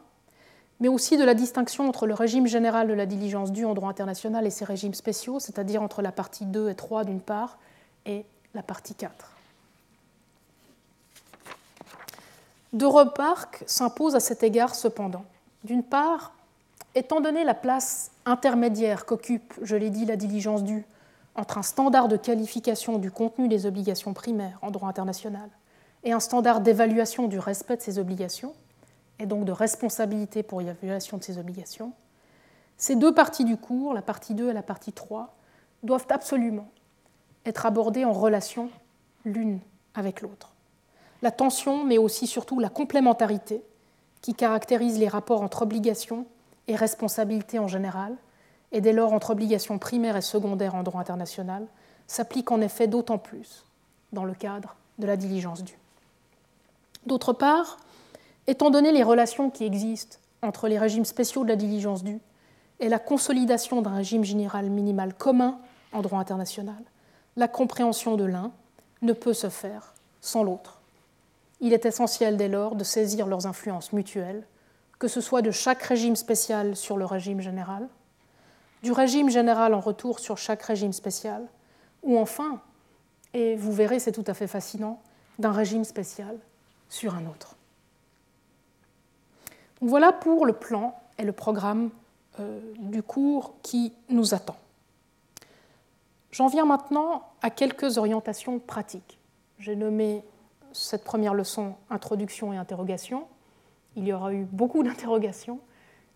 mais 0.80 0.88
aussi 0.88 1.16
de 1.16 1.24
la 1.24 1.34
distinction 1.34 1.88
entre 1.88 2.06
le 2.06 2.14
régime 2.14 2.46
général 2.46 2.88
de 2.88 2.94
la 2.94 3.06
diligence 3.06 3.52
due 3.52 3.64
en 3.64 3.74
droit 3.74 3.90
international 3.90 4.46
et 4.46 4.50
ses 4.50 4.64
régimes 4.64 4.94
spéciaux, 4.94 5.40
c'est-à-dire 5.40 5.82
entre 5.82 6.02
la 6.02 6.12
partie 6.12 6.44
2 6.44 6.70
et 6.70 6.74
3 6.74 7.04
d'une 7.04 7.20
part 7.20 7.58
et 8.06 8.24
la 8.54 8.62
partie 8.62 8.94
4. 8.94 9.32
Deux 12.72 12.86
remarques 12.86 13.64
s'imposent 13.66 14.14
à 14.14 14.20
cet 14.20 14.42
égard 14.42 14.74
cependant. 14.74 15.24
D'une 15.64 15.82
part, 15.82 16.32
étant 16.94 17.20
donné 17.20 17.44
la 17.44 17.54
place 17.54 18.10
intermédiaire 18.26 19.06
qu'occupe, 19.06 19.54
je 19.62 19.74
l'ai 19.74 19.90
dit, 19.90 20.04
la 20.04 20.16
diligence 20.16 20.62
due 20.62 20.84
entre 21.34 21.58
un 21.58 21.62
standard 21.62 22.08
de 22.08 22.16
qualification 22.16 22.98
du 22.98 23.10
contenu 23.10 23.48
des 23.48 23.64
obligations 23.64 24.12
primaires 24.12 24.58
en 24.60 24.70
droit 24.70 24.88
international 24.88 25.48
et 26.04 26.12
un 26.12 26.20
standard 26.20 26.60
d'évaluation 26.60 27.28
du 27.28 27.38
respect 27.38 27.76
de 27.76 27.82
ces 27.82 27.98
obligations, 27.98 28.54
et 29.18 29.26
donc 29.26 29.44
de 29.44 29.52
responsabilité 29.52 30.42
pour 30.42 30.60
l'évaluation 30.60 31.18
de 31.18 31.22
ces 31.22 31.38
obligations, 31.38 31.92
ces 32.76 32.94
deux 32.94 33.12
parties 33.12 33.44
du 33.44 33.56
cours, 33.56 33.92
la 33.92 34.02
partie 34.02 34.34
2 34.34 34.50
et 34.50 34.52
la 34.52 34.62
partie 34.62 34.92
3, 34.92 35.34
doivent 35.82 36.06
absolument 36.10 36.68
être 37.44 37.66
abordées 37.66 38.04
en 38.04 38.12
relation 38.12 38.70
l'une 39.24 39.60
avec 39.94 40.20
l'autre. 40.20 40.52
La 41.22 41.32
tension, 41.32 41.84
mais 41.84 41.98
aussi 41.98 42.26
surtout 42.26 42.60
la 42.60 42.68
complémentarité 42.68 43.62
qui 44.20 44.34
caractérise 44.34 44.98
les 44.98 45.08
rapports 45.08 45.42
entre 45.42 45.62
obligations 45.62 46.26
et 46.68 46.76
responsabilité 46.76 47.58
en 47.58 47.66
général, 47.66 48.16
et 48.70 48.80
dès 48.80 48.92
lors 48.92 49.12
entre 49.12 49.30
obligations 49.30 49.78
primaires 49.78 50.16
et 50.16 50.22
secondaires 50.22 50.74
en 50.74 50.82
droit 50.82 51.00
international, 51.00 51.66
s'applique 52.06 52.52
en 52.52 52.60
effet 52.60 52.86
d'autant 52.86 53.18
plus 53.18 53.64
dans 54.12 54.24
le 54.24 54.34
cadre 54.34 54.76
de 54.98 55.06
la 55.06 55.16
diligence 55.16 55.64
due. 55.64 55.78
D'autre 57.06 57.32
part, 57.32 57.78
Étant 58.48 58.70
donné 58.70 58.92
les 58.92 59.02
relations 59.02 59.50
qui 59.50 59.66
existent 59.66 60.16
entre 60.40 60.68
les 60.68 60.78
régimes 60.78 61.04
spéciaux 61.04 61.44
de 61.44 61.50
la 61.50 61.56
diligence 61.56 62.02
due 62.02 62.18
et 62.80 62.88
la 62.88 62.98
consolidation 62.98 63.82
d'un 63.82 63.94
régime 63.94 64.24
général 64.24 64.70
minimal 64.70 65.12
commun 65.12 65.58
en 65.92 66.00
droit 66.00 66.18
international, 66.18 66.82
la 67.36 67.46
compréhension 67.46 68.16
de 68.16 68.24
l'un 68.24 68.50
ne 69.02 69.12
peut 69.12 69.34
se 69.34 69.50
faire 69.50 69.92
sans 70.22 70.44
l'autre. 70.44 70.80
Il 71.60 71.74
est 71.74 71.84
essentiel 71.84 72.38
dès 72.38 72.48
lors 72.48 72.74
de 72.74 72.84
saisir 72.84 73.26
leurs 73.26 73.46
influences 73.46 73.92
mutuelles, 73.92 74.46
que 74.98 75.08
ce 75.08 75.20
soit 75.20 75.42
de 75.42 75.50
chaque 75.50 75.82
régime 75.82 76.16
spécial 76.16 76.74
sur 76.74 76.96
le 76.96 77.04
régime 77.04 77.42
général, 77.42 77.86
du 78.82 78.92
régime 78.92 79.28
général 79.28 79.74
en 79.74 79.80
retour 79.80 80.20
sur 80.20 80.38
chaque 80.38 80.62
régime 80.62 80.94
spécial, 80.94 81.46
ou 82.02 82.16
enfin, 82.16 82.62
et 83.34 83.56
vous 83.56 83.72
verrez 83.72 83.98
c'est 83.98 84.12
tout 84.12 84.24
à 84.26 84.32
fait 84.32 84.46
fascinant, 84.46 85.02
d'un 85.38 85.52
régime 85.52 85.84
spécial 85.84 86.38
sur 86.88 87.14
un 87.14 87.26
autre. 87.26 87.57
Voilà 89.80 90.12
pour 90.12 90.44
le 90.44 90.54
plan 90.54 90.98
et 91.18 91.24
le 91.24 91.32
programme 91.32 91.90
euh, 92.40 92.60
du 92.78 93.02
cours 93.02 93.54
qui 93.62 93.92
nous 94.08 94.34
attend. 94.34 94.56
J'en 96.32 96.48
viens 96.48 96.64
maintenant 96.64 97.28
à 97.42 97.50
quelques 97.50 97.96
orientations 97.96 98.58
pratiques. 98.58 99.18
J'ai 99.58 99.76
nommé 99.76 100.24
cette 100.72 101.04
première 101.04 101.32
leçon 101.32 101.74
introduction 101.90 102.52
et 102.52 102.56
interrogation. 102.56 103.24
Il 103.96 104.06
y 104.06 104.12
aura 104.12 104.32
eu 104.32 104.44
beaucoup 104.44 104.82
d'interrogations, 104.84 105.60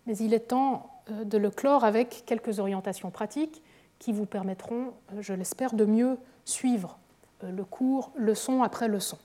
mais 0.07 0.17
il 0.17 0.33
est 0.33 0.49
temps 0.49 0.89
euh, 1.09 1.23
de 1.23 1.37
le 1.37 1.49
clore 1.49 1.85
avec 1.85 2.23
quelques 2.25 2.59
orientations 2.59 3.11
pratiques 3.11 3.61
qui 3.99 4.11
vous 4.11 4.25
permettront, 4.25 4.93
euh, 5.13 5.21
je 5.21 5.33
l'espère, 5.33 5.73
de 5.73 5.85
mieux 5.85 6.17
suivre 6.43 6.97
le 7.41 7.63
cours 7.65 8.11
leçon 8.15 8.63
après 8.63 8.87
leçon. 8.87 9.17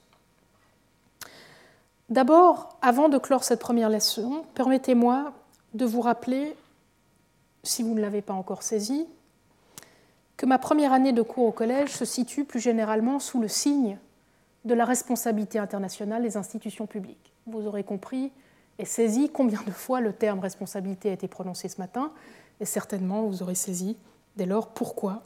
D'abord, 2.09 2.79
avant 2.81 3.09
de 3.09 3.19
clore 3.19 3.45
cette 3.45 3.61
première 3.61 3.91
leçon, 3.91 4.45
permettez-moi 4.55 5.33
de 5.75 5.85
vous 5.85 6.01
rappeler, 6.01 6.57
si 7.63 7.83
vous 7.83 7.95
ne 7.95 8.01
l'avez 8.01 8.23
pas 8.23 8.33
encore 8.33 8.63
saisi, 8.63 9.07
que 10.39 10.47
ma 10.47 10.59
première 10.59 10.93
année 10.93 11.13
de 11.13 11.21
cours 11.21 11.47
au 11.47 11.53
collège 11.53 11.91
se 11.91 12.05
situe 12.07 12.45
plus 12.45 12.61
généralement 12.61 13.19
sous 13.19 13.41
le 13.41 13.49
signe 13.49 13.99
de 14.65 14.73
la 14.73 14.87
responsabilité 14.87 15.59
internationale 15.59 16.23
des 16.23 16.37
institutions 16.37 16.87
publiques. 16.87 17.33
Vous 17.47 17.67
aurez 17.67 17.85
compris 17.85 18.33
et 18.79 18.85
saisi 18.85 19.29
combien 19.31 19.61
de 19.67 19.71
fois 19.71 20.01
le 20.01 20.13
terme 20.13 20.39
responsabilité 20.39 21.11
a 21.11 21.13
été 21.13 21.29
prononcé 21.29 21.69
ce 21.69 21.79
matin, 21.79 22.13
et 22.61 22.65
certainement 22.65 23.23
vous 23.23 23.43
aurez 23.43 23.55
saisi 23.55 23.97
dès 24.37 24.47
lors 24.47 24.69
pourquoi 24.69 25.23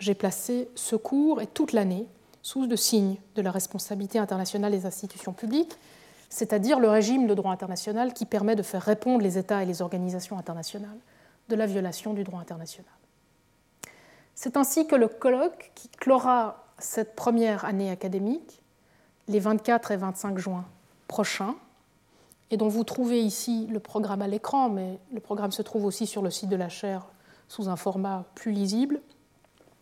j'ai 0.00 0.14
placé 0.14 0.68
ce 0.74 0.96
cours 0.96 1.40
et 1.40 1.46
toute 1.46 1.72
l'année 1.72 2.06
sous 2.42 2.66
le 2.66 2.76
signe 2.76 3.16
de 3.36 3.42
la 3.42 3.50
responsabilité 3.50 4.18
internationale 4.18 4.72
des 4.72 4.86
institutions 4.86 5.32
publiques, 5.32 5.76
c'est-à-dire 6.34 6.80
le 6.80 6.88
régime 6.88 7.28
de 7.28 7.34
droit 7.34 7.52
international 7.52 8.12
qui 8.12 8.26
permet 8.26 8.56
de 8.56 8.64
faire 8.64 8.82
répondre 8.82 9.22
les 9.22 9.38
États 9.38 9.62
et 9.62 9.66
les 9.66 9.82
organisations 9.82 10.36
internationales 10.36 10.98
de 11.48 11.54
la 11.54 11.64
violation 11.64 12.12
du 12.12 12.24
droit 12.24 12.40
international. 12.40 12.90
C'est 14.34 14.56
ainsi 14.56 14.88
que 14.88 14.96
le 14.96 15.06
colloque 15.06 15.70
qui 15.76 15.88
clora 15.88 16.64
cette 16.78 17.14
première 17.14 17.64
année 17.64 17.88
académique, 17.88 18.62
les 19.28 19.38
24 19.38 19.92
et 19.92 19.96
25 19.96 20.36
juin 20.38 20.64
prochains, 21.06 21.54
et 22.50 22.56
dont 22.56 22.66
vous 22.66 22.82
trouvez 22.82 23.22
ici 23.22 23.68
le 23.70 23.78
programme 23.78 24.20
à 24.20 24.26
l'écran, 24.26 24.68
mais 24.68 24.98
le 25.12 25.20
programme 25.20 25.52
se 25.52 25.62
trouve 25.62 25.84
aussi 25.84 26.04
sur 26.04 26.20
le 26.20 26.32
site 26.32 26.48
de 26.48 26.56
la 26.56 26.68
chaire 26.68 27.06
sous 27.46 27.68
un 27.68 27.76
format 27.76 28.24
plus 28.34 28.50
lisible. 28.50 29.00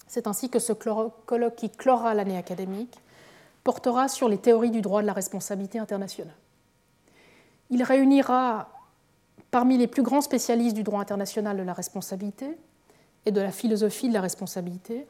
C'est 0.07 0.27
ainsi 0.27 0.51
que 0.51 0.59
ce 0.59 0.75
colloque 0.75 1.57
qui 1.57 1.71
clora 1.71 2.13
l'année 2.13 2.37
académique 2.37 3.01
portera 3.65 4.09
sur 4.09 4.29
les 4.29 4.37
théories 4.37 4.71
du 4.71 4.83
droit 4.83 5.01
de 5.01 5.07
la 5.07 5.15
responsabilité 5.15 5.79
internationale. 5.79 6.35
Il 7.73 7.83
réunira 7.83 8.69
parmi 9.51 9.79
les 9.79 9.87
plus 9.87 10.03
grands 10.03 10.21
spécialistes 10.21 10.77
du 10.77 10.83
droit 10.83 11.01
international 11.01 11.57
de 11.57 11.63
la 11.63 11.73
responsabilité 11.73 12.59
et 13.25 13.31
de 13.31 13.41
la 13.41 13.51
philosophie 13.51 14.09
de 14.11 14.13
la 14.13 14.21
responsabilité, 14.21 15.07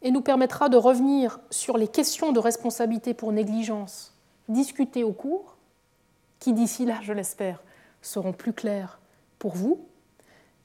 et 0.00 0.10
nous 0.10 0.22
permettra 0.22 0.70
de 0.70 0.78
revenir 0.78 1.38
sur 1.50 1.76
les 1.76 1.86
questions 1.86 2.32
de 2.32 2.38
responsabilité 2.38 3.12
pour 3.12 3.30
négligence 3.30 4.14
discutées 4.48 5.04
au 5.04 5.12
cours, 5.12 5.58
qui 6.38 6.54
d'ici 6.54 6.86
là, 6.86 6.98
je 7.02 7.12
l'espère, 7.12 7.62
seront 8.00 8.32
plus 8.32 8.54
claires 8.54 8.98
pour 9.38 9.54
vous, 9.54 9.84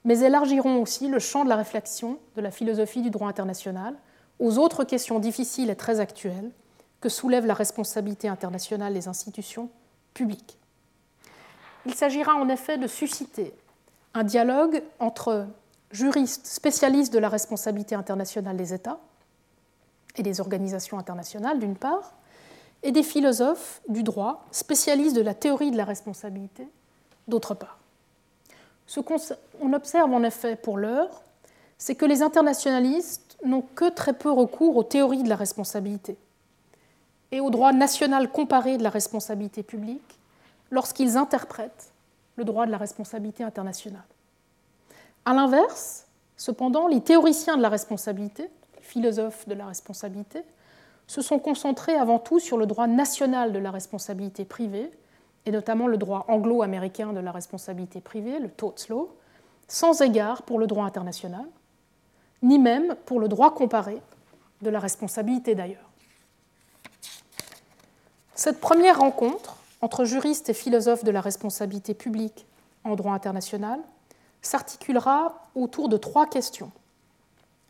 mais 0.05 0.19
élargiront 0.19 0.81
aussi 0.81 1.09
le 1.09 1.19
champ 1.19 1.43
de 1.43 1.49
la 1.49 1.57
réflexion 1.57 2.19
de 2.38 2.41
la 2.41 2.51
philosophie 2.51 3.01
du 3.01 3.09
droit 3.09 3.27
international 3.27 3.95
aux 4.39 4.57
autres 4.57 4.85
questions 4.85 5.19
difficiles 5.19 5.69
et 5.69 5.75
très 5.75 5.99
actuelles 5.99 6.51
que 7.01 7.09
soulève 7.09 7.45
la 7.45 7.53
responsabilité 7.53 8.29
internationale 8.29 8.93
des 8.93 9.09
institutions 9.09 9.69
publiques. 10.13 10.60
Il 11.85 11.95
s'agira 11.95 12.35
en 12.35 12.49
effet 12.49 12.77
de 12.77 12.87
susciter 12.87 13.53
un 14.13 14.23
dialogue 14.23 14.83
entre 14.99 15.47
juristes 15.91 16.45
spécialistes 16.45 17.13
de 17.13 17.19
la 17.19 17.29
responsabilité 17.29 17.95
internationale 17.95 18.57
des 18.57 18.73
États 18.73 18.99
et 20.15 20.23
des 20.23 20.39
organisations 20.39 20.97
internationales, 20.97 21.59
d'une 21.59 21.75
part, 21.75 22.13
et 22.83 22.91
des 22.91 23.03
philosophes 23.03 23.81
du 23.87 24.03
droit 24.03 24.45
spécialistes 24.51 25.15
de 25.15 25.21
la 25.21 25.33
théorie 25.33 25.71
de 25.71 25.77
la 25.77 25.85
responsabilité, 25.85 26.67
d'autre 27.27 27.53
part. 27.53 27.77
Ce 28.87 28.99
qu'on 28.99 29.73
observe 29.73 30.11
en 30.11 30.23
effet 30.23 30.55
pour 30.55 30.77
l'heure, 30.77 31.23
c'est 31.77 31.95
que 31.95 32.05
les 32.05 32.21
internationalistes 32.21 33.37
n'ont 33.43 33.61
que 33.61 33.89
très 33.89 34.13
peu 34.13 34.29
recours 34.29 34.75
aux 34.75 34.83
théories 34.83 35.23
de 35.23 35.29
la 35.29 35.35
responsabilité 35.35 36.17
et 37.31 37.39
au 37.39 37.49
droit 37.49 37.71
national 37.71 38.29
comparé 38.29 38.77
de 38.77 38.83
la 38.83 38.89
responsabilité 38.89 39.63
publique 39.63 40.19
lorsqu'ils 40.72 41.18
interprètent 41.18 41.91
le 42.38 42.43
droit 42.43 42.65
de 42.65 42.72
la 42.72 42.77
responsabilité 42.77 43.43
internationale. 43.43 44.02
A 45.26 45.34
l'inverse, 45.34 46.07
cependant, 46.38 46.88
les 46.88 47.02
théoriciens 47.02 47.57
de 47.57 47.61
la 47.61 47.69
responsabilité, 47.69 48.49
philosophes 48.80 49.48
de 49.48 49.53
la 49.53 49.68
responsabilité, 49.68 50.41
se 51.07 51.22
sont 51.22 51.39
concentrés 51.39 51.95
avant 51.95 52.19
tout 52.19 52.39
sur 52.39 52.57
le 52.57 52.65
droit 52.65 52.88
national 52.88 53.52
de 53.52 53.60
la 53.60 53.69
responsabilité 53.69 54.45
privée, 54.45 54.89
et 55.45 55.52
notamment 55.52 55.88
le 55.88 55.98
droit 55.98 56.26
anglo-américain 56.27 57.14
de 57.14 57.19
la 57.19 57.31
responsabilité 57.31 57.99
privée, 57.99 58.39
le 58.39 58.49
tort 58.49 58.76
law, 58.89 59.14
sans 59.68 60.02
égard 60.02 60.43
pour 60.43 60.60
le 60.60 60.68
droit 60.68 60.85
international, 60.85 61.45
ni 62.41 62.60
même 62.60 62.95
pour 63.06 63.19
le 63.19 63.27
droit 63.27 63.53
comparé 63.53 64.02
de 64.61 64.69
la 64.69 64.80
responsabilité 64.80 65.56
d'ailleurs. 65.56 65.89
Cette 68.35 68.60
première 68.60 68.99
rencontre 68.99 69.57
entre 69.81 70.05
juristes 70.05 70.49
et 70.49 70.53
philosophes 70.53 71.03
de 71.03 71.11
la 71.11 71.21
responsabilité 71.21 71.93
publique 71.93 72.45
en 72.83 72.95
droit 72.95 73.13
international 73.13 73.79
s'articulera 74.41 75.47
autour 75.55 75.89
de 75.89 75.97
trois 75.97 76.27
questions. 76.27 76.71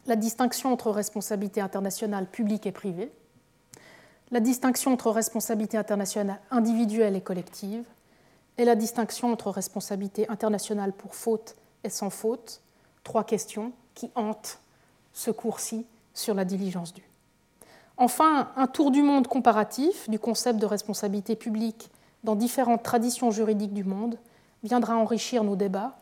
La 0.07 0.15
distinction 0.15 0.71
entre 0.71 0.91
responsabilité 0.91 1.61
internationale 1.61 2.27
publique 2.27 2.65
et 2.65 2.71
privée, 2.71 3.11
la 4.31 4.39
distinction 4.39 4.93
entre 4.93 5.11
responsabilité 5.11 5.77
internationale 5.77 6.39
individuelle 6.49 7.15
et 7.15 7.21
collective, 7.21 7.83
et 8.57 8.65
la 8.65 8.75
distinction 8.75 9.31
entre 9.31 9.49
responsabilité 9.49 10.29
internationale 10.29 10.93
pour 10.93 11.15
faute 11.15 11.55
et 11.83 11.89
sans 11.89 12.09
faute, 12.09 12.61
trois 13.03 13.23
questions 13.23 13.71
qui 13.95 14.11
hantent 14.15 14.59
ce 15.13 15.31
cours-ci 15.31 15.85
sur 16.13 16.33
la 16.33 16.45
diligence 16.45 16.93
due. 16.93 17.07
Enfin, 17.97 18.49
un 18.55 18.67
tour 18.67 18.91
du 18.91 19.01
monde 19.01 19.27
comparatif 19.27 20.09
du 20.09 20.19
concept 20.19 20.59
de 20.59 20.65
responsabilité 20.65 21.35
publique 21.35 21.89
dans 22.23 22.35
différentes 22.35 22.84
traditions 22.84 23.31
juridiques 23.31 23.73
du 23.73 23.84
monde 23.84 24.18
viendra 24.64 24.95
enrichir 24.95 25.43
nos 25.43 25.56
débats 25.56 25.98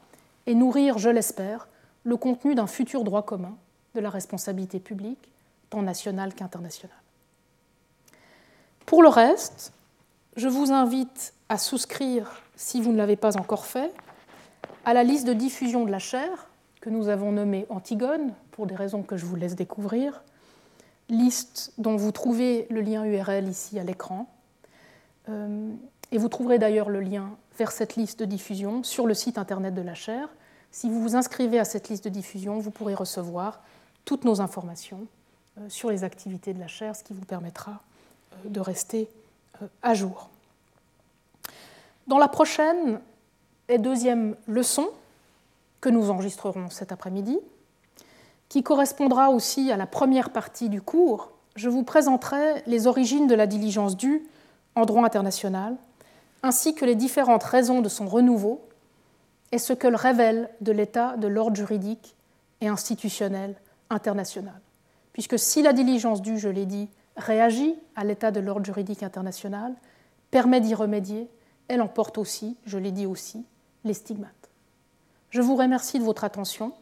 et 0.45 0.55
nourrir, 0.55 0.97
je 0.97 1.09
l'espère, 1.09 1.67
le 2.03 2.17
contenu 2.17 2.55
d'un 2.55 2.67
futur 2.67 3.03
droit 3.03 3.23
commun 3.23 3.55
de 3.95 3.99
la 3.99 4.09
responsabilité 4.09 4.79
publique, 4.79 5.31
tant 5.69 5.81
nationale 5.81 6.33
qu'internationale. 6.33 6.95
Pour 8.85 9.03
le 9.03 9.09
reste, 9.09 9.71
je 10.35 10.47
vous 10.47 10.71
invite 10.71 11.33
à 11.49 11.57
souscrire, 11.57 12.41
si 12.55 12.81
vous 12.81 12.91
ne 12.91 12.97
l'avez 12.97 13.15
pas 13.15 13.37
encore 13.37 13.65
fait, 13.65 13.93
à 14.85 14.93
la 14.93 15.03
liste 15.03 15.27
de 15.27 15.33
diffusion 15.33 15.85
de 15.85 15.91
la 15.91 15.99
chaire 15.99 16.47
que 16.81 16.89
nous 16.89 17.09
avons 17.09 17.31
nommée 17.31 17.65
Antigone, 17.69 18.33
pour 18.51 18.65
des 18.65 18.75
raisons 18.75 19.03
que 19.03 19.17
je 19.17 19.25
vous 19.25 19.35
laisse 19.35 19.55
découvrir, 19.55 20.23
liste 21.09 21.73
dont 21.77 21.95
vous 21.95 22.11
trouvez 22.11 22.67
le 22.69 22.81
lien 22.81 23.03
URL 23.03 23.47
ici 23.47 23.79
à 23.79 23.83
l'écran. 23.83 24.27
Euh, 25.27 25.69
et 26.11 26.17
vous 26.17 26.29
trouverez 26.29 26.59
d'ailleurs 26.59 26.89
le 26.89 27.01
lien 27.01 27.29
vers 27.57 27.71
cette 27.71 27.95
liste 27.95 28.19
de 28.19 28.25
diffusion 28.25 28.83
sur 28.83 29.05
le 29.05 29.13
site 29.13 29.37
internet 29.37 29.73
de 29.73 29.81
la 29.81 29.93
chaire. 29.93 30.29
Si 30.71 30.89
vous 30.89 31.01
vous 31.01 31.15
inscrivez 31.15 31.59
à 31.59 31.65
cette 31.65 31.89
liste 31.89 32.05
de 32.05 32.09
diffusion, 32.09 32.59
vous 32.59 32.71
pourrez 32.71 32.95
recevoir 32.95 33.61
toutes 34.05 34.23
nos 34.23 34.41
informations 34.41 35.07
euh, 35.59 35.69
sur 35.69 35.89
les 35.89 36.03
activités 36.03 36.53
de 36.53 36.59
la 36.59 36.67
chaire, 36.67 36.95
ce 36.95 37.03
qui 37.03 37.13
vous 37.13 37.25
permettra 37.25 37.81
euh, 38.33 38.49
de 38.49 38.59
rester 38.59 39.07
à 39.81 39.93
jour. 39.93 40.29
Dans 42.07 42.17
la 42.17 42.27
prochaine 42.27 42.99
et 43.67 43.77
deuxième 43.77 44.35
leçon, 44.47 44.89
que 45.81 45.89
nous 45.89 46.09
enregistrerons 46.09 46.69
cet 46.69 46.91
après-midi, 46.91 47.37
qui 48.49 48.63
correspondra 48.63 49.29
aussi 49.29 49.71
à 49.71 49.77
la 49.77 49.85
première 49.85 50.31
partie 50.31 50.69
du 50.69 50.81
cours, 50.81 51.29
je 51.55 51.69
vous 51.69 51.83
présenterai 51.83 52.63
les 52.65 52.87
origines 52.87 53.27
de 53.27 53.35
la 53.35 53.47
diligence 53.47 53.95
due 53.95 54.27
en 54.75 54.85
droit 54.85 55.03
international, 55.03 55.75
ainsi 56.43 56.75
que 56.75 56.85
les 56.85 56.95
différentes 56.95 57.43
raisons 57.43 57.81
de 57.81 57.89
son 57.89 58.07
renouveau 58.07 58.67
et 59.51 59.57
ce 59.57 59.73
qu'elle 59.73 59.95
révèle 59.95 60.49
de 60.61 60.71
l'état 60.71 61.17
de 61.17 61.27
l'ordre 61.27 61.55
juridique 61.55 62.15
et 62.61 62.67
institutionnel 62.67 63.55
international. 63.89 64.61
Puisque 65.13 65.39
si 65.39 65.61
la 65.61 65.73
diligence 65.73 66.21
due, 66.21 66.37
je 66.37 66.49
l'ai 66.49 66.65
dit, 66.65 66.89
réagit 67.17 67.75
à 67.95 68.03
l'état 68.03 68.31
de 68.31 68.39
l'ordre 68.39 68.65
juridique 68.65 69.03
international, 69.03 69.73
permet 70.31 70.61
d'y 70.61 70.75
remédier, 70.75 71.29
elle 71.67 71.81
emporte 71.81 72.17
aussi, 72.17 72.57
je 72.65 72.77
l'ai 72.77 72.91
dit 72.91 73.05
aussi, 73.05 73.45
les 73.83 73.93
stigmates. 73.93 74.49
Je 75.29 75.41
vous 75.41 75.55
remercie 75.55 75.99
de 75.99 76.03
votre 76.03 76.23
attention, 76.23 76.73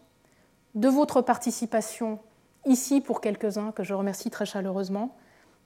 de 0.76 0.88
votre 0.88 1.22
participation 1.22 2.20
ici 2.66 3.02
pour 3.02 3.22
quelques-uns 3.22 3.72
que 3.72 3.84
je 3.84 3.94
remercie 3.94 4.30
très 4.30 4.46
chaleureusement, 4.46 5.16